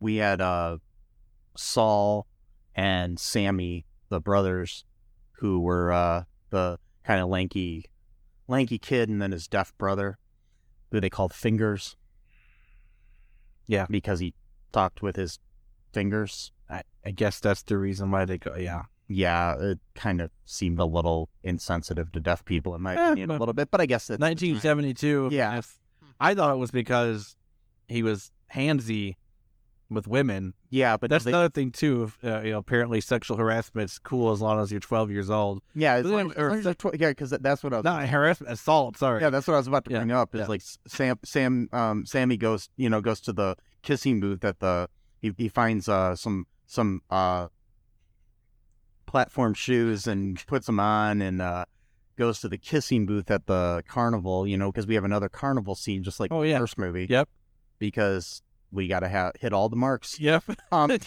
we 0.00 0.16
had 0.16 0.40
uh, 0.40 0.78
Saul 1.56 2.26
and 2.74 3.18
Sammy, 3.18 3.86
the 4.08 4.20
brothers, 4.20 4.84
who 5.38 5.60
were 5.60 5.92
uh 5.92 6.24
the 6.50 6.78
kind 7.04 7.20
of 7.20 7.28
lanky, 7.28 7.84
lanky 8.48 8.78
kid, 8.78 9.08
and 9.08 9.20
then 9.20 9.32
his 9.32 9.46
deaf 9.46 9.76
brother, 9.78 10.18
who 10.90 11.00
they 11.00 11.10
called 11.10 11.32
Fingers. 11.32 11.96
Yeah. 13.66 13.86
because 13.88 14.20
he 14.20 14.34
talked 14.72 15.02
with 15.02 15.16
his 15.16 15.38
fingers. 15.92 16.52
I, 16.68 16.82
I 17.04 17.10
guess 17.10 17.40
that's 17.40 17.62
the 17.62 17.76
reason 17.78 18.10
why 18.10 18.24
they 18.24 18.38
go. 18.38 18.56
Yeah, 18.56 18.82
Yeah, 19.08 19.56
it 19.58 19.78
kind 19.94 20.20
of 20.20 20.30
seemed 20.44 20.78
a 20.78 20.84
little 20.84 21.28
insensitive 21.42 22.10
to 22.12 22.20
deaf 22.20 22.44
people, 22.44 22.74
in 22.74 22.82
my 22.82 22.94
Eh, 22.96 23.06
opinion, 23.12 23.30
a 23.30 23.38
little 23.38 23.52
bit. 23.54 23.70
But 23.70 23.80
I 23.80 23.86
guess 23.86 24.08
it's 24.10 24.20
1972. 24.20 25.28
Yeah. 25.32 25.60
I 26.20 26.34
thought 26.34 26.54
it 26.54 26.58
was 26.58 26.70
because 26.70 27.36
he 27.88 28.02
was 28.02 28.30
handsy 28.54 29.16
with 29.90 30.06
women. 30.06 30.54
Yeah, 30.70 30.96
but 30.96 31.10
That's 31.10 31.24
they- 31.24 31.30
another 31.30 31.48
thing 31.50 31.70
too. 31.70 32.04
if, 32.04 32.24
Uh, 32.24 32.40
you 32.42 32.50
know, 32.52 32.58
apparently 32.58 33.00
sexual 33.00 33.36
harassment's 33.36 33.98
cool 33.98 34.32
as 34.32 34.40
long 34.40 34.58
as 34.60 34.70
you're 34.70 34.80
12 34.80 35.10
years 35.10 35.30
old. 35.30 35.62
yeah, 35.74 35.94
as 35.94 36.04
long, 36.06 36.28
then- 36.28 36.30
as 36.30 36.36
long 36.36 36.46
or 36.46 36.70
as 36.70 36.76
tw- 36.76 36.98
yeah, 37.00 37.10
because 37.10 37.30
that's 37.30 37.62
what 37.62 37.72
I 37.72 37.76
was. 37.76 37.84
Not 37.84 38.08
harassment, 38.08 38.52
assault. 38.52 38.96
Sorry. 38.96 39.20
Yeah, 39.20 39.30
that's 39.30 39.46
what 39.46 39.54
I 39.54 39.58
was 39.58 39.66
about 39.68 39.84
to 39.86 39.90
Yeah, 39.92 39.98
bring 39.98 40.10
up. 40.12 40.34
Is 40.34 40.40
yeah. 40.40 40.46
like 40.46 40.62
Sam, 40.86 41.18
Sam, 41.24 41.68
um, 41.72 42.06
Sammy 42.06 42.36
goes, 42.36 42.68
you 42.76 42.88
know, 42.88 43.00
goes 43.00 43.20
to 43.22 43.32
the 43.32 43.56
kissing 43.82 44.20
booth 44.20 44.44
at 44.44 44.60
the. 44.60 44.88
He 45.20 45.32
he 45.36 45.48
finds 45.48 45.88
uh 45.88 46.16
some 46.16 46.46
some 46.66 47.02
uh 47.10 47.48
platform 49.06 49.54
shoes 49.54 50.06
and 50.06 50.44
puts 50.46 50.66
them 50.66 50.80
on 50.80 51.22
and 51.22 51.40
uh 51.40 51.64
goes 52.16 52.40
to 52.40 52.48
the 52.48 52.58
kissing 52.58 53.06
booth 53.06 53.30
at 53.30 53.46
the 53.46 53.82
carnival. 53.88 54.46
You 54.46 54.56
know, 54.56 54.70
because 54.70 54.86
we 54.86 54.94
have 54.94 55.04
another 55.04 55.28
carnival 55.28 55.74
scene 55.74 56.02
just 56.02 56.20
like 56.20 56.30
Oh, 56.32 56.42
the 56.42 56.48
yeah. 56.50 56.58
first 56.58 56.78
movie. 56.78 57.06
Yep. 57.08 57.28
Because 57.78 58.42
we 58.74 58.88
got 58.88 59.00
to 59.00 59.08
have 59.08 59.32
hit 59.38 59.52
all 59.52 59.68
the 59.68 59.76
marks. 59.76 60.18
Yep. 60.18 60.44
Um, 60.72 60.90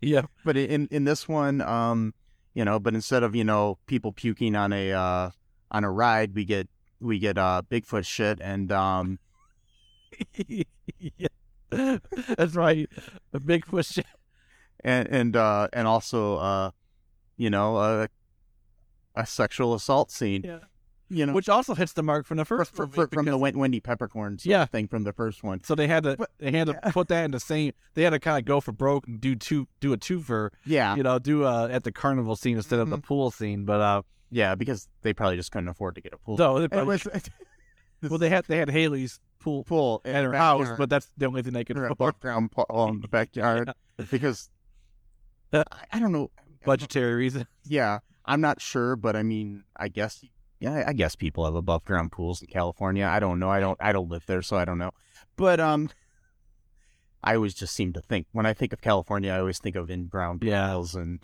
yep. 0.00 0.30
but 0.44 0.56
in 0.56 0.88
in 0.90 1.04
this 1.04 1.26
one, 1.26 1.60
um, 1.62 2.14
you 2.52 2.64
know, 2.64 2.78
but 2.78 2.94
instead 2.94 3.22
of 3.22 3.34
you 3.34 3.44
know 3.44 3.78
people 3.86 4.12
puking 4.12 4.54
on 4.54 4.72
a 4.72 4.92
uh 4.92 5.30
on 5.70 5.84
a 5.84 5.90
ride, 5.90 6.34
we 6.34 6.44
get 6.44 6.68
we 7.00 7.18
get 7.18 7.38
uh 7.38 7.62
Bigfoot 7.68 8.06
shit 8.06 8.38
and 8.40 8.70
um 8.70 9.18
yeah. 10.46 10.66
That's 11.70 12.54
right. 12.54 12.88
A 13.32 13.40
big 13.40 13.66
push. 13.66 13.98
and 14.80 15.08
and 15.08 15.36
uh 15.36 15.68
and 15.72 15.88
also 15.88 16.36
uh 16.36 16.70
you 17.36 17.50
know 17.50 17.78
a 17.78 18.08
a 19.16 19.26
sexual 19.26 19.74
assault 19.74 20.10
scene. 20.10 20.42
Yeah. 20.44 20.58
You 21.14 21.26
know, 21.26 21.32
Which 21.32 21.48
also 21.48 21.74
hits 21.74 21.92
the 21.92 22.02
mark 22.02 22.26
from 22.26 22.38
the 22.38 22.44
first 22.44 22.74
for, 22.74 22.86
for- 22.88 23.06
from 23.08 23.26
the 23.26 23.38
Wendy 23.38 23.80
Peppercorns 23.80 24.44
Yeah. 24.44 24.64
thing 24.66 24.88
from 24.88 25.04
the 25.04 25.12
first 25.12 25.42
one. 25.44 25.62
So 25.62 25.74
they 25.74 25.86
had 25.86 26.02
to 26.04 26.16
But- 26.16 26.30
they 26.38 26.50
had 26.52 26.66
to 26.66 26.78
yeah. 26.82 26.90
put 26.90 27.08
that 27.08 27.24
in 27.24 27.30
the 27.30 27.40
same. 27.40 27.72
They 27.94 28.02
had 28.02 28.10
to 28.10 28.18
kind 28.18 28.38
of 28.38 28.44
go 28.44 28.60
for 28.60 28.72
broke 28.72 29.06
and 29.06 29.20
do 29.20 29.36
two 29.36 29.68
do 29.80 29.92
a 29.92 29.96
twofer. 29.98 30.50
Yeah, 30.66 30.96
You 30.96 31.02
know, 31.02 31.18
do 31.18 31.44
uh 31.44 31.68
at 31.70 31.84
the 31.84 31.92
carnival 31.92 32.36
scene 32.36 32.56
instead 32.56 32.80
of 32.80 32.90
the 32.90 32.98
pool 32.98 33.30
scene. 33.30 33.64
But 33.64 33.80
uh, 33.80 34.02
yeah, 34.30 34.54
because 34.54 34.88
they 35.02 35.12
probably 35.12 35.36
just 35.36 35.52
couldn't 35.52 35.68
afford 35.68 35.94
to 35.94 36.00
get 36.00 36.12
a 36.12 36.18
pool. 36.18 36.36
no, 36.36 36.58
they 36.58 36.68
probably, 36.68 36.86
was 36.86 37.06
well 38.02 38.18
they 38.18 38.28
had 38.30 38.44
they 38.46 38.56
had 38.58 38.68
Hayley's 38.70 39.20
pool 39.38 39.62
pool 39.64 40.00
at 40.04 40.24
her 40.24 40.30
back 40.30 40.40
house, 40.40 40.68
but 40.78 40.88
that's 40.90 41.08
the 41.16 41.26
only 41.26 41.42
thing 41.42 41.52
they 41.52 41.64
could 41.64 41.76
or 41.78 41.86
a 41.86 41.92
afford. 41.92 42.14
background 42.14 42.50
pool 42.50 42.88
in 42.88 43.00
the 43.00 43.08
backyard 43.08 43.70
because 44.10 44.50
Uh, 45.52 45.62
I, 45.70 45.84
I 45.96 45.98
don't 46.00 46.12
know. 46.12 46.30
Budgetary 46.64 47.14
reason. 47.14 47.46
Yeah, 47.64 47.98
I'm 48.24 48.40
not 48.40 48.60
sure, 48.62 48.96
but 48.96 49.14
I 49.16 49.22
mean, 49.22 49.64
I 49.76 49.88
guess 49.88 50.24
yeah, 50.64 50.84
I 50.86 50.92
guess 50.94 51.14
people 51.16 51.44
have 51.44 51.54
above 51.54 51.84
ground 51.84 52.10
pools 52.12 52.40
in 52.42 52.48
California. 52.48 53.06
I 53.06 53.18
don't 53.20 53.38
know. 53.38 53.50
I 53.50 53.60
don't 53.60 53.78
I 53.80 53.92
don't 53.92 54.08
live 54.08 54.24
there, 54.26 54.42
so 54.42 54.56
I 54.56 54.64
don't 54.64 54.78
know. 54.78 54.92
But 55.36 55.60
um 55.60 55.90
I 57.22 57.34
always 57.36 57.54
just 57.54 57.74
seem 57.74 57.92
to 57.94 58.00
think 58.00 58.26
when 58.32 58.46
I 58.46 58.52
think 58.54 58.72
of 58.72 58.80
California, 58.80 59.30
I 59.32 59.38
always 59.40 59.58
think 59.58 59.76
of 59.76 59.90
in 59.90 60.06
ground 60.06 60.42
Yeah. 60.42 60.72
pools 60.72 60.94
and 60.94 61.20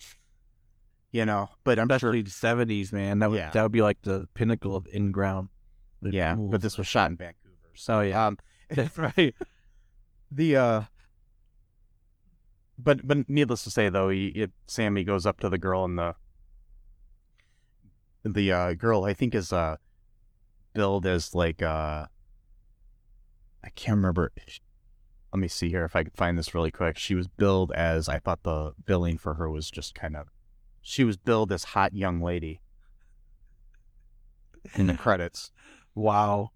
you 1.12 1.24
know, 1.24 1.48
but 1.64 1.79
I'm 1.79 1.88
sure 1.88 1.96
Especially 1.96 2.22
the 2.22 2.31
seventies, 2.31 2.92
man. 2.92 3.18
That 3.20 3.31
would 3.31 3.38
Yeah. 3.38 3.50
that 3.50 3.62
would 3.62 3.72
be 3.72 3.83
like 3.83 4.03
the 4.03 4.29
pinnacle 4.35 4.76
of 4.76 4.87
in 4.92 5.11
ground. 5.12 5.48
yeah, 6.03 6.35
but 6.37 6.61
this 6.62 6.76
was 6.79 6.87
shot 6.87 7.11
in 7.11 7.16
Vancouver. 7.16 7.72
So 7.74 7.98
Oh 7.98 8.00
yeah, 8.03 8.26
um 8.26 8.38
that's 8.70 8.96
right. 8.98 9.35
the 10.31 10.57
uh 10.57 10.83
but 12.79 13.07
but 13.07 13.29
needless 13.29 13.64
to 13.64 13.70
say 13.70 13.88
though 13.88 14.09
he, 14.09 14.29
it, 14.29 14.53
sammy 14.66 15.05
goes 15.05 15.26
up 15.26 15.40
to 15.40 15.48
the 15.48 15.59
girl 15.59 15.85
in 15.85 15.96
the 15.96 16.14
the 18.24 18.52
uh 18.52 18.74
girl 18.74 19.04
i 19.04 19.14
think 19.14 19.35
is 19.35 19.52
uh 19.52 19.76
billed 20.74 21.06
as 21.06 21.35
like 21.35 21.62
uh 21.62 22.04
i 23.64 23.68
can't 23.74 23.96
remember 23.96 24.30
let 25.33 25.40
me 25.40 25.48
see 25.48 25.68
here 25.70 25.85
if 25.85 25.96
i 25.96 26.02
can 26.02 26.12
find 26.14 26.37
this 26.38 26.54
really 26.54 26.70
quick. 26.70 26.98
She 26.98 27.14
was 27.14 27.28
billed 27.28 27.72
as 27.72 28.09
i 28.09 28.18
thought 28.18 28.42
the 28.42 28.72
billing 28.85 29.16
for 29.18 29.35
her 29.35 29.48
was 29.50 29.70
just 29.70 29.94
kind 29.94 30.16
of 30.16 30.28
she 30.83 31.04
was 31.04 31.16
billed 31.16 31.52
as 31.52 31.64
hot 31.64 31.94
young 31.94 32.20
lady. 32.20 32.61
In 34.74 34.87
the 34.87 34.94
credits. 34.94 35.50
Wow. 35.94 36.50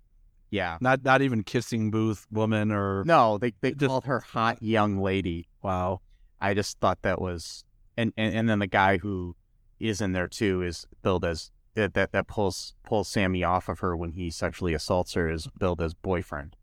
yeah. 0.50 0.78
Not 0.80 1.04
not 1.04 1.22
even 1.22 1.42
kissing 1.42 1.90
booth 1.90 2.26
woman 2.30 2.70
or 2.70 3.04
no 3.04 3.38
they 3.38 3.52
they 3.60 3.72
Just- 3.72 3.88
called 3.88 4.04
her 4.04 4.20
hot 4.20 4.62
young 4.62 4.98
lady. 4.98 5.48
Wow. 5.62 6.00
I 6.40 6.52
just 6.54 6.78
thought 6.78 7.00
that 7.02 7.20
was, 7.20 7.64
and 7.96 8.12
and, 8.16 8.34
and 8.34 8.48
then 8.48 8.58
the 8.58 8.66
guy 8.66 8.98
who 8.98 9.34
is 9.80 10.00
in 10.00 10.12
there 10.12 10.28
too 10.28 10.62
is 10.62 10.86
billed 11.02 11.24
as 11.24 11.50
that 11.74 11.94
that, 11.94 12.12
that 12.12 12.26
pulls 12.26 12.74
pulls 12.84 13.08
Sammy 13.08 13.42
off 13.44 13.68
of 13.68 13.80
her 13.80 13.96
when 13.96 14.12
he 14.12 14.30
sexually 14.30 14.74
assaults 14.74 15.14
her 15.14 15.28
is 15.30 15.48
billed 15.58 15.80
as 15.80 15.94
boyfriend. 15.94 16.56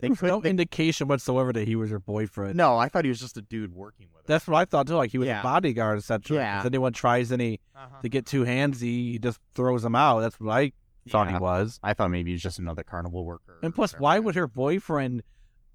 They 0.00 0.08
There's 0.08 0.22
no 0.22 0.40
they- 0.40 0.50
indication 0.50 1.06
whatsoever 1.08 1.52
that 1.52 1.66
he 1.68 1.76
was 1.76 1.90
her 1.90 1.98
boyfriend. 2.00 2.56
no, 2.56 2.76
I 2.76 2.88
thought 2.88 3.04
he 3.04 3.08
was 3.08 3.20
just 3.20 3.36
a 3.36 3.42
dude 3.42 3.72
working 3.74 4.08
with 4.12 4.22
her. 4.22 4.26
That's 4.26 4.46
what 4.46 4.56
I 4.58 4.64
thought 4.64 4.86
too. 4.88 4.96
Like 4.96 5.10
he 5.12 5.18
was 5.18 5.28
Yeah. 5.28 5.40
a 5.40 5.42
bodyguard, 5.42 5.98
essentially. 5.98 6.38
Yeah. 6.40 6.60
If 6.60 6.66
anyone 6.66 6.92
tries 6.92 7.30
any 7.32 7.60
Uh-huh. 7.74 8.00
to 8.02 8.08
get 8.08 8.26
too 8.26 8.44
handsy, 8.44 9.12
he 9.12 9.18
just 9.18 9.38
throws 9.54 9.82
them 9.82 9.94
out. 9.94 10.20
That's 10.20 10.38
what 10.40 10.52
I 10.52 10.72
thought 11.08 11.30
he 11.30 11.36
was. 11.38 11.78
I 11.82 11.94
thought 11.94 12.10
maybe 12.10 12.30
he 12.30 12.34
was 12.34 12.42
just 12.42 12.58
another 12.58 12.82
carnival 12.82 13.24
worker. 13.24 13.58
And 13.62 13.74
plus, 13.74 13.92
why 13.94 14.18
would 14.18 14.34
her 14.34 14.48
boyfriend 14.48 15.22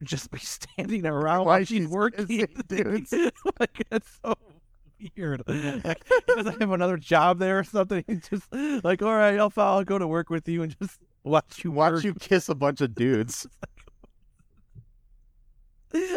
just 0.04 0.32
be 0.32 0.40
standing 0.40 1.06
around 1.06 1.40
Why 1.46 1.46
while 1.46 1.60
she's 1.60 1.68
she's 1.68 1.88
working? 1.88 2.26
like 3.60 3.84
that's 3.90 4.20
so 4.24 4.36
weird. 5.16 5.44
Like, 5.48 6.04
he 6.28 6.36
doesn't 6.36 6.60
have 6.60 6.72
another 6.72 6.98
job 6.98 7.40
there 7.40 7.60
or 7.60 7.64
something. 7.64 8.04
He's 8.08 8.28
just 8.30 8.54
like, 8.84 9.02
all 9.02 9.16
right, 9.16 9.38
I'll, 9.40 9.52
I'll 9.58 9.84
go 9.84 9.98
to 9.98 10.08
work 10.08 10.30
with 10.30 10.48
you 10.48 10.64
and 10.64 10.76
just 10.80 11.00
watch 11.24 11.64
you 11.64 11.72
watch 11.72 11.94
work 11.94 12.04
you 12.04 12.14
kiss 12.14 12.50
a 12.50 12.56
bunch 12.56 12.82
of 12.82 12.96
dudes? 12.96 13.48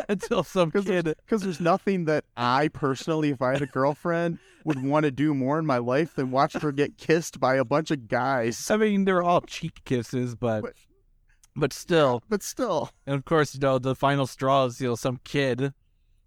until 0.08 0.42
some 0.44 0.68
Because 0.68 0.84
kid. 0.84 1.04
there's, 1.06 1.16
'cause 1.26 1.40
there's 1.42 1.60
nothing 1.60 2.04
that 2.04 2.24
I 2.36 2.68
personally, 2.68 3.30
if 3.30 3.40
I 3.40 3.52
had 3.52 3.62
a 3.62 3.66
girlfriend, 3.66 4.38
would 4.64 4.82
want 4.82 5.04
to 5.04 5.10
do 5.10 5.32
more 5.34 5.58
in 5.58 5.64
my 5.64 5.78
life 5.78 6.14
than 6.14 6.30
watch 6.30 6.52
her 6.54 6.72
get 6.72 6.98
kissed 6.98 7.40
by 7.40 7.54
a 7.56 7.64
bunch 7.64 7.90
of 7.90 8.06
guys. 8.06 8.70
I 8.70 8.76
mean, 8.76 9.06
they're 9.06 9.22
all 9.22 9.40
cheek 9.40 9.80
kisses, 9.84 10.34
but 10.34 10.62
But- 10.62 10.74
but 11.54 11.72
still. 11.72 12.22
But 12.30 12.42
still, 12.42 12.90
And 13.06 13.14
of 13.14 13.24
course, 13.26 13.54
you 13.54 13.60
know, 13.60 13.78
the 13.78 13.94
final 13.94 14.26
straw 14.26 14.64
is, 14.66 14.80
you 14.80 14.88
know, 14.88 14.94
some 14.94 15.20
kid, 15.24 15.72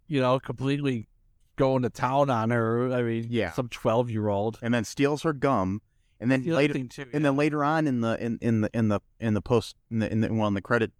you 0.07 0.19
know, 0.21 0.39
completely 0.39 1.07
going 1.55 1.83
to 1.83 1.89
town 1.89 2.29
on 2.29 2.49
her. 2.51 2.91
I 2.93 3.01
mean, 3.01 3.27
Yeah. 3.29 3.51
some 3.51 3.69
12 3.69 4.09
year 4.09 4.27
old. 4.27 4.59
and 4.61 4.73
then 4.73 4.83
steals 4.83 5.23
her 5.23 5.33
gum, 5.33 5.81
and 6.19 6.31
then 6.31 6.43
later, 6.45 6.73
too, 6.85 7.05
and 7.13 7.23
then 7.25 7.35
later 7.35 7.63
on 7.63 7.87
in 7.87 8.01
the 8.01 8.21
in, 8.23 8.37
in 8.41 8.61
the 8.61 8.69
in 8.73 8.87
the 8.89 8.99
in 9.19 9.33
the 9.33 9.41
post 9.41 9.75
in 9.91 9.99
the 9.99 10.11
in 10.11 10.21
the 10.21 10.33
well 10.33 10.47
in 10.47 10.53
the 10.53 10.61
credit 10.61 10.91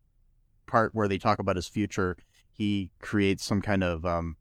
part 0.68 0.94
where 0.96 1.08
they 1.08 1.18
talk 1.18 1.40
about 1.40 1.56
his 1.56 1.68
future, 1.68 2.18
he 2.52 2.92
creates 3.02 3.44
some 3.46 3.62
kind 3.62 3.84
of 3.84 4.06
um 4.06 4.36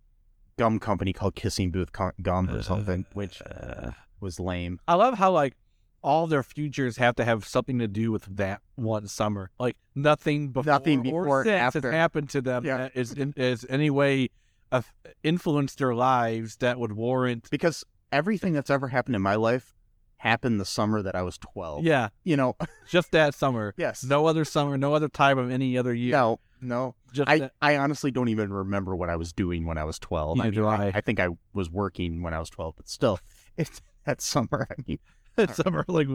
gum 0.57 0.79
company 0.79 1.13
called 1.13 1.35
Kissing 1.35 1.71
Booth 1.71 1.93
Co- 1.93 2.13
Gum 2.23 2.49
or 2.51 2.63
something, 2.63 3.05
which 3.13 3.43
Uh, 3.43 3.91
was 4.21 4.39
lame. 4.41 4.79
I 4.87 4.95
love 4.95 5.15
how, 5.19 5.33
like, 5.33 5.55
all 6.03 6.27
their 6.29 6.43
futures 6.45 6.97
have 6.99 7.17
to 7.17 7.25
have 7.25 7.45
something 7.45 7.79
to 7.81 7.89
do 7.89 8.13
with 8.13 8.25
that 8.37 8.61
one 8.77 9.09
summer. 9.09 9.51
Like, 9.59 9.77
nothing 9.97 10.51
before, 10.51 10.73
Nothing 10.73 11.03
before 11.03 11.27
or 11.27 11.45
since 11.45 11.61
after. 11.77 11.91
has 11.91 11.93
happened 11.99 12.31
to 12.31 12.41
them 12.41 12.65
Yeah. 12.65 12.77
that 12.79 12.93
is, 12.97 13.13
in, 13.13 13.35
is 13.37 13.67
any 13.69 13.91
way 13.91 14.25
of 14.25 14.29
Uh, 14.73 14.83
influenced 15.23 15.79
their 15.79 15.95
lives 15.95 16.57
that 16.57 16.79
would 16.79 16.93
warrant. 16.93 17.49
Because 17.51 17.85
everything 18.11 18.53
that's 18.53 18.71
ever 18.71 18.89
happened 18.89 19.15
in 19.17 19.23
my 19.23 19.35
life 19.37 19.75
happened 20.19 20.59
the 20.61 20.65
summer 20.65 21.03
that 21.03 21.15
I 21.15 21.23
was 21.23 21.39
12. 21.39 21.85
Yeah, 21.85 22.09
You 22.25 22.37
know, 22.37 22.57
just 22.89 23.11
that 23.13 23.35
summer. 23.35 23.75
yes. 23.77 24.03
No 24.05 24.27
other 24.27 24.45
summer, 24.45 24.77
no 24.79 24.95
other 24.95 25.09
time 25.09 25.39
of 25.39 25.51
any 25.51 25.77
other 25.79 25.93
year. 25.95 26.13
No, 26.13 26.41
no. 26.61 26.95
just 27.13 27.29
I, 27.29 27.39
that- 27.41 27.53
I 27.61 27.77
honestly 27.77 28.11
don't 28.11 28.29
even 28.29 28.53
remember 28.53 28.97
what 28.97 29.11
I 29.11 29.17
was 29.17 29.33
doing 29.33 29.67
when 29.67 29.77
I 29.79 29.85
was 29.85 29.99
12. 29.99 30.39
Neither 30.39 30.49
I, 30.49 30.51
do 30.51 30.63
mean, 30.63 30.93
I. 30.95 30.99
I 30.99 31.01
think 31.03 31.21
I 31.21 31.29
was 31.53 31.71
working 31.71 32.23
when 32.23 32.33
I 32.35 32.39
was 32.39 32.49
12, 32.51 32.75
but 32.77 32.89
still, 32.89 33.21
it's 33.57 33.81
that 34.07 34.21
summer. 34.23 34.67
I 34.71 34.75
mean, 34.87 34.99
that 35.37 35.55
summer 35.55 35.85
like 35.89 36.09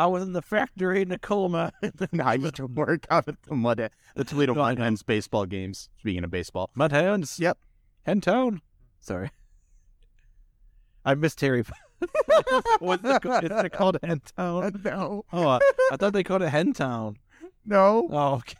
I 0.00 0.06
was 0.06 0.22
in 0.22 0.32
the 0.32 0.40
factory 0.40 1.02
in 1.02 1.10
Tacoma. 1.10 1.72
And 2.12 2.22
I 2.22 2.34
used 2.34 2.54
to 2.56 2.66
work 2.66 3.06
out 3.10 3.28
at 3.28 3.42
the 3.42 3.54
Mud, 3.54 3.90
the 4.14 4.24
Toledo 4.24 4.54
No, 4.54 4.62
I 4.62 4.70
Mud. 4.70 4.78
Hens 4.78 5.02
baseball 5.02 5.44
games. 5.44 5.90
Speaking 5.98 6.24
of 6.24 6.30
baseball, 6.30 6.70
Mud 6.74 6.90
Hens. 6.90 7.38
Yep. 7.38 7.58
Hen 8.06 8.22
Town. 8.22 8.62
Sorry. 8.98 9.30
I 11.04 11.14
missed 11.14 11.38
Harry. 11.42 11.64
What's 12.78 13.04
it 13.04 13.20
called? 13.22 13.44
Is 13.44 13.50
it 13.50 13.72
called 13.72 13.98
Hen 14.02 14.22
Town? 14.36 14.80
no, 14.82 15.24
Oh, 15.34 15.46
I, 15.48 15.60
I 15.92 15.96
thought 15.96 16.14
they 16.14 16.24
called 16.24 16.42
it 16.42 16.48
Hen 16.48 16.72
Town. 16.72 17.16
no. 17.66 18.08
Oh, 18.10 18.34
okay. 18.36 18.56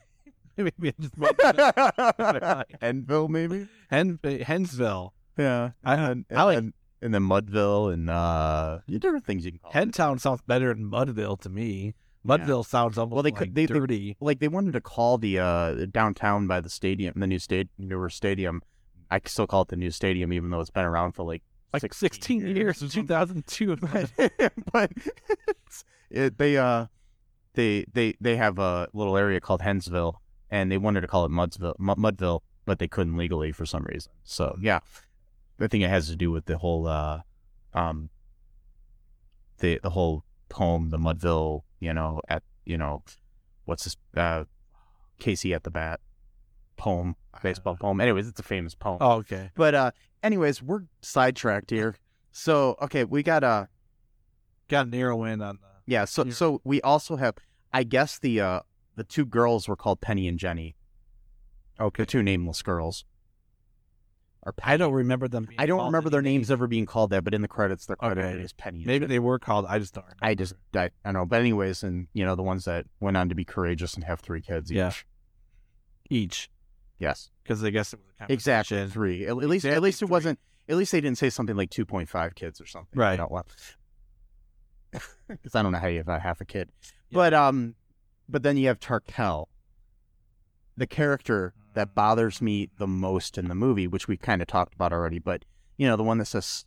Maybe 0.59 0.89
I 0.89 0.95
just 1.01 2.75
Enville, 2.83 3.29
maybe. 3.29 3.67
Hen 3.89 4.19
Hensville. 4.23 5.13
Yeah, 5.39 5.71
I, 5.83 5.95
and, 5.95 6.27
I 6.31 6.43
like 6.43 6.65
and, 7.03 7.13
then 7.15 7.23
Mudville 7.23 7.93
and 7.93 8.09
uh, 8.11 8.79
different 8.89 9.25
things 9.25 9.45
you 9.45 9.53
can 9.53 9.61
call. 9.61 9.73
it. 9.83 10.21
Sounds 10.21 10.43
better 10.47 10.75
than 10.75 10.91
Mudville 10.91 11.39
to 11.41 11.49
me. 11.49 11.95
Mudville 12.27 12.67
sounds 12.67 12.99
almost 12.99 13.15
Well, 13.15 13.23
they 13.23 13.31
like 13.31 13.39
could- 13.39 13.55
they- 13.55 13.67
they- 13.67 13.73
dirty. 13.75 14.17
like 14.21 14.41
they 14.41 14.49
wanted 14.49 14.73
to 14.75 14.81
call 14.81 15.17
the 15.17 15.39
uh 15.39 15.87
downtown 15.91 16.47
by 16.47 16.61
the 16.61 16.69
stadium, 16.69 17.15
the 17.17 17.27
new 17.27 17.39
state, 17.39 17.69
newer 17.79 18.11
stadium. 18.11 18.61
I 19.11 19.21
still 19.25 19.47
call 19.47 19.63
it 19.63 19.69
the 19.69 19.77
new 19.77 19.91
stadium, 19.91 20.33
even 20.33 20.51
though 20.51 20.61
it's 20.61 20.71
been 20.71 20.85
around 20.85 21.13
for 21.13 21.25
like 21.25 21.43
like 21.73 21.95
16 21.95 22.47
years, 22.47 22.83
or 22.83 22.89
2002. 22.89 23.77
but, 23.77 24.11
but 24.73 24.93
it's, 25.49 25.85
it, 26.11 26.37
they 26.39 26.57
uh 26.59 26.87
they 27.55 27.85
they 27.93 28.15
they 28.21 28.37
have 28.37 28.59
a 28.59 28.89
little 28.93 29.17
area 29.17 29.41
called 29.41 29.63
Hensville, 29.63 30.15
and 30.51 30.71
they 30.71 30.79
wanted 30.79 31.01
to 31.01 31.07
call 31.07 31.25
it 31.25 31.31
Mudsville, 31.31 31.75
Mud- 31.79 31.97
Mudville, 31.99 32.41
but 32.67 32.79
they 32.81 32.89
couldn't 32.89 33.17
legally 33.17 33.51
for 33.53 33.65
some 33.65 33.85
reason. 33.85 34.13
So 34.25 34.57
yeah, 34.61 34.81
I 35.61 35.67
think 35.69 35.85
it 35.85 35.91
has 35.91 36.09
to 36.09 36.17
do 36.17 36.31
with 36.31 36.47
the 36.47 36.59
whole 36.59 36.87
uh 36.87 37.21
um 37.75 38.11
the 39.59 39.79
the 39.83 39.91
whole 39.91 40.25
poem, 40.49 40.91
the 40.91 40.99
Mudville, 40.99 41.63
you 41.81 41.93
know, 41.93 42.21
at 42.29 42.43
you 42.65 42.79
know, 42.79 43.03
what's 43.65 43.85
this 43.85 43.97
uh 44.17 44.45
Casey 45.19 45.53
at 45.55 45.65
the 45.65 45.71
bat 45.71 46.01
poem, 46.77 47.15
baseball 47.43 47.77
poem. 47.77 48.01
Anyways, 48.01 48.27
it's 48.27 48.41
a 48.41 48.43
famous 48.45 48.75
poem. 48.75 48.99
oh, 49.01 49.13
okay. 49.19 49.51
But 49.55 49.75
uh 49.75 49.91
anyways, 50.23 50.63
we're 50.63 50.85
sidetracked 51.03 51.71
here. 51.71 51.97
So 52.33 52.77
okay, 52.83 53.05
we 53.05 53.23
got 53.23 53.45
uh 53.45 53.67
Got 54.69 54.87
an 54.87 54.95
arrow 54.95 55.25
in 55.25 55.43
on 55.43 55.59
the. 55.61 55.69
yeah, 55.87 56.05
so 56.05 56.31
so 56.31 56.61
we 56.65 56.81
also 56.83 57.17
have 57.17 57.35
I 57.73 57.83
guess 57.83 58.19
the 58.19 58.41
uh 58.41 58.61
the 58.97 59.05
two 59.05 59.27
girls 59.27 59.69
were 59.69 59.77
called 59.77 60.01
Penny 60.01 60.29
and 60.29 60.39
Jenny. 60.39 60.77
Okay. 61.81 62.03
The 62.03 62.07
two 62.07 62.23
nameless 62.23 62.63
girls. 62.63 63.05
Or 64.43 64.55
I 64.63 64.79
don't 64.79 64.93
remember 64.95 65.29
them. 65.29 65.45
Being 65.45 65.61
I 65.61 65.67
don't 65.67 65.85
remember 65.85 66.09
their 66.09 66.23
names 66.23 66.51
ever 66.51 66.67
being 66.67 66.87
called 66.87 67.11
that, 67.11 67.25
but 67.25 67.35
in 67.35 67.43
the 67.43 67.49
credits 67.49 67.85
they're 67.85 67.97
credited 67.97 68.35
Okay. 68.37 68.43
as 68.43 68.53
Penny 68.55 68.85
Maybe 68.87 69.05
they 69.07 69.19
were 69.19 69.39
called. 69.39 69.67
I 69.69 69.79
just 69.79 69.93
don't 69.95 70.05
remember. 70.05 70.25
I 70.25 70.35
just 70.35 70.55
I, 70.75 70.85
I 70.85 70.91
don't 71.05 71.13
know. 71.15 71.27
But 71.27 71.41
anyways, 71.41 71.83
and 71.83 72.07
you 72.15 72.25
know, 72.25 72.35
the 72.37 72.43
ones 72.43 72.65
that 72.65 72.87
went 73.01 73.17
on 73.19 73.29
to 73.29 73.35
be 73.35 73.45
courageous 73.45 73.95
and 73.95 74.05
have 74.05 74.21
three 74.21 74.41
kids 74.41 74.73
each. 74.73 74.77
Yeah. 74.77 74.93
each 76.09 76.51
Yes. 76.99 77.31
because 77.43 77.63
I 77.63 77.69
guess 77.71 77.93
it 77.93 77.99
was 78.01 78.29
a. 78.29 78.33
Exactly. 78.33 78.87
Three. 78.89 79.25
At, 79.27 79.31
at 79.31 79.37
least 79.37 79.67
at 79.67 79.83
least 79.83 80.01
it 80.03 80.07
three. 80.07 80.11
wasn't 80.13 80.39
at 80.69 80.77
least 80.77 80.93
they 80.93 81.01
didn't 81.03 81.19
say 81.19 81.29
something 81.31 81.57
like 81.57 81.69
two 81.71 81.85
point 81.85 82.09
five 82.09 82.35
kids 82.35 82.61
or 82.63 82.67
something. 82.67 82.99
Right. 82.99 83.13
I 83.13 83.17
don't 83.17 83.31
want 83.31 83.47
because 85.29 85.55
I 85.55 85.63
don't 85.63 85.73
know 85.73 85.79
how 85.79 85.87
you 85.89 85.99
have 85.99 86.09
a 86.09 86.19
half 86.19 86.41
a 86.41 86.45
kid. 86.47 86.71
Yeah. 87.11 87.17
But 87.17 87.35
um 87.35 87.75
but 88.29 88.43
then 88.43 88.57
you 88.57 88.69
have 88.69 88.79
Tarquell, 88.81 89.47
the 90.77 90.87
character. 90.87 91.53
That 91.75 91.95
bothers 91.95 92.41
me 92.43 92.71
the 92.79 92.87
most 92.87 93.39
in 93.39 93.49
the 93.49 93.55
movie, 93.55 93.87
which 93.87 94.09
we 94.09 94.17
kind 94.17 94.43
of 94.43 94.49
talked 94.49 94.75
about 94.75 94.93
already, 94.93 95.19
but 95.19 95.45
you 95.77 95.87
know, 95.87 95.97
the 95.97 96.03
one 96.03 96.19
that 96.19 96.27
says 96.27 96.65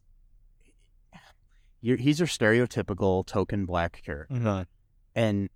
you're, 1.82 1.98
he's 1.98 2.20
your 2.20 2.28
stereotypical 2.28 3.26
token 3.26 3.66
black 3.66 4.02
character. 4.04 4.34
Mhm. 4.34 4.66
And 5.16 5.50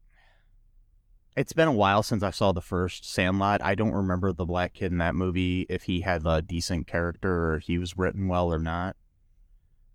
it's 1.37 1.53
been 1.53 1.67
a 1.67 1.73
while 1.73 2.03
since 2.03 2.21
I 2.23 2.31
saw 2.31 2.51
the 2.51 2.61
first 2.61 3.05
Sandlot. 3.05 3.63
I 3.63 3.75
don't 3.75 3.93
remember 3.93 4.33
the 4.33 4.45
black 4.45 4.73
kid 4.73 4.91
in 4.91 4.97
that 4.97 5.15
movie 5.15 5.65
if 5.69 5.83
he 5.83 6.01
had 6.01 6.25
a 6.25 6.41
decent 6.41 6.87
character 6.87 7.53
or 7.53 7.59
he 7.59 7.77
was 7.77 7.97
written 7.97 8.27
well 8.27 8.51
or 8.51 8.59
not. 8.59 8.95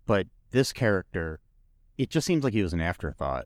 But 0.05 0.27
this 0.51 0.73
character, 0.73 1.39
it 1.97 2.09
just 2.09 2.25
seems 2.25 2.43
like 2.43 2.53
he 2.53 2.63
was 2.63 2.73
an 2.73 2.81
afterthought. 2.81 3.45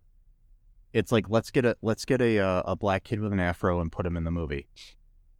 It's 0.93 1.11
like 1.11 1.29
let's 1.29 1.51
get 1.51 1.65
a 1.65 1.75
let's 1.81 2.05
get 2.05 2.21
a 2.21 2.39
uh, 2.39 2.63
a 2.65 2.75
black 2.75 3.03
kid 3.03 3.19
with 3.19 3.33
an 3.33 3.39
afro 3.39 3.81
and 3.81 3.91
put 3.91 4.05
him 4.05 4.15
in 4.15 4.23
the 4.23 4.31
movie. 4.31 4.67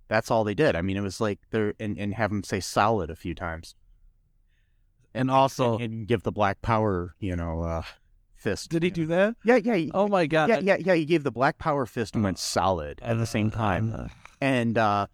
That's 0.07 0.31
all 0.31 0.43
they 0.43 0.53
did. 0.53 0.75
I 0.75 0.81
mean, 0.81 0.95
it 0.97 1.01
was 1.01 1.19
like 1.19 1.39
they're 1.51 1.73
and, 1.79 1.97
and 1.97 2.13
have 2.13 2.31
him 2.31 2.43
say 2.43 2.59
solid 2.59 3.09
a 3.09 3.15
few 3.15 3.35
times 3.35 3.75
And 5.13 5.29
also, 5.31 5.73
and, 5.75 5.81
and 5.93 6.07
give 6.07 6.23
the 6.23 6.31
black 6.31 6.61
power, 6.61 7.15
you 7.19 7.35
know, 7.35 7.61
uh, 7.61 7.81
fist. 8.35 8.69
did 8.69 8.83
he 8.83 8.89
do 8.89 9.05
that? 9.07 9.35
Yeah, 9.43 9.55
yeah, 9.57 9.75
he- 9.75 9.91
Oh 9.93 10.07
my 10.07 10.25
god! 10.27 10.49
yeah, 10.49 10.59
yeah, 10.59 10.77
yeah. 10.79 10.93
He 10.93 11.05
gave 11.05 11.23
the 11.23 11.31
black 11.31 11.57
power 11.57 11.85
fist 11.85 12.15
and 12.15 12.23
went 12.23 12.39
solid 12.39 12.99
at 13.03 13.17
the 13.17 13.25
same 13.25 13.49
time. 13.51 13.93
Uh, 13.93 14.07
and 14.39 14.77
uh 14.77 15.07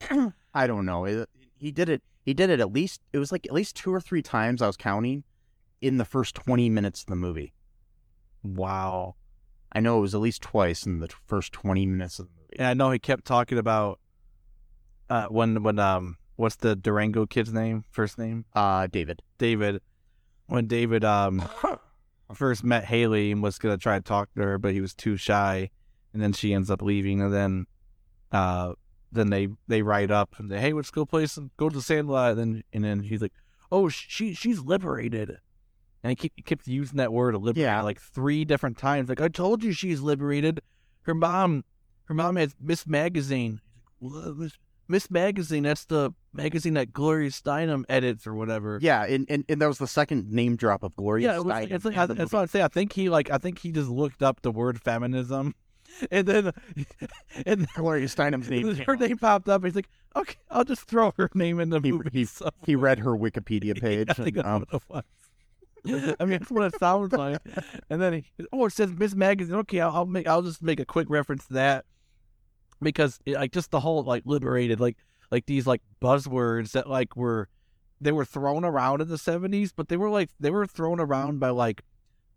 I 0.54 0.66
don't 0.66 0.84
know. 0.84 1.04
It, 1.06 1.28
he 1.56 1.70
did 1.72 1.88
it. 1.88 2.02
He 2.24 2.34
did 2.34 2.50
it 2.50 2.60
at 2.60 2.72
least. 2.72 3.00
It 3.12 3.18
was 3.18 3.32
like 3.32 3.46
at 3.46 3.52
least 3.52 3.74
two 3.76 3.92
or 3.92 4.00
three 4.00 4.22
times. 4.22 4.60
I 4.62 4.66
was 4.66 4.76
counting 4.76 5.24
in 5.80 5.96
the 5.96 6.04
first 6.04 6.34
twenty 6.34 6.68
minutes 6.68 7.00
of 7.00 7.06
the 7.06 7.16
movie. 7.16 7.54
wow. 8.42 9.14
I 9.74 9.80
know 9.80 9.96
it 9.98 10.02
was 10.02 10.14
at 10.14 10.20
least 10.20 10.42
twice 10.42 10.84
in 10.84 11.00
the 11.00 11.08
first 11.26 11.52
twenty 11.52 11.86
minutes 11.86 12.18
of 12.18 12.26
the 12.26 12.32
movie. 12.36 12.56
And 12.58 12.68
I 12.68 12.74
know 12.74 12.90
he 12.90 12.98
kept 12.98 13.24
talking 13.24 13.56
about 13.56 13.98
uh, 15.12 15.26
when 15.28 15.62
when 15.62 15.78
um 15.78 16.16
what's 16.36 16.56
the 16.56 16.74
Durango 16.74 17.26
kid's 17.26 17.52
name? 17.52 17.84
First 17.90 18.18
name 18.18 18.44
Uh, 18.54 18.86
David. 18.86 19.22
David. 19.38 19.80
When 20.46 20.66
David 20.66 21.04
um 21.04 21.42
first 22.34 22.64
met 22.64 22.84
Hayley 22.86 23.30
and 23.32 23.42
was 23.42 23.58
gonna 23.58 23.76
try 23.78 23.98
to 23.98 24.02
talk 24.04 24.32
to 24.34 24.42
her, 24.42 24.58
but 24.58 24.72
he 24.72 24.80
was 24.80 24.94
too 24.94 25.16
shy, 25.16 25.70
and 26.12 26.22
then 26.22 26.32
she 26.32 26.52
ends 26.54 26.70
up 26.70 26.82
leaving, 26.82 27.20
and 27.20 27.32
then 27.32 27.66
uh 28.32 28.72
then 29.10 29.28
they 29.30 29.48
they 29.68 29.82
write 29.82 30.10
up 30.10 30.30
and 30.38 30.50
they 30.50 30.58
hey 30.60 30.72
let's 30.72 30.90
go 30.90 31.04
play 31.04 31.26
some 31.26 31.50
go 31.58 31.68
to 31.68 31.76
the 31.76 31.82
Sandlot, 31.82 32.32
and 32.32 32.38
then 32.38 32.64
and 32.72 32.84
then 32.84 33.00
he's 33.00 33.20
like 33.22 33.32
oh 33.70 33.88
she 33.88 34.32
she's 34.34 34.60
liberated. 34.60 35.38
And 36.04 36.10
he 36.10 36.16
keep, 36.16 36.32
he 36.34 36.42
kept 36.42 36.66
using 36.66 36.96
that 36.96 37.12
word 37.12 37.34
liberated 37.34 37.62
Yeah. 37.62 37.80
like 37.82 38.00
three 38.00 38.44
different 38.44 38.76
times. 38.76 39.08
Like 39.08 39.20
I 39.20 39.28
told 39.28 39.62
you, 39.62 39.70
she's 39.72 40.00
liberated. 40.00 40.60
Her 41.02 41.14
mom, 41.14 41.62
her 42.06 42.14
mom 42.14 42.34
has 42.34 42.56
Ms. 42.60 42.88
Magazine. 42.88 43.60
What, 44.00 44.36
Miss, 44.36 44.58
Ms. 44.92 45.10
Magazine. 45.10 45.62
That's 45.62 45.86
the 45.86 46.12
magazine 46.34 46.74
that 46.74 46.92
Gloria 46.92 47.30
Steinem 47.30 47.84
edits 47.88 48.26
or 48.26 48.34
whatever. 48.34 48.78
Yeah, 48.82 49.04
and, 49.04 49.26
and, 49.30 49.42
and 49.48 49.60
that 49.60 49.66
was 49.66 49.78
the 49.78 49.86
second 49.86 50.30
name 50.30 50.54
drop 50.54 50.82
of 50.82 50.94
Gloria. 50.96 51.30
Yeah, 51.30 51.36
it 51.36 51.44
was, 51.46 51.54
Steinem 51.54 51.72
it's 51.72 51.84
like, 51.86 51.96
I, 51.96 52.06
that's 52.06 52.32
what 52.32 52.40
I'm 52.40 52.46
saying. 52.46 52.64
I 52.66 52.68
think 52.68 52.92
he 52.92 53.08
like 53.08 53.30
I 53.30 53.38
think 53.38 53.58
he 53.58 53.72
just 53.72 53.88
looked 53.88 54.22
up 54.22 54.42
the 54.42 54.52
word 54.52 54.80
feminism, 54.82 55.54
and 56.10 56.28
then 56.28 56.52
and 57.46 57.66
Gloria 57.74 58.06
Steinem's 58.06 58.50
name. 58.50 58.74
her 58.86 58.92
up. 58.92 59.00
name 59.00 59.16
popped 59.16 59.48
up. 59.48 59.64
He's 59.64 59.74
like, 59.74 59.88
okay, 60.14 60.36
I'll 60.50 60.64
just 60.64 60.82
throw 60.82 61.12
her 61.16 61.30
name 61.34 61.58
in 61.58 61.70
the 61.70 61.80
He- 61.80 61.90
movie. 61.90 62.10
he-. 62.12 62.28
He 62.66 62.76
read 62.76 62.98
her 62.98 63.16
Wikipedia 63.16 63.80
page. 63.80 64.10
I 64.10 64.12
think 64.12 64.36
and, 64.36 64.44
that's 64.44 64.46
um, 64.46 64.66
what 64.68 64.74
it 64.74 64.82
was. 64.88 66.16
I 66.20 66.24
mean, 66.26 66.38
that's 66.38 66.50
what 66.50 66.72
it 66.72 66.78
sounds 66.78 67.12
like. 67.12 67.40
And 67.90 68.00
then 68.00 68.12
he, 68.12 68.24
oh, 68.52 68.66
it 68.66 68.72
says 68.72 68.92
Ms. 68.92 69.16
Magazine. 69.16 69.56
Okay, 69.56 69.80
I'll, 69.80 69.90
I'll 69.90 70.06
make, 70.06 70.28
I'll 70.28 70.42
just 70.42 70.62
make 70.62 70.78
a 70.78 70.84
quick 70.84 71.10
reference 71.10 71.46
to 71.48 71.54
that 71.54 71.86
because, 72.82 73.18
it, 73.26 73.34
like, 73.34 73.52
just 73.52 73.70
the 73.70 73.80
whole 73.80 74.02
like 74.04 74.22
liberated, 74.26 74.80
like, 74.80 74.96
like 75.30 75.46
these 75.46 75.66
like 75.66 75.80
buzzwords 76.00 76.72
that 76.72 76.88
like 76.88 77.16
were, 77.16 77.48
they 78.00 78.12
were 78.12 78.24
thrown 78.24 78.64
around 78.64 79.00
in 79.00 79.08
the 79.08 79.18
seventies, 79.18 79.72
but 79.72 79.88
they 79.88 79.96
were 79.96 80.10
like 80.10 80.30
they 80.40 80.50
were 80.50 80.66
thrown 80.66 81.00
around 81.00 81.38
by 81.40 81.50
like 81.50 81.82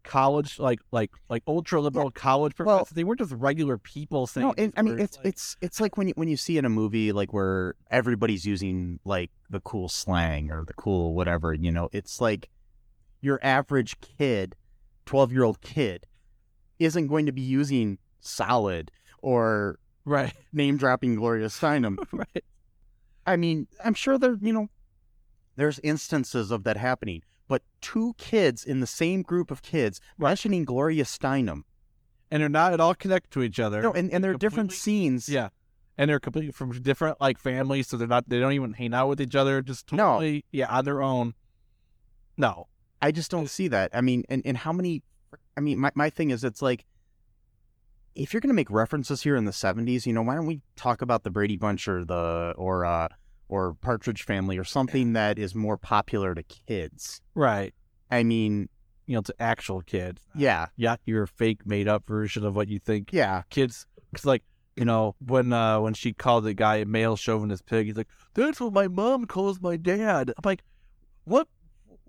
college, 0.03 0.59
like 0.59 0.79
like 0.91 1.11
like 1.29 1.41
ultra 1.47 1.81
liberal 1.81 2.11
college 2.11 2.53
well- 2.59 2.77
professors. 2.77 2.95
they 2.95 3.03
weren't 3.03 3.19
just 3.19 3.33
regular 3.33 3.77
people 3.77 4.27
saying. 4.27 4.47
No, 4.47 4.53
these 4.53 4.71
I 4.77 4.81
mean 4.83 4.99
it's 4.99 5.17
like- 5.17 5.25
it's 5.25 5.57
it's 5.61 5.81
like 5.81 5.97
when 5.97 6.07
you 6.07 6.13
when 6.15 6.27
you 6.27 6.37
see 6.37 6.57
in 6.57 6.65
a 6.65 6.69
movie 6.69 7.11
like 7.11 7.33
where 7.33 7.73
everybody's 7.89 8.45
using 8.45 8.99
like 9.03 9.31
the 9.49 9.59
cool 9.59 9.89
slang 9.89 10.51
or 10.51 10.63
the 10.65 10.73
cool 10.75 11.15
whatever, 11.15 11.53
you 11.53 11.71
know, 11.71 11.89
it's 11.91 12.21
like 12.21 12.49
your 13.21 13.39
average 13.41 13.99
kid, 14.01 14.55
twelve 15.05 15.31
year 15.31 15.43
old 15.43 15.59
kid, 15.61 16.05
isn't 16.79 17.07
going 17.07 17.25
to 17.25 17.31
be 17.31 17.41
using 17.41 17.97
solid 18.19 18.91
or 19.21 19.79
right, 20.05 20.33
name 20.53 20.77
dropping 20.77 21.15
Gloria 21.15 21.47
Steinem. 21.47 21.97
right. 22.11 22.43
I 23.25 23.35
mean, 23.35 23.67
I'm 23.83 23.93
sure 23.93 24.17
there 24.17 24.37
you 24.41 24.53
know 24.53 24.69
there's 25.55 25.79
instances 25.79 26.51
of 26.51 26.63
that 26.63 26.77
happening, 26.77 27.23
but 27.47 27.63
two 27.81 28.13
kids 28.17 28.63
in 28.63 28.79
the 28.79 28.87
same 28.87 29.21
group 29.21 29.51
of 29.51 29.61
kids 29.61 29.99
mentioning 30.17 30.65
Gloria 30.65 31.03
Steinem. 31.03 31.63
And 32.31 32.41
they're 32.41 32.49
not 32.49 32.73
at 32.73 32.79
all 32.79 32.95
connected 32.95 33.31
to 33.31 33.43
each 33.43 33.59
other. 33.59 33.83
No, 33.83 33.93
and, 33.93 34.11
and 34.11 34.23
there 34.23 34.31
are 34.31 34.37
different 34.37 34.73
scenes. 34.73 35.29
Yeah. 35.29 35.49
And 35.97 36.09
they're 36.09 36.19
completely 36.19 36.51
from 36.51 36.71
different 36.81 37.21
like 37.21 37.37
families, 37.37 37.87
so 37.87 37.97
they're 37.97 38.07
not 38.07 38.27
they 38.27 38.39
don't 38.39 38.51
even 38.53 38.73
hang 38.73 38.93
out 38.93 39.07
with 39.07 39.21
each 39.21 39.35
other, 39.35 39.61
just 39.61 39.91
No. 39.93 40.13
totally 40.13 40.43
yeah, 40.51 40.67
on 40.75 40.83
their 40.85 41.01
own. 41.01 41.35
No. 42.35 42.67
I 43.01 43.11
just 43.11 43.31
don't 43.31 43.49
see 43.49 43.67
that. 43.69 43.91
I 43.93 44.01
mean, 44.01 44.23
and, 44.27 44.41
and 44.43 44.57
how 44.57 44.73
many? 44.73 45.03
I 45.55 45.61
mean, 45.61 45.79
my, 45.79 45.91
my 45.95 46.09
thing 46.09 46.31
is, 46.31 46.43
it's 46.43 46.61
like, 46.61 46.85
if 48.15 48.33
you're 48.33 48.41
going 48.41 48.49
to 48.49 48.55
make 48.55 48.71
references 48.71 49.21
here 49.23 49.35
in 49.35 49.45
the 49.45 49.51
70s, 49.51 50.05
you 50.05 50.13
know, 50.13 50.21
why 50.21 50.35
don't 50.35 50.45
we 50.45 50.61
talk 50.75 51.01
about 51.01 51.23
the 51.23 51.29
Brady 51.29 51.57
Bunch 51.57 51.87
or 51.87 52.05
the, 52.05 52.53
or, 52.57 52.85
uh, 52.85 53.09
or 53.49 53.73
Partridge 53.75 54.23
Family 54.23 54.57
or 54.57 54.63
something 54.63 55.13
that 55.13 55.37
is 55.37 55.53
more 55.53 55.77
popular 55.77 56.33
to 56.33 56.43
kids? 56.43 57.21
Right. 57.35 57.73
I 58.09 58.23
mean, 58.23 58.69
You 59.07 59.15
know, 59.15 59.21
to 59.21 59.35
actual 59.39 59.81
kids. 59.81 60.21
yeah, 60.35 60.67
Yeah, 60.77 60.95
your 61.05 61.27
fake 61.27 61.65
made 61.65 61.87
up 61.87 62.07
version 62.07 62.45
of 62.45 62.55
what 62.55 62.69
you 62.69 62.79
think 62.79 63.11
yeah, 63.13 63.43
kids. 63.49 63.85
Because, 64.11 64.25
like, 64.25 64.43
you 64.75 64.83
know, 64.85 65.15
when 65.19 65.53
uh 65.53 65.79
when 65.79 65.93
she 65.93 66.11
called 66.13 66.43
the 66.43 66.53
guy 66.53 66.77
a 66.77 66.85
male 66.85 67.15
chauvinist 67.15 67.65
pig, 67.65 67.85
he's 67.87 67.95
like, 67.97 68.09
"That's 68.33 68.59
what 68.59 68.73
my 68.73 68.87
mom 68.89 69.25
calls 69.25 69.61
my 69.61 69.77
dad." 69.77 70.29
I'm 70.29 70.41
like, 70.43 70.63
"What? 71.23 71.47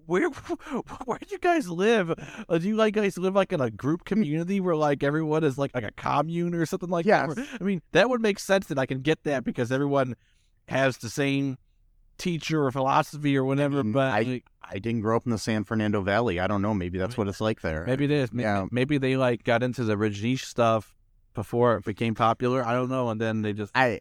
Where? 0.07 0.29
Where 1.05 1.19
do 1.19 1.27
you 1.31 1.39
guys 1.39 1.69
live? 1.69 2.13
Uh, 2.49 2.59
do 2.59 2.69
you 2.69 2.77
like 2.77 2.95
guys 2.95 3.19
live 3.19 3.35
like 3.35 3.53
in 3.53 3.61
a 3.61 3.71
group 3.71 4.05
community 4.05 4.61
where 4.61 4.77
like 4.77 5.03
everyone 5.03 5.45
is 5.45 5.59
like 5.59 5.73
like 5.75 5.85
a 5.85 5.91
commune 5.93 6.55
or 6.55 6.65
something 6.67 6.89
like 6.91 7.07
Yes. 7.07 7.35
that?" 7.35 7.47
I 7.61 7.65
mean, 7.65 7.83
that 7.93 8.09
would 8.09 8.21
make 8.21 8.39
sense, 8.39 8.67
that 8.69 8.79
I 8.79 8.87
can 8.87 9.01
get 9.01 9.23
that 9.25 9.45
because 9.45 9.71
everyone 9.73 10.15
has 10.69 10.99
the 10.99 11.11
same 11.11 11.59
teacher 12.19 12.65
or 12.65 12.71
philosophy 12.73 13.37
or 13.37 13.45
whatever. 13.45 13.83
mean, 13.85 13.93
but 13.93 14.13
I- 14.13 14.23
like, 14.23 14.45
I 14.69 14.79
didn't 14.79 15.03
grow 15.03 15.17
up 15.17 15.27
in 15.27 15.33
the 15.33 15.39
San 15.39 15.63
Fernando 15.65 16.01
Valley. 16.01 16.41
I 16.41 16.47
don't 16.47 16.63
know. 16.63 16.75
Maybe 16.75 16.99
that's 16.99 17.17
what 17.17 17.29
it's 17.29 17.41
like 17.41 17.61
there. 17.61 17.85
maybe 17.87 18.05
it 18.07 18.11
is. 18.11 18.33
Maybe, 18.33 18.45
Yeah. 18.45 18.67
maybe 18.73 18.99
they 18.99 19.17
like 19.17 19.45
got 19.45 19.63
into 19.63 19.85
the 19.85 19.95
Rajneesh 19.97 20.41
stuff 20.45 20.97
before 21.35 21.77
it 21.77 21.85
became 21.85 22.15
popular. 22.15 22.65
I 22.67 22.73
don't 22.73 22.89
know, 22.89 23.11
and 23.11 23.21
then 23.21 23.43
they 23.43 23.53
just 23.53 23.71
I, 23.77 24.01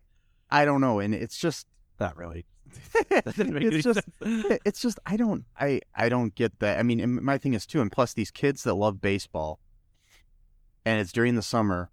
I 0.49 0.65
don't 0.65 0.81
know. 0.81 0.99
And 0.99 1.13
it's 1.13 1.37
just, 1.37 1.67
not 1.99 2.15
really. 2.17 2.45
That 3.09 3.35
didn't 3.35 3.53
make 3.53 3.63
any 3.63 3.75
it's 3.77 3.83
just, 3.83 3.99
sense. 4.23 4.59
it's 4.65 4.81
just, 4.81 4.99
I 5.05 5.17
don't, 5.17 5.45
I, 5.59 5.81
I 5.95 6.09
don't 6.09 6.33
get 6.35 6.59
that. 6.59 6.79
I 6.79 6.83
mean, 6.83 7.23
my 7.23 7.37
thing 7.37 7.53
is 7.53 7.65
too, 7.65 7.81
and 7.81 7.91
plus 7.91 8.13
these 8.13 8.31
kids 8.31 8.63
that 8.63 8.73
love 8.75 9.01
baseball, 9.01 9.59
and 10.85 10.99
it's 10.99 11.11
during 11.11 11.35
the 11.35 11.41
summer. 11.41 11.89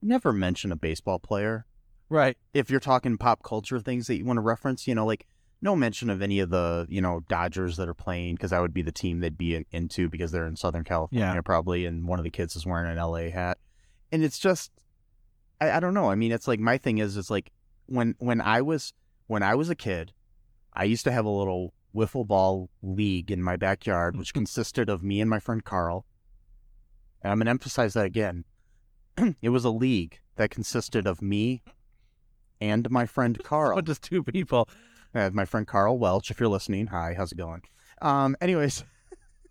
Never 0.00 0.32
mention 0.32 0.70
a 0.70 0.76
baseball 0.76 1.18
player. 1.18 1.66
right. 2.08 2.36
if 2.54 2.70
you're 2.70 2.78
talking 2.80 3.18
pop 3.18 3.42
culture 3.42 3.80
things 3.80 4.06
that 4.06 4.16
you 4.16 4.24
want 4.24 4.36
to 4.36 4.42
reference, 4.42 4.86
you 4.86 4.94
know, 4.94 5.04
like 5.06 5.26
no 5.60 5.74
mention 5.74 6.08
of 6.08 6.22
any 6.22 6.38
of 6.38 6.50
the, 6.50 6.86
you 6.88 7.00
know, 7.00 7.20
Dodgers 7.28 7.76
that 7.78 7.88
are 7.88 7.94
playing 7.94 8.36
because 8.36 8.50
that 8.52 8.60
would 8.60 8.72
be 8.72 8.82
the 8.82 8.92
team 8.92 9.18
they'd 9.20 9.36
be 9.36 9.64
into 9.72 10.08
because 10.08 10.30
they're 10.30 10.46
in 10.46 10.54
Southern 10.56 10.84
California 10.84 11.32
Yeah. 11.34 11.40
probably, 11.40 11.84
and 11.84 12.06
one 12.06 12.20
of 12.20 12.24
the 12.24 12.30
kids 12.30 12.54
is 12.54 12.64
wearing 12.64 12.88
an 12.90 12.96
LA 12.96 13.30
hat, 13.30 13.58
and 14.12 14.22
it's 14.22 14.38
just, 14.38 14.70
I, 15.60 15.72
I 15.72 15.80
don't 15.80 15.94
know. 15.94 16.08
I 16.10 16.14
mean, 16.14 16.30
it's 16.30 16.46
like 16.46 16.60
my 16.60 16.78
thing 16.78 16.98
is, 16.98 17.16
it's 17.16 17.30
like 17.30 17.50
when 17.86 18.14
when 18.18 18.40
I 18.40 18.62
was 18.62 18.92
when 19.28 19.44
I 19.44 19.54
was 19.54 19.70
a 19.70 19.76
kid, 19.76 20.12
I 20.72 20.84
used 20.84 21.04
to 21.04 21.12
have 21.12 21.24
a 21.24 21.30
little 21.30 21.72
wiffle 21.94 22.26
ball 22.26 22.70
league 22.82 23.30
in 23.30 23.42
my 23.42 23.56
backyard, 23.56 24.16
which 24.16 24.34
consisted 24.34 24.88
of 24.88 25.04
me 25.04 25.20
and 25.20 25.30
my 25.30 25.38
friend 25.38 25.64
Carl. 25.64 26.04
And 27.22 27.30
I'm 27.30 27.38
gonna 27.38 27.50
emphasize 27.50 27.94
that 27.94 28.06
again. 28.06 28.44
it 29.42 29.50
was 29.50 29.64
a 29.64 29.70
league 29.70 30.18
that 30.36 30.50
consisted 30.50 31.06
of 31.06 31.22
me 31.22 31.62
and 32.60 32.90
my 32.90 33.06
friend 33.06 33.38
Carl. 33.44 33.80
Just 33.82 34.02
two 34.02 34.24
people. 34.24 34.68
Uh, 35.14 35.30
my 35.32 35.44
friend 35.44 35.66
Carl 35.66 35.98
Welch, 35.98 36.30
if 36.30 36.38
you're 36.40 36.48
listening, 36.48 36.88
hi, 36.88 37.14
how's 37.16 37.32
it 37.32 37.38
going? 37.38 37.62
Um, 38.00 38.36
anyways, 38.40 38.84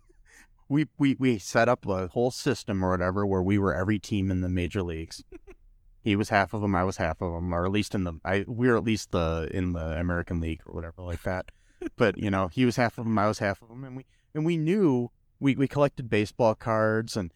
we 0.68 0.86
we 0.98 1.16
we 1.18 1.38
set 1.38 1.68
up 1.68 1.86
a 1.86 2.08
whole 2.08 2.30
system 2.30 2.84
or 2.84 2.90
whatever 2.90 3.26
where 3.26 3.42
we 3.42 3.58
were 3.58 3.74
every 3.74 3.98
team 3.98 4.30
in 4.30 4.40
the 4.40 4.48
major 4.48 4.82
leagues. 4.82 5.22
he 6.08 6.16
was 6.16 6.30
half 6.30 6.54
of 6.54 6.62
them, 6.62 6.74
I 6.74 6.84
was 6.84 6.96
half 6.96 7.20
of 7.20 7.32
them, 7.32 7.54
or 7.54 7.66
at 7.66 7.70
least 7.70 7.94
in 7.94 8.04
the 8.04 8.14
I 8.24 8.44
we 8.48 8.68
were 8.68 8.76
at 8.76 8.84
least 8.84 9.12
the 9.12 9.48
in 9.52 9.74
the 9.74 10.00
American 10.00 10.40
League 10.40 10.62
or 10.64 10.74
whatever 10.74 11.02
like 11.02 11.22
that. 11.22 11.50
but 11.96 12.16
you 12.16 12.30
know, 12.30 12.48
he 12.48 12.64
was 12.64 12.76
half 12.76 12.96
of 12.98 13.04
them, 13.04 13.18
I 13.18 13.28
was 13.28 13.38
half 13.38 13.60
of 13.60 13.68
them, 13.68 13.84
and 13.84 13.96
we 13.96 14.06
and 14.34 14.46
we 14.46 14.56
knew 14.56 15.10
we 15.38 15.54
we 15.54 15.68
collected 15.68 16.08
baseball 16.08 16.54
cards 16.54 17.16
and 17.16 17.32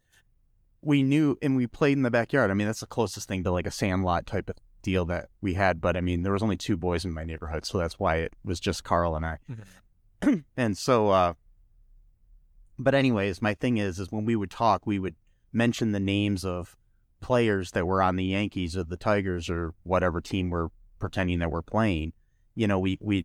we 0.80 1.02
knew 1.02 1.36
and 1.42 1.54
we 1.54 1.66
played 1.66 1.98
in 1.98 2.02
the 2.02 2.10
backyard. 2.10 2.50
I 2.50 2.54
mean, 2.54 2.66
that's 2.66 2.80
the 2.80 2.86
closest 2.86 3.28
thing 3.28 3.44
to 3.44 3.50
like 3.50 3.66
a 3.66 3.70
sandlot 3.70 4.26
type 4.26 4.48
of 4.48 4.56
deal 4.80 5.04
that 5.04 5.28
we 5.42 5.54
had. 5.54 5.80
But 5.80 5.96
I 5.96 6.00
mean, 6.00 6.22
there 6.22 6.32
was 6.32 6.42
only 6.42 6.56
two 6.56 6.78
boys 6.78 7.04
in 7.04 7.12
my 7.12 7.24
neighborhood, 7.24 7.66
so 7.66 7.76
that's 7.78 7.98
why 7.98 8.16
it 8.16 8.32
was 8.42 8.58
just 8.58 8.84
Carl 8.84 9.14
and 9.14 9.26
I. 9.26 9.38
and 10.56 10.78
so, 10.78 11.10
uh, 11.10 11.34
but 12.78 12.94
anyways, 12.94 13.42
my 13.42 13.52
thing 13.52 13.76
is, 13.76 13.98
is 13.98 14.10
when 14.10 14.24
we 14.24 14.34
would 14.34 14.50
talk, 14.50 14.86
we 14.86 14.98
would 14.98 15.14
mention 15.52 15.92
the 15.92 16.00
names 16.00 16.44
of 16.44 16.76
players 17.22 17.70
that 17.70 17.86
were 17.86 18.02
on 18.02 18.16
the 18.16 18.24
Yankees 18.24 18.76
or 18.76 18.84
the 18.84 18.96
Tigers 18.96 19.48
or 19.48 19.72
whatever 19.84 20.20
team 20.20 20.50
we're 20.50 20.68
pretending 20.98 21.38
that 21.38 21.50
we're 21.50 21.62
playing. 21.62 22.12
You 22.54 22.66
know, 22.66 22.78
we 22.78 22.98
we 23.00 23.24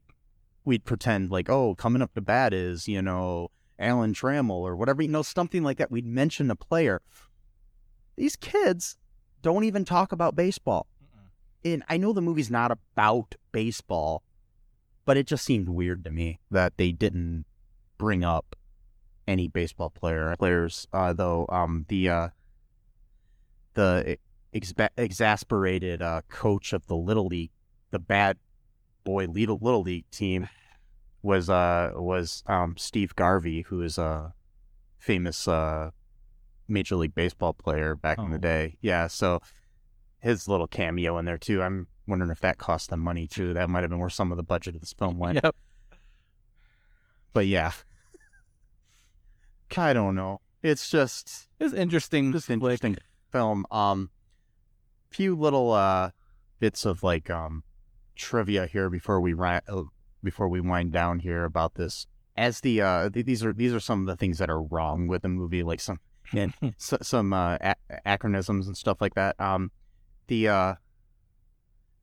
we'd 0.63 0.85
pretend 0.85 1.31
like, 1.31 1.49
oh, 1.49 1.75
coming 1.75 2.01
up 2.01 2.13
to 2.13 2.21
bat 2.21 2.53
is 2.53 2.87
you 2.87 3.01
know 3.01 3.51
Alan 3.79 4.13
Trammell 4.13 4.51
or 4.51 4.75
whatever, 4.75 5.01
you 5.01 5.07
know, 5.09 5.21
something 5.21 5.63
like 5.63 5.77
that. 5.77 5.91
We'd 5.91 6.05
mention 6.05 6.49
a 6.49 6.55
player. 6.55 7.01
These 8.15 8.35
kids 8.35 8.97
don't 9.41 9.63
even 9.63 9.85
talk 9.85 10.11
about 10.11 10.35
baseball. 10.35 10.87
And 11.63 11.83
I 11.89 11.97
know 11.97 12.13
the 12.13 12.21
movie's 12.21 12.51
not 12.51 12.71
about 12.71 13.35
baseball, 13.51 14.23
but 15.05 15.17
it 15.17 15.27
just 15.27 15.43
seemed 15.43 15.69
weird 15.69 16.03
to 16.05 16.11
me 16.11 16.39
that 16.49 16.77
they 16.77 16.91
didn't 16.91 17.45
bring 17.97 18.23
up 18.23 18.55
any 19.27 19.47
baseball 19.47 19.89
player 19.89 20.35
players. 20.37 20.87
Uh, 20.93 21.13
though 21.13 21.45
um, 21.49 21.85
the 21.89 22.09
uh, 22.09 22.27
the 23.77 24.17
expa- 24.53 24.89
exasperated 24.97 26.01
uh, 26.01 26.21
coach 26.29 26.73
of 26.73 26.85
the 26.87 26.95
little 26.95 27.27
league, 27.27 27.51
the 27.91 27.99
bad 27.99 28.37
boy 29.03 29.25
little 29.27 29.57
little 29.61 29.81
league 29.83 30.09
team, 30.11 30.49
was 31.21 31.49
uh 31.49 31.91
was 31.95 32.43
um 32.47 32.75
Steve 32.77 33.15
Garvey, 33.15 33.61
who 33.61 33.81
is 33.81 33.97
a 33.97 34.33
famous 34.99 35.47
uh 35.47 35.91
major 36.67 36.95
league 36.97 37.15
baseball 37.15 37.53
player 37.53 37.95
back 37.95 38.17
in 38.17 38.29
the 38.31 38.37
Oh. 38.37 38.41
day. 38.41 38.77
Yeah, 38.81 39.07
so 39.07 39.39
his 40.19 40.47
little 40.47 40.67
cameo 40.67 41.17
in 41.17 41.25
there 41.25 41.37
too. 41.37 41.61
I'm 41.61 41.87
wondering 42.07 42.31
if 42.31 42.39
that 42.41 42.57
cost 42.57 42.89
them 42.89 42.99
money 42.99 43.27
too. 43.27 43.53
That 43.53 43.69
might 43.69 43.81
have 43.81 43.89
been 43.89 43.99
where 43.99 44.09
some 44.09 44.31
of 44.31 44.37
the 44.37 44.43
budget 44.43 44.75
of 44.75 44.81
this 44.81 44.93
film 44.93 45.17
went. 45.17 45.39
Yep. 45.43 45.55
But 47.33 47.45
yeah, 47.47 47.71
I 49.77 49.93
don't 49.93 50.15
know. 50.15 50.41
It's 50.63 50.89
just 50.89 51.47
It's 51.59 51.73
interesting. 51.73 52.31
just 52.31 52.49
interesting 52.49 52.97
film. 53.31 53.65
Um, 53.71 54.09
few 55.09 55.35
little 55.35 55.71
uh 55.71 56.11
bits 56.59 56.85
of 56.85 57.01
like 57.03 57.29
um 57.29 57.63
trivia 58.15 58.65
here 58.67 58.89
before 58.89 59.21
we 59.21 59.33
ri- 59.33 59.61
uh, 59.69 59.83
before 60.23 60.49
we 60.49 60.59
wind 60.59 60.91
down 60.91 61.19
here 61.19 61.43
about 61.45 61.75
this. 61.75 62.07
As 62.35 62.61
the 62.61 62.81
uh 62.81 63.09
th- 63.09 63.25
these 63.25 63.43
are 63.43 63.53
these 63.53 63.73
are 63.73 63.79
some 63.79 64.01
of 64.01 64.07
the 64.07 64.15
things 64.17 64.37
that 64.39 64.49
are 64.49 64.61
wrong 64.61 65.07
with 65.07 65.21
the 65.21 65.29
movie, 65.29 65.63
like 65.63 65.79
some 65.79 65.99
and 66.33 66.53
s- 66.61 66.93
some 67.01 67.31
uh 67.33 67.57
a- 67.61 67.75
acronyms 68.05 68.49
and 68.49 68.75
stuff 68.77 68.99
like 69.01 69.15
that. 69.15 69.39
Um, 69.39 69.71
the 70.27 70.47
uh 70.49 70.73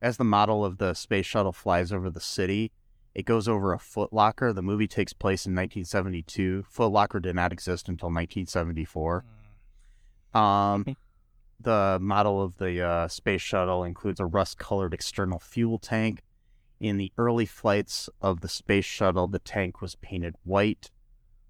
as 0.01 0.17
the 0.17 0.23
model 0.23 0.63
of 0.65 0.77
the 0.77 0.93
space 0.93 1.25
shuttle 1.25 1.53
flies 1.53 1.91
over 1.91 2.09
the 2.09 2.19
city, 2.19 2.71
it 3.15 3.25
goes 3.25 3.47
over 3.47 3.71
a 3.73 3.79
Foot 3.79 4.11
Locker. 4.13 4.51
The 4.53 4.61
movie 4.61 4.87
takes 4.87 5.13
place 5.13 5.45
in 5.45 5.53
1972. 5.53 6.63
Foot 6.69 6.91
Locker 6.91 7.19
did 7.19 7.35
not 7.35 7.51
exist 7.53 7.87
until 7.87 8.07
1974. 8.09 9.23
Um, 10.33 10.85
the 11.59 11.97
model 12.01 12.41
of 12.41 12.57
the 12.57 12.81
uh, 12.81 13.07
space 13.07 13.41
shuttle 13.41 13.83
includes 13.83 14.19
a 14.19 14.25
rust-colored 14.25 14.93
external 14.93 15.39
fuel 15.39 15.79
tank. 15.79 16.21
In 16.79 16.97
the 16.97 17.11
early 17.17 17.45
flights 17.45 18.09
of 18.21 18.41
the 18.41 18.49
space 18.49 18.85
shuttle, 18.85 19.27
the 19.27 19.39
tank 19.39 19.81
was 19.81 19.95
painted 19.95 20.35
white. 20.43 20.91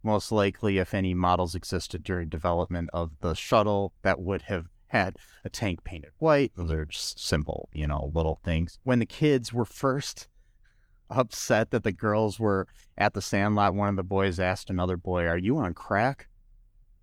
Most 0.04 0.32
likely, 0.32 0.78
if 0.78 0.94
any 0.94 1.14
models 1.14 1.56
existed 1.56 2.04
during 2.04 2.30
development 2.30 2.90
of 2.94 3.20
the 3.22 3.34
shuttle, 3.34 3.94
that 4.04 4.20
would 4.20 4.44
have 4.44 4.68
had 4.88 5.18
a 5.44 5.50
tank 5.50 5.84
painted 5.84 6.12
white. 6.20 6.52
Those 6.56 6.72
are 6.72 6.86
just 6.86 7.20
simple, 7.20 7.70
you 7.74 7.88
know, 7.88 8.12
little 8.14 8.40
things. 8.44 8.78
When 8.84 9.00
the 9.00 9.06
kids 9.06 9.52
were 9.52 9.66
first 9.66 10.28
upset 11.10 11.72
that 11.72 11.84
the 11.84 11.92
girls 11.92 12.40
were 12.40 12.68
at 12.98 13.14
the 13.14 13.22
sandlot, 13.22 13.74
one 13.74 13.90
of 13.90 13.96
the 13.96 14.04
boys 14.04 14.40
asked 14.40 14.70
another 14.70 14.96
boy, 14.96 15.26
"Are 15.26 15.38
you 15.38 15.58
on 15.58 15.74
crack?" 15.74 16.28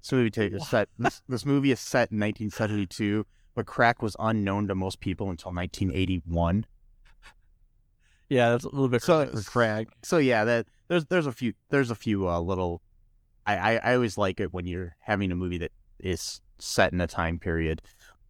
This 0.02 0.12
movie 0.12 0.30
ta- 0.30 0.42
is 0.56 0.68
set. 0.68 0.88
This, 0.98 1.22
this 1.28 1.46
movie 1.46 1.70
is 1.70 1.80
set 1.80 2.10
in 2.10 2.18
1972, 2.18 3.24
but 3.54 3.66
crack 3.66 4.02
was 4.02 4.16
unknown 4.18 4.68
to 4.68 4.74
most 4.74 5.00
people 5.00 5.30
until 5.30 5.52
1981. 5.52 6.66
Yeah, 8.28 8.50
that's 8.50 8.64
a 8.64 8.68
little 8.68 8.88
bit 8.88 9.02
So- 9.02 9.26
for 9.26 9.42
Crag. 9.42 9.88
So 10.02 10.18
yeah, 10.18 10.44
that 10.44 10.66
there's 10.88 11.04
there's 11.06 11.26
a 11.26 11.32
few 11.32 11.52
there's 11.70 11.90
a 11.90 11.94
few 11.94 12.28
uh, 12.28 12.40
little. 12.40 12.82
I, 13.46 13.56
I 13.56 13.76
I 13.90 13.94
always 13.94 14.16
like 14.16 14.40
it 14.40 14.52
when 14.52 14.66
you're 14.66 14.96
having 15.00 15.30
a 15.32 15.34
movie 15.36 15.58
that 15.58 15.72
is 15.98 16.40
set 16.58 16.92
in 16.92 17.00
a 17.00 17.06
time 17.06 17.38
period. 17.38 17.82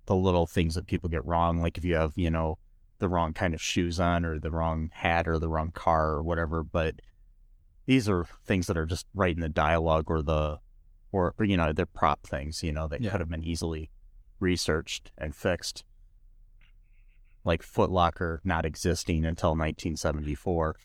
The 0.07 0.16
little 0.16 0.47
things 0.47 0.75
that 0.75 0.87
people 0.89 1.09
get 1.09 1.25
wrong, 1.25 1.61
like 1.61 1.79
if 1.79 1.85
you 1.85 1.95
have 1.95 2.12
you 2.16 2.31
know 2.31 2.59
the 2.99 3.09
wrong 3.09 3.33
kind 3.33 3.55
of 3.55 3.61
shoes 3.62 4.01
on 4.01 4.25
or 4.25 4.39
the 4.39 4.51
wrong 4.51 4.91
hat 4.93 5.29
or 5.29 5.39
the 5.39 5.49
wrong 5.49 5.70
car 5.70 6.11
or 6.11 6.23
whatever. 6.23 6.64
But 6.64 6.97
these 7.87 8.09
are 8.09 8.27
things 8.45 8.66
that 8.66 8.77
are 8.77 8.87
just 8.87 9.07
right 9.14 9.35
in 9.35 9.41
the 9.41 9.49
dialogue 9.49 10.05
or 10.11 10.23
the 10.23 10.59
or, 11.12 11.34
or 11.38 11.44
you 11.44 11.56
know 11.56 11.72
they're 11.72 11.86
prop 11.86 12.26
things. 12.26 12.62
You 12.62 12.72
know 12.72 12.88
that 12.88 13.00
Yeah. 13.00 13.10
could 13.10 13.20
have 13.20 13.28
been 13.28 13.44
easily 13.44 13.90
researched 14.40 15.12
and 15.16 15.34
fixed. 15.36 15.84
Like 17.44 17.62
Footlocker 17.62 18.38
not 18.44 18.64
existing 18.64 19.24
until 19.24 19.50
1974. 19.50 20.76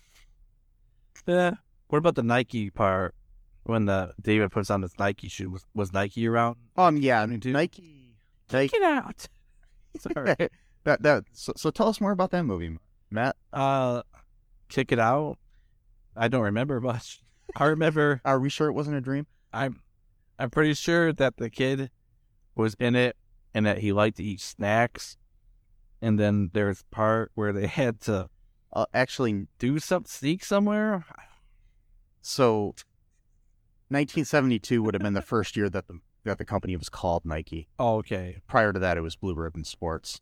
Yeah. 1.25 1.51
What 1.87 1.97
about 1.99 2.15
the 2.15 2.23
Nike 2.23 2.69
part? 2.69 3.15
when 3.63 3.83
the 3.83 4.13
David 4.21 4.49
puts 4.49 4.69
on 4.69 4.81
his 4.81 4.97
Nike 4.97 5.27
shoe 5.27 5.49
was, 5.49 5.65
was 5.75 5.91
Nike 5.91 6.25
around? 6.25 6.55
Um, 6.77 6.95
yeah, 6.95 7.25
Me 7.25 7.37
too. 7.37 7.51
Nike. 7.51 8.13
Nike. 8.49 8.69
Get 8.71 8.81
out. 8.81 9.27
Sorry. 9.99 10.35
that 10.85 11.01
that. 11.03 11.25
So, 11.33 11.51
so 11.57 11.69
tell 11.69 11.89
us 11.89 11.99
more 11.99 12.11
about 12.11 12.31
that 12.31 12.43
movie, 12.43 12.77
Matt. 13.11 13.35
uh, 13.51 14.03
kick 14.69 14.93
it 14.93 14.99
out. 14.99 15.37
I 16.15 16.29
don't 16.29 16.43
remember 16.43 16.79
much. 16.79 17.19
I 17.57 17.65
remember 17.65 18.21
Are 18.25 18.39
we 18.39 18.47
sure 18.49 18.67
it 18.69 18.73
wasn't 18.73 18.95
a 18.95 19.01
dream? 19.01 19.27
I'm 19.51 19.81
I'm 20.39 20.49
pretty 20.49 20.73
sure 20.73 21.11
that 21.13 21.37
the 21.37 21.49
kid 21.49 21.89
was 22.55 22.75
in 22.79 22.95
it 22.95 23.15
and 23.53 23.65
that 23.65 23.79
he 23.79 23.91
liked 23.91 24.17
to 24.17 24.23
eat 24.23 24.39
snacks. 24.41 25.17
And 26.01 26.19
then 26.19 26.51
there's 26.53 26.83
part 26.91 27.31
where 27.35 27.51
they 27.53 27.67
had 27.81 27.99
to 28.01 28.29
Uh, 28.73 28.85
actually, 28.93 29.47
do 29.59 29.79
some 29.79 30.05
sneak 30.05 30.43
somewhere. 30.45 31.05
so 32.21 32.75
1972 33.89 34.83
would 34.83 34.93
have 34.93 35.01
been 35.01 35.13
the 35.13 35.21
first 35.21 35.55
year 35.55 35.69
that 35.69 35.87
the 35.87 35.99
that 36.25 36.37
the 36.37 36.45
company 36.45 36.75
was 36.75 36.89
called 36.89 37.23
Nike. 37.23 37.69
Oh, 37.79 37.95
okay. 37.99 38.41
Prior 38.47 38.73
to 38.73 38.79
that, 38.79 38.97
it 38.97 39.01
was 39.01 39.15
Blue 39.15 39.33
Ribbon 39.33 39.63
Sports. 39.63 40.19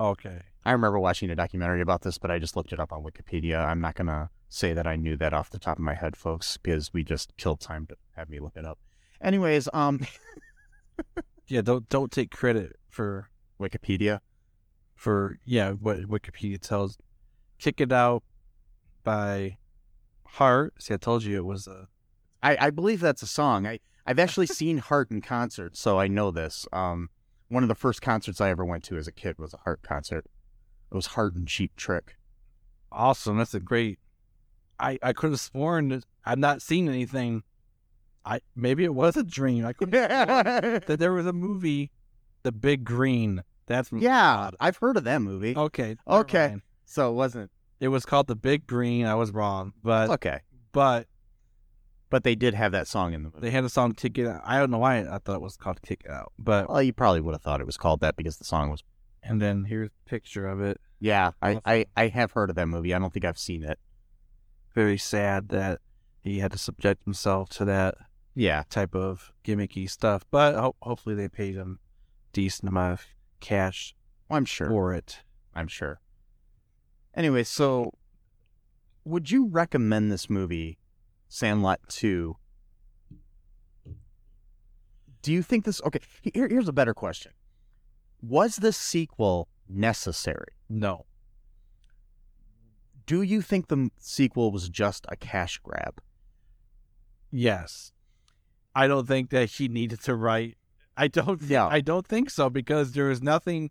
Okay. 0.00 0.40
I 0.64 0.72
remember 0.72 0.98
watching 0.98 1.28
a 1.28 1.36
documentary 1.36 1.82
about 1.82 2.00
this, 2.00 2.16
but 2.16 2.30
I 2.30 2.38
just 2.38 2.56
looked 2.56 2.72
it 2.72 2.80
up 2.80 2.94
on 2.94 3.04
Wikipedia. 3.04 3.62
I'm 3.62 3.80
not 3.82 3.94
gonna 3.94 4.30
say 4.48 4.72
that 4.72 4.86
I 4.86 4.96
knew 4.96 5.16
that 5.18 5.34
off 5.34 5.50
the 5.50 5.58
top 5.58 5.76
of 5.76 5.84
my 5.84 5.92
head, 5.92 6.16
folks, 6.16 6.56
because 6.56 6.94
we 6.94 7.04
just 7.04 7.36
killed 7.36 7.60
time 7.60 7.86
to 7.88 7.96
have 8.16 8.30
me 8.30 8.40
look 8.40 8.56
it 8.56 8.64
up. 8.64 8.78
Anyways, 9.20 9.68
um, 9.72 10.00
Yeah, 11.46 11.60
don't 11.60 11.88
don't 11.88 12.10
take 12.10 12.30
credit 12.30 12.76
for 12.88 13.28
Wikipedia. 13.60 14.20
for 14.94 15.38
yeah, 15.44 15.72
what 15.72 15.98
Wikipedia 16.08 16.58
tells. 16.60 16.96
Kick 17.58 17.80
it 17.80 17.92
out 17.92 18.22
by 19.02 19.58
Heart. 20.26 20.74
See, 20.82 20.94
I 20.94 20.96
told 20.96 21.22
you 21.24 21.36
it 21.36 21.44
was 21.44 21.66
a 21.66 21.88
I, 22.42 22.56
I 22.66 22.70
believe 22.70 23.00
that's 23.00 23.22
a 23.22 23.26
song. 23.26 23.66
I 23.66 23.80
I've 24.06 24.18
actually 24.18 24.46
seen 24.60 24.78
Heart 24.78 25.10
in 25.10 25.20
concert, 25.20 25.76
so 25.76 25.98
I 25.98 26.08
know 26.08 26.30
this. 26.30 26.66
Um, 26.72 27.10
one 27.48 27.62
of 27.62 27.68
the 27.68 27.74
first 27.74 28.00
concerts 28.02 28.40
I 28.40 28.48
ever 28.50 28.64
went 28.64 28.84
to 28.84 28.96
as 28.96 29.06
a 29.06 29.12
kid 29.12 29.38
was 29.38 29.52
a 29.54 29.58
Heart 29.58 29.82
concert. 29.82 30.24
It 30.90 30.94
was 30.94 31.06
Heart 31.06 31.34
and 31.34 31.46
Cheap 31.48 31.76
Trick. 31.76 32.16
awesome. 32.90 33.36
That's 33.38 33.54
a 33.54 33.60
great. 33.60 33.98
I 34.80 34.98
I 35.02 35.12
could 35.12 35.30
have 35.30 35.40
sworn 35.40 35.88
that 35.88 36.04
I've 36.24 36.38
not 36.38 36.62
seen 36.62 36.88
anything. 36.88 37.42
I 38.26 38.40
maybe 38.56 38.84
it 38.84 38.94
was 38.94 39.16
a 39.16 39.22
dream. 39.24 39.66
I 39.66 39.72
could 39.72 39.90
that 39.92 40.96
there 40.98 41.12
was 41.12 41.26
a 41.26 41.32
movie, 41.32 41.90
The 42.42 42.52
Big 42.52 42.84
Green. 42.84 43.42
That's 43.66 43.90
yeah, 43.92 44.50
I've 44.60 44.76
heard 44.78 44.96
of 44.96 45.04
that 45.04 45.20
movie. 45.22 45.54
Okay. 45.56 45.96
Okay. 46.06 46.48
mind. 46.48 46.62
So 46.86 47.10
it 47.10 47.14
wasn't 47.14 47.50
It 47.80 47.88
was 47.88 48.04
called 48.04 48.26
The 48.26 48.36
Big 48.36 48.66
Green. 48.66 49.06
I 49.06 49.14
was 49.14 49.30
wrong, 49.32 49.72
but 49.82 50.10
okay, 50.10 50.40
but 50.72 51.06
but 52.10 52.22
they 52.24 52.34
did 52.34 52.54
have 52.54 52.72
that 52.72 52.86
song 52.86 53.12
in 53.14 53.22
the 53.24 53.28
movie. 53.30 53.40
they 53.40 53.50
had 53.50 53.64
a 53.64 53.68
song 53.68 53.92
Kick 53.92 54.18
It 54.18 54.26
Out. 54.26 54.42
I 54.44 54.58
don't 54.58 54.70
know 54.70 54.78
why 54.78 55.00
I 55.00 55.18
thought 55.18 55.34
it 55.36 55.40
was 55.40 55.56
called 55.56 55.82
Kick 55.82 56.02
It 56.04 56.10
Out, 56.10 56.32
but 56.38 56.68
Well, 56.68 56.82
you 56.82 56.92
probably 56.92 57.20
would 57.20 57.32
have 57.34 57.42
thought 57.42 57.60
it 57.60 57.66
was 57.66 57.76
called 57.76 58.00
that 58.00 58.16
because 58.16 58.36
the 58.36 58.44
song 58.44 58.70
was. 58.70 58.82
and 59.22 59.40
then 59.42 59.64
here's 59.64 59.88
a 59.88 60.08
picture 60.08 60.46
of 60.46 60.60
it. 60.60 60.80
Yeah, 61.00 61.32
I, 61.42 61.60
I, 61.66 61.86
I 61.96 62.08
have 62.08 62.32
heard 62.32 62.50
of 62.50 62.56
that 62.56 62.66
movie. 62.66 62.94
I 62.94 62.98
don't 62.98 63.12
think 63.12 63.24
I've 63.24 63.38
seen 63.38 63.62
it. 63.64 63.78
Very 64.74 64.96
sad 64.96 65.48
that 65.48 65.80
he 66.22 66.38
had 66.38 66.52
to 66.52 66.58
subject 66.58 67.04
himself 67.04 67.48
to 67.50 67.64
that 67.66 67.96
Yeah, 68.34 68.64
type 68.68 68.94
of 68.94 69.32
gimmicky 69.44 69.88
stuff, 69.88 70.24
but 70.30 70.54
ho- 70.54 70.76
hopefully 70.82 71.14
they 71.14 71.28
paid 71.28 71.54
him 71.54 71.78
decent 72.32 72.68
amount 72.68 72.94
of 72.94 73.06
cash 73.40 73.94
I'm 74.28 74.44
sure. 74.44 74.68
for 74.68 74.92
it. 74.92 75.20
I'm 75.54 75.68
sure. 75.68 76.00
Anyway, 77.14 77.44
so 77.44 77.92
would 79.04 79.30
you 79.30 79.46
recommend 79.46 80.10
this 80.10 80.28
movie, 80.28 80.78
Sandlot 81.28 81.80
2? 81.88 82.36
Do 85.22 85.32
you 85.32 85.42
think 85.42 85.64
this. 85.64 85.80
Okay, 85.86 86.00
here, 86.20 86.48
here's 86.48 86.68
a 86.68 86.72
better 86.72 86.92
question. 86.92 87.32
Was 88.20 88.56
this 88.56 88.76
sequel 88.76 89.48
necessary? 89.68 90.52
No. 90.68 91.06
Do 93.06 93.22
you 93.22 93.40
think 93.40 93.68
the 93.68 93.90
sequel 93.98 94.50
was 94.50 94.68
just 94.68 95.06
a 95.08 95.16
cash 95.16 95.58
grab? 95.62 96.00
Yes. 97.30 97.93
I 98.74 98.86
don't 98.86 99.06
think 99.06 99.30
that 99.30 99.50
he 99.50 99.68
needed 99.68 100.00
to 100.02 100.14
write. 100.14 100.56
I 100.96 101.08
don't. 101.08 101.40
Yeah. 101.42 101.66
I 101.66 101.80
don't 101.80 102.06
think 102.06 102.30
so 102.30 102.48
because 102.50 102.92
there 102.92 103.06
was 103.06 103.22
nothing 103.22 103.70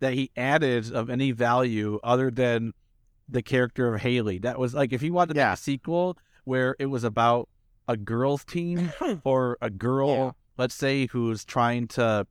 that 0.00 0.14
he 0.14 0.30
added 0.36 0.92
of 0.92 1.10
any 1.10 1.30
value 1.32 1.98
other 2.02 2.30
than 2.30 2.72
the 3.28 3.42
character 3.42 3.92
of 3.94 4.00
Hayley. 4.00 4.38
That 4.38 4.58
was 4.58 4.74
like 4.74 4.92
if 4.92 5.00
he 5.00 5.10
wanted 5.10 5.36
Yeah. 5.36 5.52
a 5.52 5.56
sequel 5.56 6.16
where 6.44 6.74
it 6.78 6.86
was 6.86 7.04
about 7.04 7.48
a 7.86 7.96
girls' 7.96 8.44
team 8.44 8.92
or 9.24 9.58
a 9.60 9.70
girl, 9.70 10.08
Yeah. 10.10 10.30
let's 10.56 10.74
say, 10.74 11.06
who's 11.06 11.44
trying 11.44 11.86
to 11.88 12.26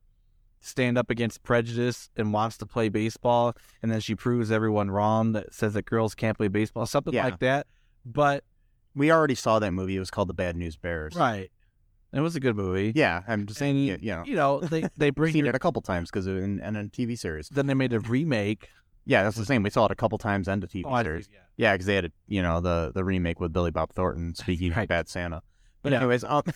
stand 0.62 0.98
up 0.98 1.08
against 1.10 1.42
prejudice 1.42 2.10
and 2.16 2.32
wants 2.34 2.58
to 2.58 2.66
play 2.66 2.90
baseball, 2.90 3.54
and 3.82 3.90
then 3.90 4.00
she 4.00 4.14
proves 4.14 4.50
everyone 4.52 4.90
wrong 4.90 5.32
that 5.32 5.54
says 5.54 5.72
that 5.74 5.86
girls 5.86 6.14
can't 6.14 6.36
play 6.36 6.48
baseball, 6.48 6.84
something 6.84 7.14
Yeah. 7.14 7.24
like 7.24 7.38
that. 7.38 7.66
But 8.04 8.44
We 8.94 9.10
already 9.12 9.36
saw 9.36 9.58
that 9.60 9.70
movie. 9.70 9.94
It 9.96 10.00
was 10.00 10.10
called 10.10 10.28
The 10.28 10.34
Bad 10.34 10.56
News 10.56 10.76
Bears. 10.76 11.14
right, 11.14 11.50
it 12.12 12.20
was 12.20 12.36
a 12.36 12.40
good 12.40 12.56
movie. 12.56 12.92
Yeah, 12.94 13.22
I'm 13.28 13.46
just 13.46 13.58
saying, 13.58 13.76
you 13.76 13.98
know, 14.02 14.22
you 14.26 14.34
know, 14.34 14.60
they 14.60 14.88
they 14.96 15.10
bring 15.20 15.32
seen 15.32 15.44
your- 15.44 15.50
it 15.50 15.56
a 15.56 15.58
couple 15.60 15.82
times 15.82 16.10
because 16.10 16.26
in, 16.26 16.60
in 16.60 16.76
a 16.76 16.84
TV 16.84 17.18
series. 17.18 17.48
then 17.48 17.66
they 17.66 17.74
made 17.74 17.92
a 17.92 18.00
remake. 18.00 18.68
Yeah, 19.06 19.22
that's 19.24 19.36
the 19.36 19.44
same. 19.46 19.62
We 19.62 19.70
saw 19.70 19.86
it 19.86 19.90
a 19.90 19.94
couple 19.96 20.18
times 20.18 20.46
and 20.46 20.62
a 20.62 20.66
TV 20.66 20.82
Oh, 20.86 21.02
series. 21.02 21.26
see, 21.26 21.32
yeah. 21.34 21.38
Yeah, 21.56 21.72
because 21.74 21.86
they 21.86 21.94
had, 21.96 22.04
a, 22.06 22.10
you 22.28 22.42
know, 22.42 22.60
the 22.60 22.92
the 22.94 23.02
remake 23.04 23.40
with 23.40 23.52
Billy 23.52 23.70
Bob 23.70 23.92
Thornton 23.92 24.34
speaking 24.34 24.72
right. 24.72 24.82
of 24.82 24.88
Bad 24.88 25.08
Santa. 25.08 25.42
But 25.82 25.92
Yeah. 25.92 25.98
anyways, 25.98 26.24
um, 26.24 26.42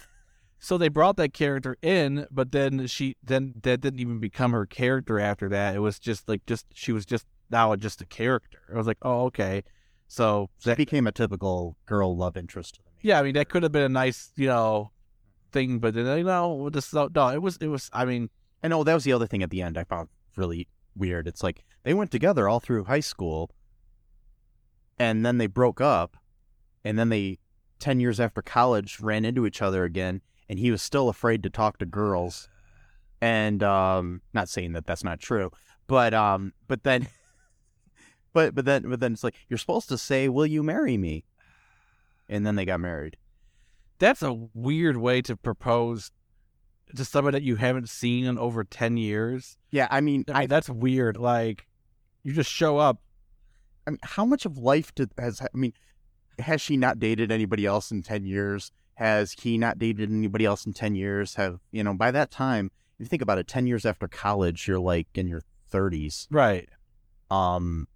So 0.60 0.78
they 0.78 0.88
brought 0.88 1.16
that 1.18 1.34
character 1.34 1.76
in, 1.82 2.26
but 2.30 2.50
then 2.52 2.86
she 2.86 3.16
then 3.22 3.52
that 3.64 3.82
didn't 3.82 4.00
even 4.00 4.18
become 4.18 4.52
her 4.52 4.64
character 4.64 5.20
after 5.20 5.48
that. 5.50 5.74
It 5.74 5.80
was 5.80 5.98
just 5.98 6.26
like 6.28 6.46
just 6.46 6.64
she 6.72 6.90
was 6.90 7.04
just 7.04 7.26
now 7.50 7.74
just 7.76 8.00
a 8.00 8.06
character. 8.06 8.60
I 8.72 8.76
was 8.78 8.86
like, 8.86 8.96
oh 9.02 9.24
okay. 9.26 9.62
So 10.08 10.48
that 10.60 10.70
that, 10.70 10.76
became 10.78 11.06
a 11.06 11.12
typical 11.12 11.76
girl 11.86 12.16
love 12.16 12.36
interest. 12.36 12.80
yeah, 13.02 13.18
I 13.18 13.22
mean 13.22 13.34
that 13.34 13.50
could 13.50 13.62
have 13.62 13.72
been 13.72 13.82
a 13.82 13.88
nice 13.90 14.32
you 14.36 14.46
know 14.46 14.90
thing, 15.54 15.78
but 15.78 15.94
then 15.94 16.18
you 16.18 16.24
know 16.24 16.68
this 16.68 16.92
no, 16.92 17.08
no 17.14 17.28
it 17.28 17.40
was 17.40 17.56
it 17.58 17.68
was 17.68 17.88
I 17.94 18.04
mean 18.04 18.28
And 18.62 18.74
oh, 18.74 18.84
that 18.84 18.92
was 18.92 19.04
the 19.04 19.12
other 19.14 19.26
thing 19.26 19.42
at 19.42 19.50
the 19.50 19.62
end 19.62 19.78
I 19.78 19.84
found 19.84 20.08
really 20.36 20.68
weird. 20.96 21.26
It's 21.26 21.42
like 21.42 21.64
they 21.82 21.94
went 21.94 22.10
together 22.10 22.48
all 22.48 22.60
through 22.60 22.84
high 22.84 23.00
school, 23.00 23.50
and 24.98 25.24
then 25.24 25.38
they 25.38 25.46
broke 25.46 25.80
up, 25.80 26.16
and 26.84 26.98
then 26.98 27.08
they, 27.08 27.38
ten 27.78 28.00
years 28.00 28.20
after 28.20 28.42
college, 28.42 29.00
ran 29.00 29.24
into 29.24 29.46
each 29.46 29.62
other 29.62 29.84
again, 29.84 30.20
and 30.48 30.58
he 30.58 30.70
was 30.70 30.82
still 30.82 31.08
afraid 31.08 31.42
to 31.42 31.50
talk 31.50 31.78
to 31.78 31.86
girls. 31.86 32.48
And 33.20 33.62
um, 33.62 34.20
not 34.32 34.48
saying 34.48 34.72
that 34.72 34.86
that's 34.86 35.04
not 35.04 35.20
true, 35.20 35.50
but 35.86 36.12
um, 36.12 36.52
but 36.68 36.82
then, 36.82 37.08
but 38.32 38.54
but 38.54 38.64
then 38.64 38.88
but 38.88 39.00
then 39.00 39.12
it's 39.12 39.24
like 39.24 39.36
you're 39.48 39.58
supposed 39.58 39.88
to 39.88 39.98
say, 39.98 40.28
"Will 40.28 40.46
you 40.46 40.62
marry 40.62 40.96
me?" 40.96 41.24
And 42.28 42.46
then 42.46 42.56
they 42.56 42.64
got 42.64 42.80
married. 42.80 43.16
That's 44.04 44.22
a 44.22 44.34
weird 44.52 44.98
way 44.98 45.22
to 45.22 45.34
propose 45.36 46.10
to 46.94 47.04
somebody 47.04 47.38
that 47.38 47.42
you 47.42 47.56
haven't 47.56 47.88
seen 47.88 48.26
in 48.26 48.38
over 48.38 48.62
ten 48.62 48.96
years. 48.96 49.56
Yeah, 49.70 49.88
I 49.90 50.00
mean, 50.00 50.24
I 50.28 50.32
mean, 50.32 50.42
I, 50.42 50.46
that's 50.46 50.68
weird. 50.68 51.16
Like 51.16 51.66
you 52.22 52.32
just 52.32 52.50
show 52.50 52.78
up. 52.78 53.00
I 53.86 53.90
mean, 53.90 53.98
how 54.02 54.24
much 54.24 54.44
of 54.44 54.58
life 54.58 54.94
did 54.94 55.10
has 55.18 55.40
I 55.40 55.46
mean, 55.54 55.72
has 56.38 56.60
she 56.60 56.76
not 56.76 56.98
dated 56.98 57.32
anybody 57.32 57.64
else 57.64 57.90
in 57.90 58.02
ten 58.02 58.24
years? 58.24 58.72
Has 58.94 59.32
he 59.32 59.58
not 59.58 59.78
dated 59.78 60.10
anybody 60.10 60.44
else 60.44 60.66
in 60.66 60.74
ten 60.74 60.94
years? 60.94 61.34
Have 61.36 61.60
you 61.72 61.82
know? 61.82 61.94
By 61.94 62.10
that 62.10 62.30
time, 62.30 62.70
if 62.98 63.04
you 63.04 63.06
think 63.06 63.22
about 63.22 63.38
it, 63.38 63.48
ten 63.48 63.66
years 63.66 63.86
after 63.86 64.06
college, 64.06 64.68
you're 64.68 64.78
like 64.78 65.08
in 65.14 65.28
your 65.28 65.42
thirties. 65.70 66.28
Right. 66.30 66.68
Um, 67.30 67.88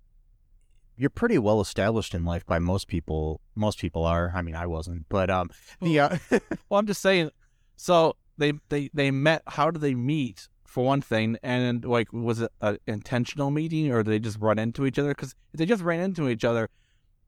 you're 0.98 1.10
pretty 1.10 1.38
well 1.38 1.60
established 1.60 2.14
in 2.14 2.24
life 2.24 2.44
by 2.44 2.58
most 2.58 2.88
people. 2.88 3.40
Most 3.54 3.78
people 3.78 4.04
are. 4.04 4.32
I 4.34 4.42
mean, 4.42 4.56
I 4.56 4.66
wasn't, 4.66 5.06
but 5.08 5.30
um, 5.30 5.50
the 5.80 6.00
uh, 6.00 6.18
Well, 6.68 6.78
I'm 6.78 6.86
just 6.86 7.00
saying. 7.00 7.30
So 7.76 8.16
they 8.36 8.52
they 8.68 8.90
they 8.92 9.10
met. 9.10 9.42
How 9.46 9.70
did 9.70 9.80
they 9.80 9.94
meet? 9.94 10.48
For 10.66 10.84
one 10.84 11.00
thing, 11.00 11.38
and 11.42 11.82
like, 11.82 12.12
was 12.12 12.42
it 12.42 12.52
an 12.60 12.76
intentional 12.86 13.50
meeting, 13.50 13.90
or 13.90 14.02
did 14.02 14.10
they 14.10 14.18
just 14.18 14.38
run 14.38 14.58
into 14.58 14.84
each 14.84 14.98
other? 14.98 15.08
Because 15.08 15.34
if 15.54 15.58
they 15.58 15.64
just 15.64 15.82
ran 15.82 16.00
into 16.00 16.28
each 16.28 16.44
other, 16.44 16.68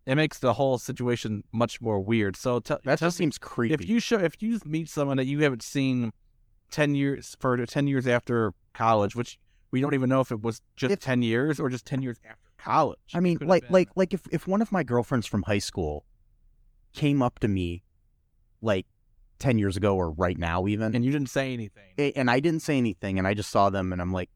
it 0.05 0.15
makes 0.15 0.39
the 0.39 0.53
whole 0.53 0.77
situation 0.77 1.45
much 1.51 1.81
more 1.81 2.01
weird. 2.01 2.37
So 2.37 2.61
t- 2.61 2.75
that 2.85 2.99
just 2.99 3.17
seems 3.17 3.39
creepy. 3.39 3.73
if 3.73 3.89
you 3.89 3.99
show 3.99 4.19
if 4.19 4.43
you 4.43 4.61
meet 4.67 4.91
someone 4.91 5.17
that 5.17 5.25
you 5.25 5.41
haven't 5.43 5.63
seen 5.63 6.13
ten 6.71 6.95
years 6.95 7.35
for 7.41 7.65
ten 7.65 7.87
years 7.87 8.07
after 8.07 8.53
college, 8.75 9.17
which 9.17 9.39
we 9.71 9.81
don't 9.81 9.95
even 9.95 10.11
know 10.11 10.21
if 10.21 10.31
it 10.31 10.43
was 10.43 10.61
just 10.77 11.01
ten 11.01 11.23
years 11.23 11.59
or 11.59 11.71
just 11.71 11.87
ten 11.87 12.03
years 12.03 12.19
after 12.29 12.50
college. 12.63 12.99
I 13.15 13.21
mean, 13.21 13.39
like, 13.41 13.63
been. 13.65 13.73
like, 13.73 13.89
like, 13.97 14.15
if 14.15 14.23
if 14.31 14.47
one 14.47 14.63
of 14.63 14.71
my 14.73 14.83
girlfriends 14.83 15.27
from 15.27 15.43
high 15.43 15.59
school 15.59 16.05
came 16.93 17.23
up 17.23 17.39
to 17.41 17.49
me, 17.49 17.83
like 18.63 18.87
ten 19.39 19.59
years 19.59 19.77
ago 19.77 19.97
or 19.97 20.11
right 20.11 20.39
now, 20.39 20.67
even, 20.67 20.95
and 20.95 21.05
you 21.05 21.11
didn't 21.13 21.31
say 21.31 21.53
anything. 21.53 22.13
And 22.17 22.31
I 22.31 22.41
didn't 22.41 22.61
say 22.61 22.77
anything, 22.79 23.19
and 23.19 23.27
I 23.27 23.35
just 23.35 23.51
saw 23.51 23.71
them, 23.71 23.93
and 23.93 24.01
I'm 24.01 24.13
like, 24.13 24.31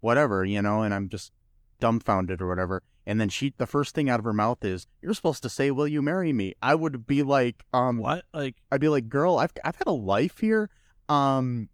whatever, 0.00 0.44
you 0.44 0.62
know, 0.62 0.82
and 0.82 0.92
I'm 0.94 1.08
just 1.08 1.32
dumbfounded 1.80 2.40
or 2.40 2.48
whatever. 2.48 2.82
and 3.06 3.20
then 3.20 3.28
she 3.28 3.52
the 3.58 3.66
first 3.66 3.94
thing 3.94 4.08
out 4.08 4.18
of 4.18 4.24
her 4.24 4.32
mouth 4.32 4.64
is, 4.64 4.86
"You're 5.02 5.12
supposed 5.14 5.42
to 5.42 5.48
say, 5.48 5.70
will 5.70 5.88
you 5.88 6.00
marry 6.00 6.32
me?" 6.32 6.54
I 6.62 6.74
would 6.74 7.06
be 7.06 7.22
like, 7.22 7.64
um, 7.72 7.98
What? 7.98 8.24
Like, 8.32 8.56
I'd 8.72 8.80
be 8.80 8.88
like, 8.88 9.08
"Girl, 9.08 9.36
I've 9.38 9.52
I've 9.64 9.76
had 9.76 9.86
a 9.86 9.92
life 9.92 10.38
here. 10.38 10.70
Um, 11.08 11.68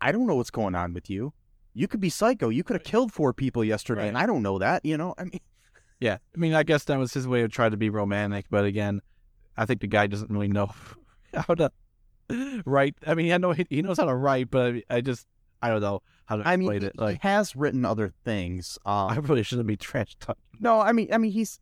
I 0.00 0.12
don't 0.12 0.26
know 0.26 0.36
what's 0.36 0.50
going 0.50 0.74
on 0.74 0.94
with 0.94 1.10
you. 1.10 1.34
You 1.74 1.86
could 1.88 2.00
be 2.00 2.10
psycho. 2.10 2.48
You 2.48 2.64
could 2.64 2.74
have 2.74 2.84
killed 2.84 3.12
four 3.12 3.32
people 3.32 3.62
yesterday, 3.64 4.02
Right. 4.02 4.08
and 4.08 4.18
I 4.18 4.26
don't 4.26 4.42
know 4.42 4.58
that. 4.58 4.84
You 4.84 4.96
know, 4.96 5.14
I 5.18 5.24
mean, 5.24 5.40
yeah. 6.00 6.18
I 6.34 6.38
mean, 6.38 6.54
I 6.54 6.62
guess 6.62 6.84
that 6.84 6.98
was 6.98 7.12
his 7.14 7.26
way 7.28 7.42
of 7.42 7.52
trying 7.52 7.70
to 7.72 7.76
be 7.76 7.90
romantic, 7.90 8.46
but 8.50 8.64
again, 8.64 9.00
I 9.56 9.66
think 9.66 9.80
the 9.80 9.86
guy 9.86 10.06
doesn't 10.06 10.30
really 10.30 10.48
know 10.48 10.70
how 11.34 11.54
to 11.54 11.70
write. 12.64 12.94
I 13.06 13.14
mean, 13.14 13.32
I 13.32 13.38
know 13.38 13.52
he, 13.52 13.66
he 13.70 13.82
knows 13.82 13.98
how 13.98 14.06
to 14.06 14.14
write, 14.14 14.50
but 14.50 14.74
I, 14.74 14.82
I 14.90 15.00
just, 15.00 15.26
I 15.62 15.68
don't 15.68 15.80
know 15.80 16.02
how 16.26 16.36
to 16.36 16.42
I 16.48 16.52
explain 16.54 16.68
mean, 16.80 16.82
it. 16.84 16.92
he 16.96 17.00
Like, 17.04 17.22
has 17.22 17.54
written 17.54 17.84
other 17.84 18.12
things. 18.24 18.78
Um, 18.84 19.10
I 19.10 19.16
really 19.16 19.42
shouldn't 19.42 19.68
be 19.68 19.76
trash 19.76 20.16
talking. 20.20 20.42
No, 20.58 20.80
I 20.80 20.92
mean, 20.92 21.08
I 21.12 21.18
mean, 21.18 21.32
he's. 21.32 21.60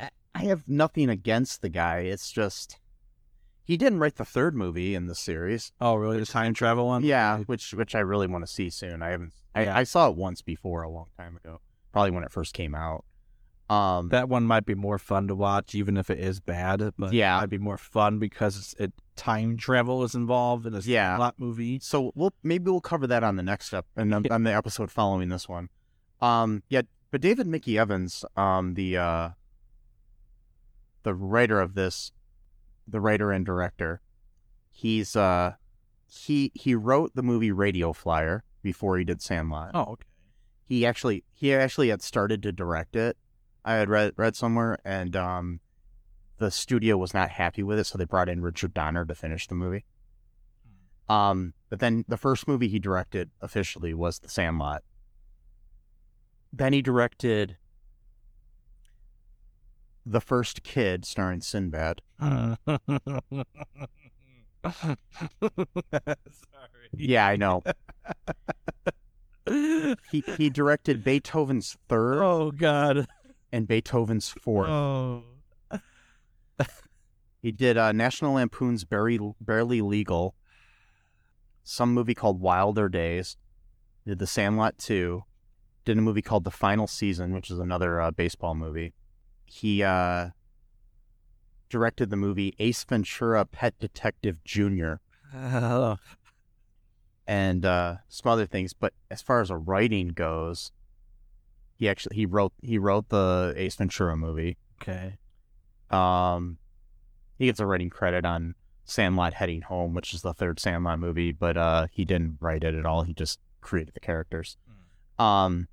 I- 0.00 0.10
I 0.34 0.40
have 0.44 0.68
nothing 0.68 1.08
against 1.08 1.62
the 1.62 1.68
guy. 1.70 2.00
It's 2.00 2.30
just 2.30 2.78
he 3.66 3.76
didn't 3.76 3.98
write 3.98 4.14
the 4.16 4.24
third 4.24 4.54
movie 4.54 4.94
in 4.94 5.06
the 5.06 5.14
series. 5.14 5.72
Oh, 5.80 5.96
really? 5.96 6.18
The 6.20 6.24
time 6.26 6.54
travel 6.54 6.86
one? 6.86 7.02
Yeah, 7.04 7.38
which 7.40 7.74
which 7.74 7.94
I 7.94 7.98
really 8.00 8.26
want 8.26 8.46
to 8.46 8.50
see 8.52 8.70
soon. 8.70 9.02
I 9.02 9.10
haven't. 9.10 9.32
I, 9.54 9.64
Yeah. 9.64 9.76
I 9.76 9.84
saw 9.84 10.08
it 10.08 10.16
once 10.16 10.40
before 10.42 10.82
a 10.82 10.88
long 10.88 11.06
time 11.18 11.36
ago, 11.36 11.60
probably 11.92 12.12
when 12.12 12.24
it 12.24 12.30
first 12.32 12.54
came 12.54 12.74
out. 12.74 13.04
Um, 13.68 14.10
That 14.10 14.28
one 14.28 14.44
might 14.44 14.64
be 14.64 14.76
more 14.76 14.96
fun 14.98 15.26
to 15.26 15.34
watch, 15.34 15.74
even 15.74 15.96
if 15.96 16.08
it 16.08 16.20
is 16.20 16.38
bad. 16.38 16.92
But 16.96 17.12
Yeah. 17.12 17.40
might 17.40 17.50
be 17.50 17.58
more 17.58 17.76
fun 17.78 18.20
because 18.20 18.74
it 18.78 18.92
time 19.16 19.56
travel 19.56 20.04
is 20.04 20.14
involved 20.14 20.66
in 20.66 20.74
a 20.74 20.80
Yeah. 20.80 21.16
lot 21.18 21.34
movie. 21.38 21.80
so 21.80 22.12
we'll 22.14 22.32
maybe 22.44 22.70
we'll 22.70 22.80
cover 22.80 23.06
that 23.08 23.24
on 23.24 23.34
the 23.36 23.42
next 23.42 23.74
up 23.74 23.86
and 23.96 24.14
on, 24.14 24.24
on 24.30 24.44
the 24.44 24.54
episode 24.54 24.90
following 24.92 25.30
this 25.30 25.48
one. 25.48 25.68
Um, 26.20 26.62
yeah, 26.68 26.82
but 27.10 27.20
David 27.20 27.46
Mickey 27.48 27.76
Evans, 27.76 28.24
um, 28.36 28.74
the 28.74 28.96
uh, 28.98 29.30
the 31.02 31.14
writer 31.14 31.60
of 31.60 31.74
this, 31.74 32.12
the 32.86 33.00
writer 33.00 33.32
and 33.32 33.44
director, 33.44 34.00
he's 34.70 35.16
uh, 35.16 35.54
he 36.06 36.52
he 36.54 36.74
wrote 36.74 37.14
the 37.14 37.22
movie 37.22 37.52
Radio 37.52 37.92
Flyer 37.92 38.44
before 38.62 38.98
he 38.98 39.04
did 39.04 39.22
Sandlot. 39.22 39.70
Oh, 39.74 39.92
okay. 39.92 40.04
He 40.64 40.84
actually 40.86 41.24
he 41.32 41.54
actually 41.54 41.88
had 41.88 42.02
started 42.02 42.42
to 42.42 42.52
direct 42.52 42.96
it. 42.96 43.16
I 43.64 43.74
had 43.74 43.88
read 43.88 44.12
read 44.16 44.36
somewhere, 44.36 44.78
and 44.84 45.16
um, 45.16 45.60
the 46.38 46.50
studio 46.50 46.96
was 46.96 47.14
not 47.14 47.30
happy 47.30 47.62
with 47.62 47.78
it, 47.78 47.84
so 47.84 47.98
they 47.98 48.04
brought 48.04 48.28
in 48.28 48.42
Richard 48.42 48.74
Donner 48.74 49.04
to 49.04 49.14
finish 49.14 49.46
the 49.46 49.54
movie. 49.54 49.84
Um, 51.08 51.54
but 51.70 51.80
then 51.80 52.04
the 52.08 52.16
first 52.16 52.48
movie 52.48 52.68
he 52.68 52.78
directed 52.78 53.30
officially 53.40 53.94
was 53.94 54.18
The 54.18 54.28
Sandlot. 54.28 54.82
Then 56.52 56.72
he 56.72 56.82
directed 56.82 57.56
The 60.06 60.20
First 60.20 60.62
Kid, 60.62 61.04
starring 61.04 61.40
Sinbad. 61.40 62.00
Sorry. 62.20 62.56
Yeah, 66.96 67.26
I 67.26 67.36
know. 67.36 67.62
he 70.10 70.24
he 70.36 70.48
directed 70.48 71.02
Beethoven's 71.04 71.76
Third 71.88 72.22
oh 72.22 72.52
God. 72.52 73.06
and 73.52 73.66
Beethoven's 73.66 74.30
Fourth. 74.30 74.68
Oh. 74.68 75.24
He 77.46 77.52
did 77.52 77.78
uh, 77.78 77.92
National 77.92 78.32
Lampoon's 78.34 78.82
Barely, 78.84 79.20
Barely 79.40 79.80
Legal, 79.80 80.34
some 81.62 81.94
movie 81.94 82.14
called 82.14 82.40
Wilder 82.40 82.88
Days, 82.88 83.36
did 84.04 84.18
The 84.18 84.26
Sandlot 84.26 84.78
2, 84.78 85.22
did 85.84 85.96
a 85.96 86.00
movie 86.00 86.22
called 86.22 86.42
The 86.42 86.50
Final 86.50 86.88
Season, 86.88 87.32
which 87.32 87.48
is 87.48 87.60
another 87.60 88.00
uh, 88.00 88.10
baseball 88.10 88.56
movie. 88.56 88.94
He 89.46 89.82
uh, 89.82 90.30
directed 91.68 92.10
the 92.10 92.16
movie 92.16 92.54
Ace 92.58 92.84
Ventura 92.84 93.44
Pet 93.44 93.78
Detective 93.78 94.42
Jr. 94.44 94.94
Oh. 95.34 95.96
and 97.26 97.64
uh, 97.64 97.96
some 98.08 98.30
other 98.30 98.46
things. 98.46 98.72
But 98.72 98.92
as 99.10 99.22
far 99.22 99.40
as 99.40 99.50
a 99.50 99.56
writing 99.56 100.08
goes, 100.08 100.72
he 101.74 101.88
actually 101.88 102.16
he 102.16 102.26
wrote 102.26 102.52
he 102.62 102.78
wrote 102.78 103.08
the 103.08 103.54
Ace 103.56 103.76
Ventura 103.76 104.16
movie. 104.16 104.56
Okay. 104.82 105.18
Um, 105.90 106.58
he 107.38 107.46
gets 107.46 107.60
a 107.60 107.66
writing 107.66 107.90
credit 107.90 108.24
on 108.24 108.54
Sandlot 108.84 109.34
Heading 109.34 109.62
Home, 109.62 109.94
which 109.94 110.14
is 110.14 110.22
the 110.22 110.32
third 110.34 110.58
Sandlot 110.60 110.98
movie, 110.98 111.32
but 111.32 111.56
uh, 111.56 111.86
he 111.90 112.04
didn't 112.04 112.38
write 112.40 112.64
it 112.64 112.74
at 112.74 112.86
all. 112.86 113.02
He 113.02 113.12
just 113.14 113.38
created 113.60 113.94
the 113.94 114.00
characters. 114.00 114.56
Um, 115.18 115.68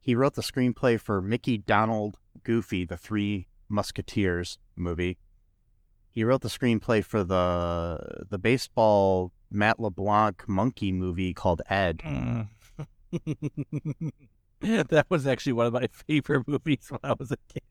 he 0.00 0.14
wrote 0.14 0.34
the 0.34 0.42
screenplay 0.42 0.98
for 1.00 1.20
Mickey, 1.22 1.58
Donald, 1.58 2.18
Goofy, 2.42 2.84
the 2.84 2.96
Three 2.96 3.46
Musketeers 3.68 4.58
movie. 4.76 5.18
He 6.10 6.24
wrote 6.24 6.42
the 6.42 6.48
screenplay 6.48 7.02
for 7.04 7.24
the 7.24 8.24
the 8.28 8.38
baseball 8.38 9.32
Matt 9.50 9.80
LeBlanc 9.80 10.46
monkey 10.48 10.92
movie 10.92 11.32
called 11.32 11.62
Ed. 11.68 11.98
Mm. 12.04 12.48
that 14.88 15.06
was 15.08 15.26
actually 15.26 15.52
one 15.52 15.66
of 15.66 15.72
my 15.72 15.88
favorite 16.06 16.46
movies 16.46 16.86
when 16.90 17.00
I 17.02 17.14
was 17.18 17.32
a 17.32 17.36
kid. 17.52 17.62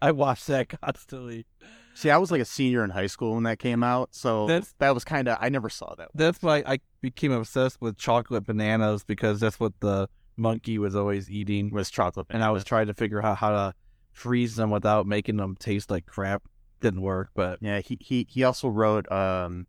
I 0.00 0.12
watched 0.12 0.46
that 0.46 0.68
constantly. 0.80 1.46
See, 1.94 2.10
I 2.10 2.16
was 2.16 2.30
like 2.30 2.40
a 2.40 2.44
senior 2.44 2.84
in 2.84 2.90
high 2.90 3.08
school 3.08 3.34
when 3.34 3.42
that 3.42 3.58
came 3.58 3.82
out, 3.82 4.10
so 4.12 4.46
That's- 4.46 4.72
that 4.78 4.94
was 4.94 5.04
kind 5.04 5.26
of 5.28 5.36
I 5.40 5.48
never 5.48 5.68
saw 5.68 5.94
that. 5.96 6.10
That's 6.14 6.40
why 6.42 6.62
I 6.64 6.78
became 7.00 7.32
obsessed 7.32 7.80
with 7.80 7.98
chocolate 7.98 8.44
bananas 8.44 9.02
because 9.04 9.40
that's 9.40 9.58
what 9.58 9.72
the 9.80 10.08
monkey 10.36 10.78
was 10.78 10.94
always 10.96 11.30
eating. 11.30 11.70
Was 11.70 11.90
chocolate, 11.90 12.26
And 12.30 12.42
I 12.42 12.50
was 12.50 12.64
trying 12.64 12.86
to 12.86 12.94
figure 12.94 13.24
out 13.24 13.38
how 13.38 13.50
to 13.50 13.74
freeze 14.12 14.56
them 14.56 14.70
without 14.70 15.06
making 15.06 15.36
them 15.36 15.56
taste 15.56 15.90
like 15.90 16.06
crap. 16.06 16.42
Didn't 16.80 17.02
work, 17.02 17.30
but 17.34 17.58
Yeah, 17.60 17.80
he 17.80 17.96
he 18.00 18.26
he 18.28 18.42
also 18.44 18.68
wrote 18.68 19.10
um 19.10 19.66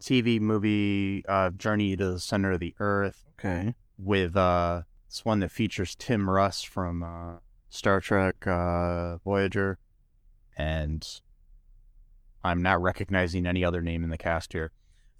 TV 0.00 0.40
movie 0.40 1.24
uh 1.28 1.50
Journey 1.50 1.96
to 1.96 2.12
the 2.12 2.20
Center 2.20 2.52
of 2.52 2.60
the 2.60 2.74
Earth 2.78 3.24
okay. 3.38 3.74
with 3.98 4.36
uh 4.36 4.82
this 5.08 5.24
one 5.24 5.40
that 5.40 5.50
features 5.50 5.96
Tim 5.96 6.28
Russ 6.30 6.62
from 6.62 7.02
uh 7.02 7.38
Star 7.68 8.00
Trek 8.00 8.46
uh 8.46 9.16
Voyager 9.18 9.78
and 10.56 11.20
I'm 12.44 12.62
not 12.62 12.80
recognizing 12.80 13.44
any 13.44 13.64
other 13.64 13.82
name 13.82 14.04
in 14.04 14.10
the 14.10 14.18
cast 14.18 14.52
here. 14.52 14.70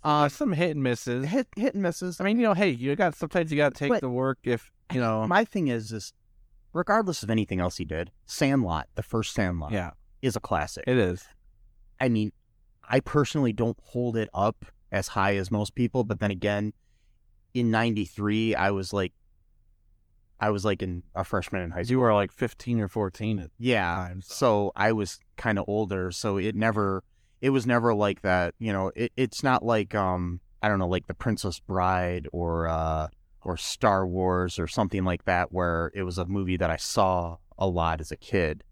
Uh, 0.07 0.28
some 0.28 0.52
hit 0.52 0.70
and 0.70 0.82
misses. 0.82 1.26
Hit 1.26 1.48
hit 1.57 1.74
and 1.74 1.82
misses. 1.82 2.20
I 2.20 2.24
mean, 2.24 2.36
you 2.38 2.44
know, 2.44 2.54
hey, 2.54 2.70
you 2.70 2.94
got 2.94 3.14
sometimes 3.16 3.50
you 3.50 3.57
got 3.57 3.74
to 3.74 3.78
take 3.78 3.88
But- 3.90 4.00
the 4.02 4.09
work 4.09 4.38
if 4.44 4.70
you 4.92 5.00
know. 5.00 5.26
My 5.26 5.44
thing 5.44 5.66
is 5.68 5.90
is 5.92 6.12
regardless 6.72 7.22
of 7.22 7.30
anything 7.30 7.59
else 7.59 7.76
he 7.78 7.84
did, 7.84 8.12
Sandlot, 8.26 8.86
the 8.94 9.02
first 9.02 9.34
Sandlot, 9.34 9.72
yeah, 9.72 9.90
is 10.22 10.36
a 10.36 10.40
classic. 10.40 10.84
it 10.86 10.96
is. 10.96 11.24
I 12.00 12.09
mean, 12.09 12.30
I 12.88 13.00
personally 13.00 13.52
don't 13.52 13.78
hold 13.82 14.16
it 14.16 14.28
up 14.32 14.64
as 14.92 15.09
high 15.09 15.34
as 15.36 15.50
most 15.50 15.74
people, 15.74 16.04
but 16.04 16.20
then 16.20 16.30
again, 16.30 16.72
in 17.52 17.70
'93, 17.72 18.54
I 18.54 18.70
was 18.70 18.92
like, 18.92 19.12
I 20.38 20.50
was 20.50 20.64
like 20.64 20.82
in 20.82 21.02
a 21.16 21.24
freshman 21.24 21.62
in 21.62 21.70
high 21.72 21.82
school. 21.82 21.90
You 21.92 22.00
were 22.00 22.14
like 22.14 22.30
fifteen 22.30 22.78
or 22.80 22.86
fourteen 22.86 23.38
at 23.40 23.50
Yeah, 23.59 23.92
times. 23.96 24.26
so 24.28 24.70
I 24.76 24.92
was 24.92 25.18
kind 25.36 25.59
of 25.59 25.64
older, 25.66 26.12
so 26.12 26.36
it 26.36 26.54
never, 26.54 27.02
it 27.47 27.51
was 27.51 27.64
never 27.64 27.94
like 27.94 28.22
that. 28.22 28.57
You 28.59 28.72
know, 28.72 28.90
it, 28.97 29.12
it's 29.16 29.44
not 29.44 29.64
like 29.64 29.94
um, 29.94 30.40
I 30.61 30.68
don't 30.68 30.80
know, 30.80 30.88
like 30.88 31.07
The 31.07 31.14
Princess 31.14 31.61
Bride 31.61 32.26
or 32.32 32.66
uh, 32.66 33.07
or 33.42 33.57
Star 33.57 34.05
Wars 34.05 34.59
or 34.59 34.66
something 34.66 35.05
like 35.05 35.26
that, 35.26 35.53
where 35.53 35.92
it 35.94 36.03
was 36.03 36.18
a 36.18 36.26
movie 36.26 36.57
that 36.57 36.70
I 36.70 36.76
saw 36.76 37.36
a 37.57 37.68
lot 37.68 38.01
as 38.01 38.11
a 38.11 38.16
kid, 38.16 38.64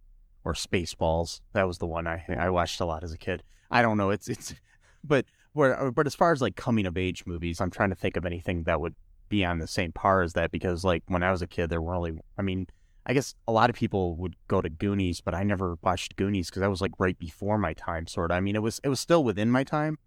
or 0.44 0.54
Spaceballs. 0.54 1.40
That 1.52 1.68
was 1.68 1.78
the 1.78 1.86
one 1.86 2.08
I 2.08 2.24
I 2.36 2.50
watched 2.50 2.80
a 2.80 2.84
lot 2.84 3.04
as 3.04 3.12
a 3.12 3.16
kid. 3.16 3.44
I 3.70 3.80
don't 3.80 3.96
know, 3.96 4.10
it's 4.10 4.26
it's, 4.26 4.54
but 5.04 5.24
where 5.52 5.92
but 5.92 6.08
as 6.08 6.16
far 6.16 6.32
as 6.32 6.42
like 6.42 6.56
coming 6.56 6.84
of 6.84 6.98
age 6.98 7.22
movies, 7.26 7.60
I'm 7.60 7.70
trying 7.70 7.90
to 7.90 7.96
think 7.96 8.16
of 8.16 8.26
anything 8.26 8.64
that 8.64 8.80
would 8.80 8.96
be 9.28 9.44
on 9.44 9.60
the 9.60 9.68
same 9.68 9.92
par 9.92 10.22
as 10.22 10.32
that 10.32 10.50
because 10.50 10.82
like 10.82 11.04
when 11.06 11.22
I 11.22 11.30
was 11.30 11.42
a 11.42 11.46
kid, 11.46 11.70
there 11.70 11.80
were 11.80 11.94
only, 11.94 12.18
I 12.36 12.42
mean. 12.42 12.66
I 13.06 13.12
guess 13.12 13.34
a 13.46 13.52
lot 13.52 13.68
of 13.70 13.76
people 13.76 14.16
would 14.16 14.34
go 14.48 14.60
to 14.62 14.68
Goonies, 14.70 15.20
but 15.20 15.34
I 15.34 15.42
never 15.42 15.76
watched 15.82 16.16
Goonies 16.16 16.48
because 16.48 16.60
that 16.60 16.70
was 16.70 16.80
like 16.80 16.92
right 16.98 17.18
before 17.18 17.58
my 17.58 17.74
time, 17.74 18.06
sort 18.06 18.30
of. 18.30 18.36
I 18.36 18.40
mean, 18.40 18.56
it 18.56 18.62
was 18.62 18.80
it 18.82 18.88
was 18.88 19.00
still 19.00 19.22
within 19.22 19.50
my 19.50 19.62
time, 19.64 19.98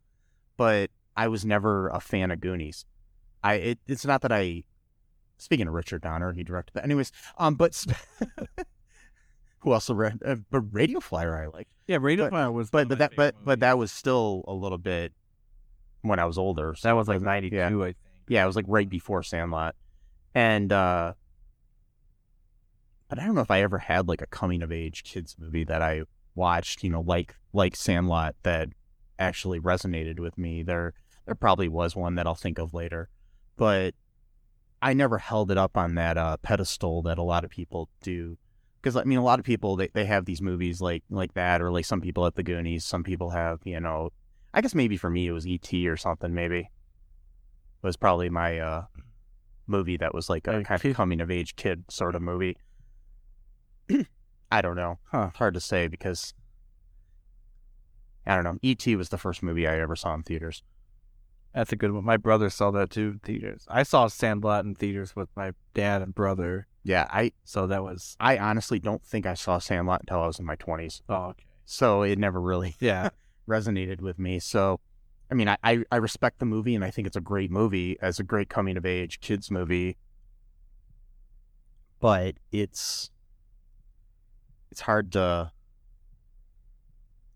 but 0.57 0.89
I 1.15 1.27
was 1.27 1.45
never 1.45 1.89
a 1.89 1.99
fan 1.99 2.31
of 2.31 2.39
Goonies. 2.41 2.85
I 3.43 3.53
it, 3.55 3.79
it's 3.87 4.05
not 4.05 4.21
that 4.21 4.31
I. 4.31 4.63
Speaking 5.37 5.67
of 5.67 5.73
Richard 5.75 6.01
Donner, 6.01 6.33
he 6.33 6.43
directed 6.43 6.73
that. 6.73 6.83
Anyways, 6.83 7.11
um, 7.37 7.53
but 7.53 7.75
sp- 7.77 7.93
who 9.59 9.71
also 9.71 9.93
read? 9.93 10.19
Uh, 10.25 10.37
but 10.49 10.61
Radio 10.73 10.99
Flyer, 10.99 11.37
I 11.37 11.47
liked. 11.55 11.69
yeah, 11.87 11.97
Radio 12.01 12.25
but- 12.25 12.31
Fire 12.31 12.51
was. 12.51 12.69
But 12.71 12.87
but 12.89 12.97
that 12.99 13.11
but 13.15 13.35
favorite 13.35 13.45
but 13.45 13.59
that 13.59 13.77
was 13.77 13.91
still 13.91 14.43
a 14.47 14.53
little 14.53 14.77
bit 14.79 15.13
when 16.01 16.19
I 16.19 16.25
was 16.25 16.37
older. 16.37 16.73
so 16.75 16.87
that 16.87 16.93
was 16.95 17.07
like 17.07 17.21
ninety 17.21 17.49
two, 17.49 17.57
yeah. 17.57 17.67
I 17.67 17.69
think. 17.69 17.95
Yeah, 18.27 18.43
it 18.43 18.47
was 18.47 18.55
like 18.55 18.65
right 18.67 18.89
before 18.89 19.23
Sandlot. 19.23 19.75
And 20.33 20.71
uh 20.73 21.13
but 23.09 23.19
I 23.19 23.25
don't 23.25 23.35
know 23.35 23.41
if 23.41 23.51
I 23.51 23.61
ever 23.61 23.77
had 23.77 24.07
like 24.07 24.21
a 24.21 24.27
coming 24.27 24.61
of 24.61 24.71
age 24.71 25.03
kids 25.03 25.35
movie 25.39 25.63
that 25.65 25.81
I 25.81 26.03
watched, 26.35 26.83
you 26.83 26.89
know, 26.89 27.01
like 27.01 27.35
like 27.53 27.75
Sandlot 27.75 28.35
that 28.43 28.69
actually 29.19 29.59
resonated 29.59 30.19
with 30.19 30.37
me. 30.37 30.63
There 30.63 30.93
there 31.25 31.35
probably 31.35 31.67
was 31.67 31.95
one 31.95 32.15
that 32.15 32.27
I'll 32.27 32.35
think 32.35 32.59
of 32.59 32.73
later. 32.73 33.09
But 33.55 33.95
I 34.81 34.93
never 34.93 35.17
held 35.17 35.51
it 35.51 35.57
up 35.57 35.75
on 35.75 35.95
that 35.95 36.17
uh, 36.17 36.37
pedestal 36.37 37.01
that 37.03 37.17
a 37.17 37.23
lot 37.23 37.43
of 37.43 37.49
people 37.49 37.89
do. 38.01 38.37
Because 38.81 38.95
I 38.95 39.03
mean, 39.03 39.17
a 39.17 39.23
lot 39.23 39.39
of 39.39 39.45
people 39.45 39.75
they, 39.75 39.89
they 39.93 40.05
have 40.05 40.25
these 40.25 40.41
movies 40.41 40.81
like 40.81 41.03
like 41.09 41.33
that, 41.33 41.61
or 41.61 41.71
like 41.71 41.85
some 41.85 42.01
people 42.01 42.23
have 42.23 42.35
the 42.35 42.43
Goonies. 42.43 42.85
Some 42.85 43.03
people 43.03 43.31
have 43.31 43.59
you 43.63 43.79
know, 43.79 44.11
I 44.53 44.61
guess 44.61 44.75
maybe 44.75 44.97
for 44.97 45.09
me 45.09 45.27
it 45.27 45.31
was 45.31 45.47
E.T. 45.47 45.87
or 45.87 45.97
something. 45.97 46.33
Maybe 46.33 46.59
it 46.59 46.67
was 47.83 47.97
probably 47.97 48.29
my 48.29 48.59
uh, 48.59 48.85
movie 49.65 49.97
that 49.97 50.13
was 50.13 50.29
like 50.29 50.47
a 50.47 50.63
kind 50.63 50.85
of 50.85 50.95
coming 50.95 51.21
of 51.21 51.31
age 51.31 51.55
kid 51.55 51.85
sort 51.89 52.15
of 52.15 52.21
movie. 52.21 52.57
I 54.51 54.61
don't 54.61 54.75
know. 54.75 54.99
Huh. 55.11 55.27
It's 55.29 55.37
hard 55.37 55.53
to 55.55 55.59
say 55.59 55.87
because 55.87 56.33
I 58.25 58.35
don't 58.35 58.43
know. 58.43 58.57
E.T. 58.61 58.95
was 58.95 59.09
the 59.09 59.17
first 59.17 59.41
movie 59.43 59.67
I 59.67 59.79
ever 59.79 59.95
saw 59.95 60.13
in 60.13 60.23
theaters. 60.23 60.63
That's 61.53 61.71
a 61.71 61.75
good 61.75 61.91
one. 61.91 62.03
My 62.03 62.17
brother 62.17 62.49
saw 62.49 62.71
that 62.71 62.89
too 62.89 63.11
in 63.13 63.19
theaters. 63.19 63.65
I 63.69 63.83
saw 63.83 64.07
Sandlot 64.07 64.65
in 64.65 64.75
theaters 64.75 65.15
with 65.15 65.29
my 65.35 65.51
dad 65.73 66.01
and 66.01 66.13
brother. 66.13 66.67
Yeah, 66.83 67.07
I 67.09 67.31
So 67.45 67.67
that 67.67 67.83
was 67.83 68.15
I 68.19 68.37
honestly 68.37 68.79
don't 68.79 69.03
think 69.03 69.25
I 69.25 69.33
saw 69.33 69.57
Sandlot 69.57 70.01
until 70.01 70.21
I 70.21 70.27
was 70.27 70.39
in 70.39 70.45
my 70.45 70.55
twenties. 70.55 71.01
oh 71.09 71.29
okay. 71.29 71.45
So 71.65 72.03
it 72.03 72.19
never 72.19 72.39
really 72.39 72.75
Yeah. 72.79 73.09
resonated 73.47 74.01
with 74.01 74.19
me. 74.19 74.39
So 74.39 74.79
I 75.31 75.33
mean 75.33 75.47
I, 75.49 75.57
I, 75.63 75.83
I 75.91 75.95
respect 75.97 76.39
the 76.39 76.45
movie 76.45 76.75
and 76.75 76.83
I 76.85 76.91
think 76.91 77.07
it's 77.07 77.17
a 77.17 77.21
great 77.21 77.49
movie 77.49 77.97
as 78.01 78.19
a 78.19 78.23
great 78.23 78.49
coming 78.49 78.77
of 78.77 78.85
age 78.85 79.19
kids 79.19 79.49
movie. 79.49 79.97
But 81.99 82.35
it's 82.51 83.09
it's 84.77 84.83
hard 84.83 85.11
to 85.11 85.51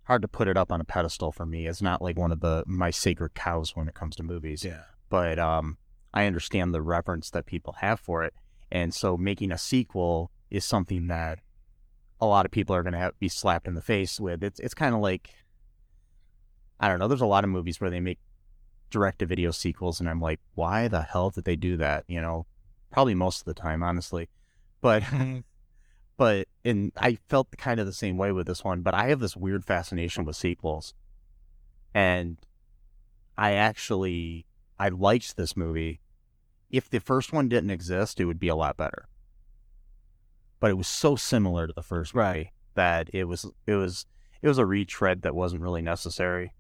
hard 0.04 0.22
to 0.22 0.28
put 0.28 0.48
it 0.48 0.56
up 0.56 0.72
on 0.72 0.80
a 0.80 0.84
pedestal 0.84 1.32
for 1.32 1.44
me. 1.44 1.66
It's 1.66 1.82
not 1.82 2.00
like 2.00 2.16
one 2.16 2.32
of 2.32 2.40
the 2.40 2.64
my 2.68 2.92
sacred 2.92 3.34
cows 3.34 3.76
when 3.76 3.88
it 3.88 3.96
comes 3.96 4.16
to 4.18 4.24
movies. 4.24 4.64
Yeah. 4.64 4.84
But 5.10 5.40
um 5.40 5.80
I 6.14 6.28
understand 6.28 6.72
the 6.72 6.84
reverence 6.84 7.32
that 7.32 7.48
people 7.48 7.78
have 7.80 8.00
for 8.00 8.24
it. 8.24 8.36
And 8.72 8.94
so 8.94 9.18
making 9.18 9.52
a 9.52 9.58
sequel 9.58 10.30
is 10.52 10.64
something 10.66 11.08
that 11.08 11.40
a 12.20 12.28
lot 12.28 12.46
of 12.46 12.52
people 12.52 12.76
are 12.76 12.84
going 12.84 12.94
to 12.94 13.00
have 13.00 13.20
be 13.20 13.28
slapped 13.28 13.68
in 13.68 13.74
the 13.74 13.82
face 13.82 14.20
with. 14.20 14.44
It's 14.44 14.60
it's 14.60 14.76
kind 14.76 14.94
of 14.94 15.02
like 15.02 15.32
I 16.80 16.90
don't 16.90 17.00
know. 17.00 17.08
There's 17.08 17.22
a 17.22 17.26
lot 17.26 17.44
of 17.44 17.50
movies 17.50 17.82
where 17.82 17.90
they 17.90 18.00
make 18.00 18.20
direct 18.92 19.18
to 19.20 19.26
video 19.26 19.50
sequels, 19.50 20.00
and 20.00 20.08
I'm 20.08 20.22
like, 20.22 20.42
why 20.54 20.88
the 20.88 21.02
hell 21.02 21.32
did 21.32 21.46
they 21.46 21.56
do 21.56 21.76
that? 21.78 22.04
You 22.08 22.22
know, 22.22 22.46
probably 22.92 23.16
most 23.16 23.40
of 23.40 23.46
the 23.46 23.60
time, 23.60 23.82
honestly. 23.82 24.30
But 24.80 25.02
but 26.18 26.48
and 26.64 26.92
I 26.98 27.18
felt 27.30 27.56
kind 27.58 27.80
of 27.80 27.86
the 27.86 27.94
same 27.94 28.18
way 28.18 28.32
with 28.32 28.48
this 28.48 28.64
one. 28.64 28.82
But 28.82 28.94
I 28.94 29.08
have 29.08 29.20
this 29.20 29.36
weird 29.36 29.66
fascination 29.66 30.26
with 30.26 30.36
sequels, 30.36 30.94
and 31.94 32.38
I 33.38 33.54
actually 33.54 34.46
I 34.80 34.90
liked 34.90 35.38
this 35.38 35.56
movie. 35.56 36.02
If 36.70 36.90
the 36.90 37.00
first 37.00 37.34
one 37.34 37.50
didn't 37.50 37.72
exist, 37.72 38.20
it 38.20 38.26
would 38.26 38.40
be 38.40 38.48
a 38.48 38.56
lot 38.56 38.78
better. 38.78 39.08
But 40.60 40.72
it 40.72 40.78
was 40.78 40.88
so 40.88 41.16
similar 41.16 41.68
to 41.68 41.74
the 41.74 41.84
first 41.84 42.16
movie 42.16 42.52
that 42.76 43.10
it 43.14 43.26
was 43.26 43.46
it 43.68 43.76
was 43.76 44.06
it 44.42 44.48
was 44.48 44.58
a 44.58 44.66
retread 44.66 45.22
that 45.22 45.36
wasn't 45.36 45.62
really 45.62 45.82
necessary. 45.82 46.54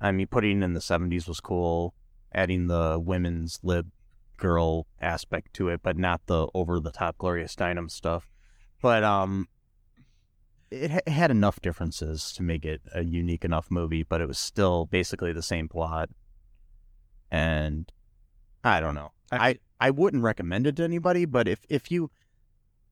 I 0.00 0.10
mean, 0.12 0.26
putting 0.26 0.62
it 0.62 0.64
in 0.64 0.72
the 0.74 0.80
'70s 0.80 1.28
was 1.28 1.40
cool, 1.40 1.94
adding 2.34 2.66
the 2.66 3.00
women's 3.00 3.60
lib 3.62 3.90
girl 4.36 4.86
aspect 5.00 5.54
to 5.54 5.68
it, 5.68 5.80
but 5.82 5.96
not 5.96 6.26
the 6.26 6.48
over 6.54 6.80
the 6.80 6.90
top 6.90 7.18
Gloria 7.18 7.46
Steinem 7.46 7.90
stuff. 7.90 8.28
But 8.82 9.04
um, 9.04 9.48
it, 10.70 10.90
ha- 10.90 11.00
it 11.06 11.12
had 11.12 11.30
enough 11.30 11.60
differences 11.62 12.32
to 12.34 12.42
make 12.42 12.64
it 12.64 12.82
a 12.94 13.02
unique 13.02 13.44
enough 13.44 13.70
movie, 13.70 14.02
but 14.02 14.20
it 14.20 14.26
was 14.26 14.38
still 14.38 14.86
basically 14.86 15.32
the 15.32 15.42
same 15.42 15.68
plot. 15.68 16.10
And 17.30 17.90
I 18.62 18.80
don't 18.80 18.94
know. 18.94 19.12
I, 19.30 19.58
I 19.80 19.90
wouldn't 19.90 20.22
recommend 20.22 20.66
it 20.66 20.76
to 20.76 20.82
anybody, 20.82 21.24
but 21.24 21.48
if 21.48 21.60
if 21.70 21.90
you 21.90 22.10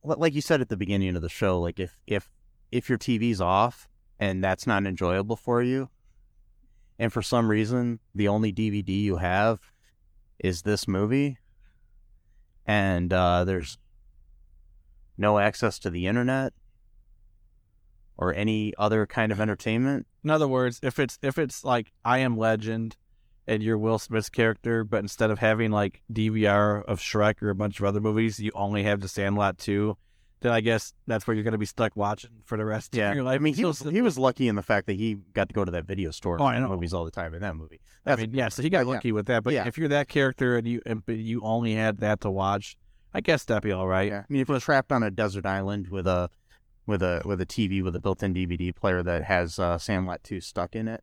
like 0.03 0.35
you 0.35 0.41
said 0.41 0.63
at 0.63 0.71
the 0.71 0.77
beginning 0.77 1.15
of 1.17 1.23
the 1.23 1.29
show, 1.29 1.61
like 1.61 1.79
if 1.79 1.99
if 2.07 2.31
if 2.73 2.89
your 2.89 2.97
TV's 2.97 3.41
off 3.41 3.89
and 4.19 4.43
that's 4.43 4.67
not 4.67 4.87
enjoyable 4.87 5.37
for 5.37 5.63
you, 5.63 5.91
and 6.99 7.13
for 7.13 7.21
some 7.21 7.51
reason 7.51 8.01
the 8.15 8.29
only 8.29 8.53
DVD 8.53 8.89
you 8.89 9.17
have 9.17 9.61
is 10.39 10.63
this 10.63 10.89
movie, 10.89 11.37
and 12.65 13.13
uh, 13.13 13.45
there's 13.45 13.77
no 15.21 15.39
access 15.39 15.79
to 15.81 15.91
the 15.91 16.07
internet 16.07 16.53
or 18.17 18.35
any 18.35 18.75
other 18.77 19.07
kind 19.07 19.33
of 19.33 19.41
entertainment, 19.41 20.07
In 20.25 20.31
other 20.31 20.49
words, 20.49 20.81
if 20.83 20.99
it's 20.99 21.19
if 21.23 21.39
it's 21.39 21.65
like 21.65 21.93
I 22.05 22.19
Am 22.19 22.37
Legend 22.37 22.97
and 23.47 23.63
you're 23.63 23.79
Will 23.79 23.99
Smith's 23.99 24.29
character, 24.29 24.85
but 24.85 24.99
instead 24.99 25.31
of 25.31 25.39
having 25.39 25.71
like 25.71 26.03
DVR 26.13 26.85
of 26.85 27.01
Shrek 27.01 27.43
or 27.43 27.49
a 27.51 27.55
bunch 27.55 27.79
of 27.81 27.87
other 27.87 28.01
movies, 28.01 28.39
you 28.39 28.51
only 28.55 28.83
have 28.83 29.01
the 29.01 29.09
Sandlot 29.09 29.57
two, 29.59 29.97
then 30.41 30.53
I 30.53 30.61
guess 30.61 30.93
that's 31.07 31.27
where 31.27 31.35
you're 31.35 31.45
gonna 31.45 31.57
be 31.59 31.65
stuck 31.67 31.97
watching 31.97 32.31
for 32.45 32.59
the 32.59 32.65
rest 32.67 32.95
Yeah, 32.95 33.09
of 33.11 33.15
your 33.15 33.25
life. 33.25 33.37
I 33.37 33.39
mean, 33.39 33.55
he 33.55 33.65
was, 33.65 33.81
he 33.81 34.03
was 34.03 34.19
lucky 34.19 34.47
in 34.49 34.55
the 34.57 34.63
fact 34.63 34.87
that 34.89 34.95
he 34.97 35.15
got 35.33 35.49
to 35.49 35.55
go 35.55 35.65
to 35.65 35.73
that 35.73 35.87
video 35.87 36.11
store 36.11 36.37
Oh, 36.41 36.45
I 36.45 36.59
know. 36.59 36.69
movies 36.69 36.93
all 36.93 37.07
the 37.07 37.11
time 37.11 37.33
in 37.35 37.41
that 37.41 37.57
movie. 37.57 37.81
I 38.05 38.11
That's 38.11 38.21
mean, 38.21 38.35
yeah, 38.35 38.49
so 38.51 38.63
he 38.63 38.69
got 38.69 38.87
yeah. 38.87 38.93
lucky 38.93 39.13
with 39.13 39.27
that. 39.27 39.43
But 39.43 39.55
Yeah. 39.55 39.67
if 39.67 39.79
you're 39.79 39.89
that 39.89 40.09
character 40.09 40.57
and 40.59 40.67
you 40.69 40.83
and 40.85 41.05
but 41.07 41.17
you 41.17 41.41
only 41.43 41.75
had 41.75 41.99
that 41.99 42.21
to 42.21 42.31
watch, 42.31 42.77
I 43.13 43.21
guess 43.21 43.45
that'd 43.45 43.63
be 43.63 43.73
all 43.73 43.87
right. 43.87 44.09
yeah. 44.09 44.21
I 44.21 44.25
mean, 44.29 44.43
if 44.43 44.49
you're 44.49 44.61
trapped 44.61 44.93
on 44.93 45.03
a 45.03 45.11
desert 45.11 45.47
island 45.47 45.89
with 45.89 46.07
a 46.07 46.31
with 46.87 47.03
a 47.03 47.23
with 47.25 47.41
a 47.41 47.47
TV 47.47 47.83
with 47.83 47.95
a 47.95 48.01
built-in 48.01 48.35
DVD 48.35 48.75
player 48.75 49.03
that 49.03 49.25
has 49.25 49.59
uh, 49.59 49.79
Sandlot 49.79 50.23
two 50.25 50.41
stuck 50.41 50.75
in 50.75 50.89
it, 50.89 51.03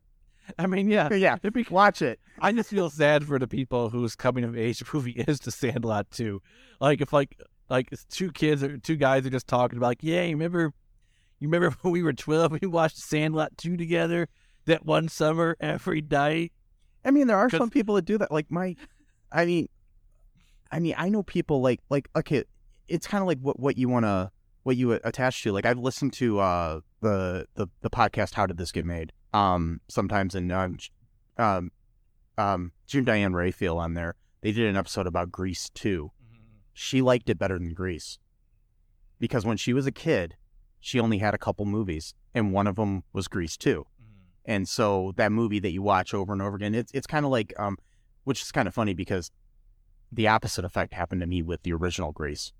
I 0.58 0.66
mean, 0.66 0.88
yeah, 0.88 1.12
yeah, 1.14 1.36
be 1.36 1.66
watch 1.70 2.02
it. 2.02 2.20
I 2.38 2.52
just 2.52 2.70
feel 2.70 2.90
sad 2.90 3.24
for 3.24 3.38
the 3.38 3.48
people 3.48 3.90
whose 3.90 4.14
coming 4.14 4.44
of 4.44 4.56
age 4.56 4.82
movie 4.92 5.12
is 5.12 5.40
to 5.40 5.50
Sandlot 5.50 6.10
2. 6.10 6.40
Like 6.80 7.00
if 7.00 7.12
like 7.12 7.36
like 7.68 7.88
it's 7.92 8.04
two 8.04 8.30
kids 8.32 8.62
or 8.62 8.78
two 8.78 8.96
guys 8.96 9.26
are 9.26 9.30
just 9.30 9.46
talking 9.46 9.76
about 9.76 9.88
like, 9.88 10.02
yeah, 10.02 10.22
you 10.22 10.32
remember 10.32 10.72
you 11.38 11.48
remember 11.48 11.76
when 11.82 11.92
we 11.92 12.02
were 12.02 12.12
twelve 12.12 12.56
we 12.60 12.66
watched 12.66 12.98
Sandlot 12.98 13.56
two 13.56 13.76
together 13.76 14.28
that 14.66 14.84
one 14.84 15.08
summer 15.08 15.56
every 15.60 16.02
night. 16.02 16.52
I 17.04 17.10
mean, 17.10 17.26
there 17.26 17.36
are 17.36 17.50
some 17.50 17.70
people 17.70 17.94
that 17.94 18.04
do 18.04 18.18
that. 18.18 18.30
Like 18.30 18.50
my, 18.50 18.76
I 19.32 19.46
mean, 19.46 19.68
I 20.70 20.80
mean, 20.80 20.94
I 20.96 21.08
know 21.08 21.22
people 21.22 21.60
like 21.60 21.80
like 21.90 22.08
okay, 22.16 22.44
it's 22.88 23.06
kind 23.06 23.22
of 23.22 23.28
like 23.28 23.38
what 23.40 23.58
what 23.58 23.76
you 23.76 23.88
want 23.88 24.04
to 24.04 24.30
what 24.62 24.76
you 24.76 24.92
attach 24.92 25.42
to. 25.42 25.52
Like 25.52 25.66
I've 25.66 25.78
listened 25.78 26.12
to 26.14 26.40
uh 26.40 26.80
the 27.00 27.46
the 27.54 27.68
the 27.80 27.90
podcast 27.90 28.34
How 28.34 28.46
Did 28.46 28.58
This 28.58 28.72
Get 28.72 28.84
Made? 28.84 29.12
Um, 29.32 29.80
sometimes 29.88 30.34
and 30.34 30.50
um, 30.50 30.78
um, 31.36 31.70
um, 32.38 32.72
June 32.86 33.04
Diane 33.04 33.34
Raphael 33.34 33.78
on 33.78 33.94
there. 33.94 34.14
They 34.40 34.52
did 34.52 34.66
an 34.68 34.76
episode 34.76 35.06
about 35.06 35.30
Grease 35.30 35.68
2. 35.74 36.10
She 36.72 37.02
liked 37.02 37.28
it 37.28 37.38
better 37.38 37.58
than 37.58 37.74
Grease 37.74 38.18
because 39.18 39.44
when 39.44 39.56
she 39.56 39.72
was 39.72 39.86
a 39.86 39.92
kid, 39.92 40.36
she 40.80 41.00
only 41.00 41.18
had 41.18 41.34
a 41.34 41.38
couple 41.38 41.66
movies, 41.66 42.14
and 42.34 42.52
one 42.52 42.66
of 42.66 42.76
them 42.76 43.02
was 43.12 43.26
Grease 43.26 43.56
2. 43.56 43.84
And 44.44 44.68
so 44.68 45.12
that 45.16 45.32
movie 45.32 45.58
that 45.58 45.72
you 45.72 45.82
watch 45.82 46.14
over 46.14 46.32
and 46.32 46.40
over 46.40 46.56
again, 46.56 46.74
it's 46.74 46.90
it's 46.94 47.06
kind 47.06 47.26
of 47.26 47.30
like, 47.30 47.52
um, 47.58 47.76
which 48.24 48.40
is 48.40 48.52
kind 48.52 48.68
of 48.68 48.74
funny 48.74 48.94
because 48.94 49.30
the 50.12 50.28
opposite 50.28 50.64
effect 50.64 50.94
happened 50.94 51.20
to 51.20 51.26
me 51.26 51.42
with 51.42 51.62
the 51.62 51.72
original 51.72 52.12
Grease. 52.12 52.52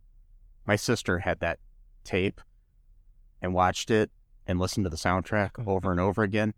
My 0.66 0.76
sister 0.76 1.20
had 1.20 1.40
that 1.40 1.58
tape 2.04 2.40
and 3.40 3.54
watched 3.54 3.90
it 3.90 4.10
and 4.46 4.58
listened 4.58 4.84
to 4.84 4.90
the 4.90 4.96
soundtrack 4.96 5.52
mm-hmm. 5.52 5.68
over 5.68 5.90
and 5.90 6.00
over 6.00 6.22
again. 6.22 6.54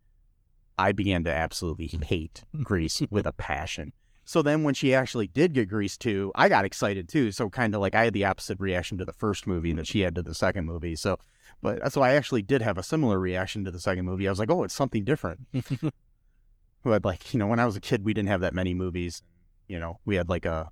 I 0.78 0.92
began 0.92 1.24
to 1.24 1.30
absolutely 1.30 1.88
mm. 1.88 2.02
hate 2.04 2.44
Grease 2.62 3.02
with 3.10 3.26
a 3.26 3.32
passion. 3.32 3.92
So 4.24 4.42
then 4.42 4.62
when 4.62 4.74
she 4.74 4.94
actually 4.94 5.26
did 5.26 5.52
get 5.52 5.68
Grease 5.68 5.96
2, 5.98 6.32
I 6.34 6.48
got 6.48 6.64
excited 6.64 7.08
too. 7.08 7.32
So 7.32 7.50
kind 7.50 7.74
of 7.74 7.80
like 7.80 7.94
I 7.94 8.04
had 8.04 8.14
the 8.14 8.24
opposite 8.24 8.60
reaction 8.60 8.96
to 8.98 9.04
the 9.04 9.12
first 9.12 9.46
movie 9.46 9.72
that 9.72 9.86
she 9.86 10.00
had 10.00 10.14
to 10.14 10.22
the 10.22 10.34
second 10.34 10.66
movie. 10.66 10.96
So 10.96 11.18
but 11.62 11.82
uh, 11.82 11.90
so 11.90 12.02
I 12.02 12.12
actually 12.14 12.42
did 12.42 12.62
have 12.62 12.78
a 12.78 12.82
similar 12.82 13.18
reaction 13.18 13.64
to 13.64 13.70
the 13.70 13.80
second 13.80 14.04
movie. 14.04 14.26
I 14.26 14.30
was 14.30 14.38
like, 14.38 14.50
"Oh, 14.50 14.64
it's 14.64 14.74
something 14.74 15.04
different." 15.04 15.40
but 16.84 17.04
like, 17.04 17.32
you 17.32 17.38
know, 17.38 17.46
when 17.46 17.60
I 17.60 17.66
was 17.66 17.76
a 17.76 17.80
kid, 17.80 18.04
we 18.04 18.14
didn't 18.14 18.28
have 18.28 18.40
that 18.40 18.54
many 18.54 18.74
movies. 18.74 19.22
You 19.68 19.78
know, 19.78 19.98
we 20.04 20.16
had 20.16 20.28
like 20.28 20.46
a 20.46 20.70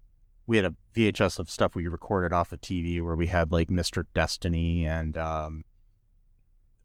we 0.48 0.56
had 0.56 0.64
a 0.66 0.74
VHS 0.96 1.38
of 1.38 1.48
stuff 1.50 1.74
we 1.76 1.86
recorded 1.86 2.32
off 2.32 2.52
of 2.52 2.60
TV 2.60 3.00
where 3.02 3.14
we 3.14 3.26
had 3.28 3.52
like 3.52 3.68
Mr. 3.68 4.04
Destiny 4.14 4.84
and 4.86 5.16
um 5.16 5.64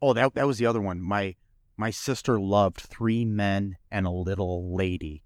Oh, 0.02 0.12
that 0.14 0.36
that 0.36 0.46
was 0.46 0.58
the 0.58 0.66
other 0.66 0.82
one. 0.82 1.02
My 1.02 1.36
my 1.78 1.90
sister 1.90 2.40
loved 2.40 2.82
Three 2.82 3.26
Men 3.26 3.78
and 3.90 4.06
a 4.06 4.12
Little 4.12 4.76
Lady. 4.76 5.24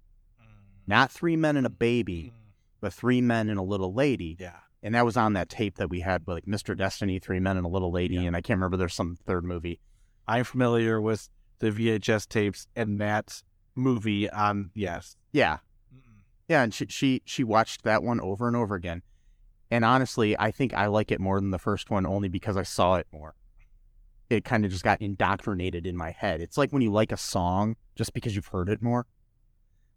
Not 0.86 1.10
Three 1.10 1.36
Men 1.36 1.56
and 1.56 1.66
a 1.66 1.70
Baby, 1.70 2.32
but 2.80 2.94
Three 2.94 3.20
Men 3.20 3.48
and 3.50 3.58
a 3.58 3.62
Little 3.62 3.92
Lady 3.92 4.36
Yeah. 4.38 4.60
and 4.82 4.94
that 4.94 5.04
was 5.04 5.16
on 5.16 5.32
that 5.34 5.48
tape 5.48 5.76
that 5.76 5.90
we 5.90 6.00
had, 6.00 6.22
like 6.28 6.46
Mr. 6.46 6.76
Destiny, 6.76 7.18
Three 7.18 7.40
Men 7.40 7.56
and 7.56 7.66
a 7.66 7.68
Little 7.68 7.90
Lady, 7.92 8.14
Yeah. 8.14 8.22
and 8.22 8.36
I 8.36 8.40
can't 8.40 8.58
remember. 8.58 8.76
There's 8.76 8.94
some 8.94 9.16
third 9.26 9.44
movie. 9.44 9.80
I'm 10.28 10.44
familiar 10.44 11.00
with 11.00 11.28
the 11.58 11.70
VHS 11.72 12.26
tapes 12.28 12.68
and 12.76 13.00
that 13.00 13.42
movie 13.74 14.30
on 14.30 14.70
yes. 14.74 15.16
Yeah, 15.32 15.58
yeah, 16.48 16.62
and 16.62 16.72
she 16.72 16.86
she 16.88 17.22
she 17.24 17.44
watched 17.44 17.84
that 17.84 18.02
one 18.02 18.20
over 18.20 18.46
and 18.46 18.56
over 18.56 18.74
again. 18.74 19.02
And 19.70 19.84
honestly, 19.84 20.36
I 20.38 20.50
think 20.50 20.72
I 20.72 20.86
like 20.86 21.10
it 21.12 21.20
more 21.20 21.40
than 21.40 21.50
the 21.50 21.58
first 21.58 21.90
one 21.90 22.06
only 22.06 22.28
because 22.28 22.56
I 22.56 22.62
saw 22.62 22.96
it 22.96 23.06
more. 23.12 23.34
It 24.30 24.44
kind 24.44 24.64
of 24.64 24.70
just 24.70 24.82
got 24.82 25.00
indoctrinated 25.02 25.86
in 25.86 25.96
my 25.96 26.10
head. 26.10 26.40
It's 26.40 26.56
like 26.56 26.72
when 26.72 26.82
you 26.82 26.90
like 26.90 27.12
a 27.12 27.18
song 27.18 27.76
just 27.94 28.14
because 28.14 28.34
you've 28.34 28.46
heard 28.46 28.70
it 28.70 28.80
more. 28.80 29.06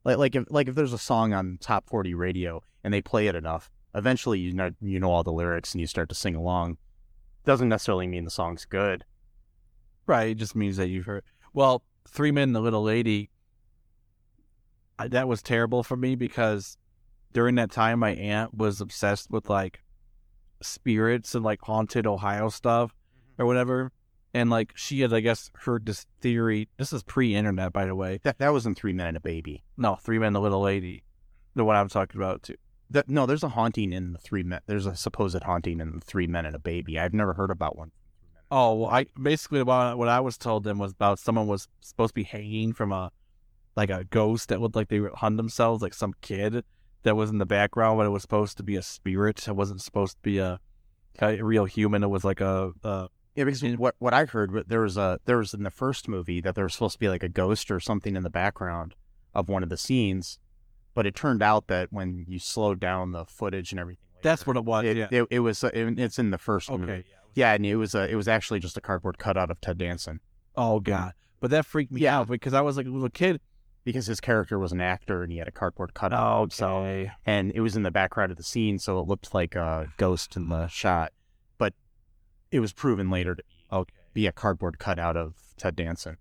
Like 0.04 0.18
like 0.18 0.36
if 0.36 0.46
like 0.50 0.68
if 0.68 0.76
there's 0.76 0.94
a 0.94 0.98
song 0.98 1.34
on 1.34 1.58
top 1.62 1.88
40 1.88 2.14
radio 2.14 2.62
and 2.84 2.94
they 2.94 3.02
play 3.02 3.28
it 3.28 3.36
enough, 3.36 3.70
eventually 3.96 4.40
you 4.40 4.52
know 4.52 4.72
you 4.82 5.00
know 5.00 5.12
all 5.12 5.24
the 5.24 5.32
lyrics 5.32 5.74
and 5.74 5.80
you 5.80 5.88
start 5.88 6.10
to 6.10 6.16
sing 6.16 6.36
along. 6.36 6.78
Doesn't 7.46 7.70
necessarily 7.70 8.08
mean 8.08 8.26
the 8.26 8.32
song's 8.32 8.66
good. 8.66 9.06
Right. 10.06 10.32
It 10.32 10.36
just 10.36 10.56
means 10.56 10.78
that 10.78 10.90
you've 10.90 11.06
heard. 11.06 11.24
Well, 11.54 11.84
Three 12.08 12.32
Men 12.32 12.50
and 12.50 12.56
the 12.56 12.62
Little 12.62 12.84
Lady, 12.84 13.30
that 15.08 15.28
was 15.28 15.42
terrible 15.42 15.84
for 15.84 15.98
me 15.98 16.16
because 16.16 16.78
during 17.34 17.56
that 17.56 17.72
time, 17.72 18.00
my 18.00 18.12
aunt 18.12 18.54
was 18.54 18.82
obsessed 18.82 19.32
with 19.32 19.50
like 19.50 19.82
spirits 20.62 21.36
and 21.36 21.44
like 21.44 21.62
haunted 21.62 22.06
Ohio 22.08 22.50
stuff 22.50 22.92
mm-hmm. 22.92 23.42
or 23.42 23.46
whatever. 23.46 23.92
And 24.34 24.50
like 24.50 24.74
she 24.76 25.02
had, 25.02 25.14
I 25.14 25.20
guess, 25.20 25.52
heard 25.56 25.86
this 25.86 26.06
theory. 26.22 26.70
This 26.78 26.94
is 26.94 27.04
pre 27.04 27.36
internet, 27.36 27.74
by 27.74 27.86
the 27.86 27.96
way. 27.96 28.20
That 28.24 28.38
that 28.40 28.54
wasn't 28.54 28.78
Three 28.78 28.94
Men 28.94 29.08
and 29.08 29.18
a 29.18 29.22
Baby. 29.22 29.64
No, 29.78 29.96
Three 29.96 30.20
Men 30.20 30.28
and 30.28 30.38
a 30.38 30.40
Little 30.40 30.62
Lady. 30.62 31.04
The 31.56 31.66
one 31.66 31.76
I'm 31.76 31.90
talking 31.90 32.20
about, 32.20 32.44
too. 32.44 32.56
That, 32.90 33.10
no, 33.10 33.26
there's 33.26 33.44
a 33.44 33.50
haunting 33.50 33.92
in 33.92 34.14
the 34.14 34.20
Three 34.20 34.44
Men. 34.44 34.62
There's 34.68 34.86
a 34.86 34.96
supposed 34.96 35.44
haunting 35.44 35.82
in 35.82 36.00
the 36.00 36.00
Three 36.00 36.28
Men 36.28 36.46
and 36.46 36.56
a 36.56 36.60
Baby. 36.60 36.98
I've 36.98 37.14
never 37.14 37.34
heard 37.34 37.52
about 37.52 37.78
one. 37.78 37.92
Oh, 38.50 38.76
well, 38.76 38.90
I 38.90 39.06
basically 39.22 39.64
what, 39.64 39.98
what 39.98 40.10
I 40.10 40.20
was 40.20 40.38
told 40.38 40.64
then 40.66 40.78
was 40.78 40.92
about 40.92 41.20
someone 41.20 41.48
was 41.48 41.68
supposed 41.80 42.12
to 42.12 42.16
be 42.16 42.24
hanging 42.24 42.74
from 42.74 42.92
a 42.92 43.12
like 43.76 43.90
a 43.90 44.04
ghost 44.04 44.50
that 44.50 44.60
looked 44.62 44.76
like 44.76 44.90
they 44.90 45.02
hung 45.16 45.38
themselves, 45.38 45.82
like 45.82 45.94
some 45.94 46.14
kid 46.22 46.64
that 47.04 47.16
was 47.16 47.30
in 47.30 47.38
the 47.38 47.46
background, 47.46 47.98
but 47.98 48.06
it 48.06 48.10
was 48.10 48.22
supposed 48.22 48.58
to 48.58 48.64
be 48.64 48.76
a 48.76 48.82
spirit. 48.82 49.48
It 49.48 49.56
wasn't 49.56 49.82
supposed 49.82 50.18
to 50.18 50.22
be 50.22 50.38
a, 50.40 50.60
a 51.20 51.42
real 51.42 51.66
human. 51.66 52.04
It 52.04 52.10
was 52.10 52.24
like 52.24 52.42
a, 52.42 52.72
a 52.84 53.08
Yeah, 53.36 53.46
because 53.46 53.64
what 53.78 53.96
what 54.00 54.14
I 54.14 54.26
heard 54.26 54.66
there 54.68 54.82
was 54.82 54.98
a 54.98 55.20
there 55.26 55.38
was 55.38 55.54
in 55.54 55.64
the 55.64 55.72
first 55.72 56.08
movie 56.08 56.42
that 56.42 56.56
there 56.56 56.66
was 56.66 56.74
supposed 56.74 56.94
to 56.94 57.00
be 57.00 57.10
like 57.10 57.24
a 57.24 57.30
ghost 57.30 57.72
or 57.72 57.80
something 57.80 58.16
in 58.16 58.24
the 58.24 58.30
background 58.30 58.94
of 59.34 59.48
one 59.50 59.64
of 59.64 59.70
the 59.70 59.78
scenes, 59.78 60.38
but 60.94 61.08
it 61.08 61.16
turned 61.16 61.42
out 61.42 61.68
that 61.68 61.92
when 61.92 62.26
you 62.28 62.38
slowed 62.40 62.80
down 62.80 63.14
the 63.14 63.26
footage 63.26 63.72
and 63.72 63.80
everything, 63.80 64.04
that's 64.22 64.46
what 64.46 64.58
it 64.58 64.66
was. 64.66 64.84
it, 64.86 64.98
yeah. 64.98 65.08
it, 65.10 65.26
it 65.32 65.40
was 65.40 65.64
uh, 65.64 65.72
it- 65.74 65.98
it's 65.98 66.20
in 66.20 66.32
the 66.32 66.38
first 66.38 66.70
movie. 66.70 66.84
okay. 66.84 67.04
Yeah, 67.34 67.54
and 67.54 67.66
it 67.66 67.78
was 67.78 67.96
uh, 67.96 68.08
it 68.10 68.16
was 68.16 68.28
actually 68.28 68.60
just 68.60 68.76
a 68.76 68.82
cardboard 68.82 69.18
cutout 69.18 69.50
of 69.50 69.62
Ted 69.62 69.78
Danson 69.78 70.20
Oh 70.58 70.82
god. 70.82 71.14
But 71.40 71.50
that 71.52 71.66
freaked 71.66 71.94
me 71.94 72.02
Yeah. 72.02 72.20
out 72.20 72.28
because 72.28 72.54
I 72.54 72.60
was 72.62 72.76
like 72.78 72.86
a 72.86 72.90
little 72.90 73.10
kid. 73.10 73.40
Because 73.84 74.06
his 74.06 74.20
character 74.22 74.60
was 74.60 74.72
an 74.72 74.82
actor 74.82 75.24
and 75.24 75.32
he 75.32 75.38
had 75.40 75.48
a 75.48 75.52
cardboard 75.52 75.94
cutout. 75.94 76.38
Oh, 76.38 76.42
himself. 76.42 77.10
and 77.26 77.52
it 77.54 77.62
was 77.62 77.76
in 77.76 77.84
the 77.84 77.92
background 77.92 78.32
of 78.32 78.38
the 78.38 78.44
scene, 78.44 78.78
so 78.80 79.00
it 79.00 79.08
looked 79.08 79.34
like 79.34 79.56
a 79.56 79.88
ghost 79.98 80.36
in 80.36 80.50
the 80.50 80.68
shot. 80.68 81.12
But 81.58 81.74
it 82.52 82.60
was 82.60 82.74
proven 82.74 83.10
later 83.10 83.36
to 83.36 83.44
Okay. 83.72 83.94
be 84.14 84.28
a 84.28 84.32
cardboard 84.32 84.78
cutout 84.80 85.16
of 85.18 85.36
Ted 85.58 85.76
Danson. 85.76 86.18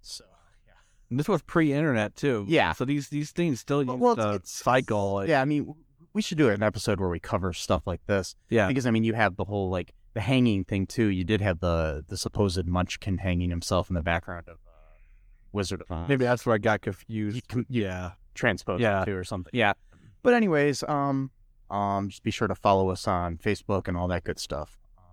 So 0.00 0.24
yeah. 0.66 0.72
And 1.10 1.18
this 1.18 1.28
was 1.28 1.42
pre-internet 1.42 2.14
too. 2.16 2.44
Yeah. 2.48 2.72
So 2.72 2.84
these 2.84 3.08
these 3.08 3.30
things 3.32 3.60
still 3.60 3.82
used 3.82 3.98
Well, 3.98 4.16
to 4.16 4.20
it's- 4.22 4.34
it's- 4.36 4.50
cycle. 4.52 5.14
like- 5.14 5.28
yeah, 5.28 5.40
I 5.42 5.44
mean, 5.44 5.74
we 6.12 6.22
should 6.22 6.38
do 6.38 6.48
an 6.48 6.62
episode 6.62 6.98
where 7.00 7.08
we 7.10 7.20
cover 7.20 7.52
stuff 7.52 7.86
like 7.86 8.00
this 8.06 8.36
Yeah. 8.48 8.68
because 8.68 8.86
I 8.86 8.90
mean, 8.90 9.04
you 9.04 9.14
have 9.14 9.36
the 9.36 9.44
whole 9.44 9.68
like 9.70 9.92
the 10.14 10.20
hanging 10.22 10.64
thing 10.64 10.86
too. 10.86 11.06
You 11.08 11.24
did 11.24 11.40
have 11.42 11.60
the 11.60 12.04
the 12.08 12.16
supposed 12.16 12.66
Munchkin 12.66 13.18
hanging 13.18 13.50
himself 13.50 13.90
in 13.90 13.94
the 13.94 14.02
background 14.02 14.48
of 14.48 14.58
Wizard 15.52 15.80
of 15.82 15.90
Oz. 15.90 16.08
Maybe 16.08 16.24
that's 16.24 16.44
where 16.46 16.54
I 16.54 16.58
got 16.58 16.80
confused. 16.82 17.46
Com- 17.48 17.66
yeah. 17.68 18.12
transposed 18.34 18.82
Yeah. 18.82 19.04
to 19.04 19.12
or 19.12 19.24
something. 19.24 19.50
Yeah. 19.54 19.72
But 20.22 20.34
anyways, 20.34 20.82
um, 20.88 21.30
um, 21.70 22.10
just 22.10 22.22
be 22.22 22.30
sure 22.30 22.48
to 22.48 22.54
follow 22.54 22.90
us 22.90 23.08
on 23.08 23.38
Facebook 23.38 23.88
and 23.88 23.96
all 23.96 24.08
that 24.08 24.24
good 24.24 24.38
stuff. 24.38 24.78
Um, 24.98 25.04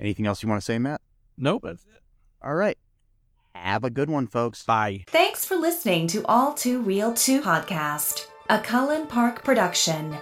anything 0.00 0.26
else 0.26 0.42
you 0.42 0.48
want 0.48 0.60
to 0.60 0.64
say, 0.64 0.78
Matt? 0.78 1.00
Nope. 1.36 1.62
That's 1.64 1.84
it. 1.84 2.00
All 2.42 2.54
right. 2.54 2.78
Have 3.54 3.84
a 3.84 3.90
good 3.90 4.08
one, 4.08 4.26
folks. 4.26 4.64
Bye. 4.64 5.04
Thanks 5.08 5.44
for 5.44 5.56
listening 5.56 6.06
to 6.08 6.24
All 6.26 6.54
2 6.54 6.80
Reel 6.80 7.12
Too 7.12 7.42
podcast, 7.42 8.26
a 8.48 8.58
Cullen 8.58 9.06
Park 9.06 9.44
production. 9.44 10.16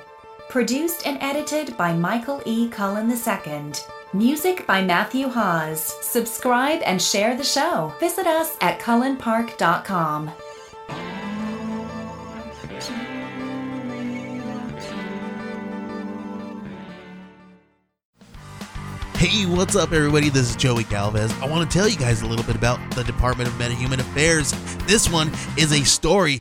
Produced 0.49 1.07
and 1.07 1.17
edited 1.23 1.77
by 1.77 1.93
Michael 1.93 2.43
E. 2.45 2.69
Cullen 2.69 3.09
II. 3.11 3.73
Music 4.13 4.67
by 4.67 4.83
Matthew 4.83 5.29
Hawes. 5.29 5.95
Subscribe 6.05 6.83
and 6.85 7.01
share 7.01 7.37
the 7.37 7.45
show. 7.45 7.95
Visit 8.01 8.27
us 8.27 8.57
at 8.61 8.81
cullenpark.com. 8.81 10.33
Hey, 19.15 19.47
what's 19.47 19.77
up, 19.77 19.93
everybody? 19.93 20.29
This 20.29 20.51
is 20.51 20.57
Joey 20.57 20.85
Galvez. 20.85 21.33
I 21.41 21.47
want 21.47 21.71
to 21.71 21.79
tell 21.79 21.89
you 21.89 21.97
guys 21.97 22.23
a 22.23 22.27
little 22.27 22.45
bit 22.45 22.57
about 22.57 22.81
the 22.97 23.05
Department 23.05 23.49
of 23.49 23.55
Metahuman 23.55 24.01
Affairs. 24.01 24.53
This 24.87 25.09
one 25.09 25.31
is 25.57 25.73
a 25.73 25.85
story 25.85 26.41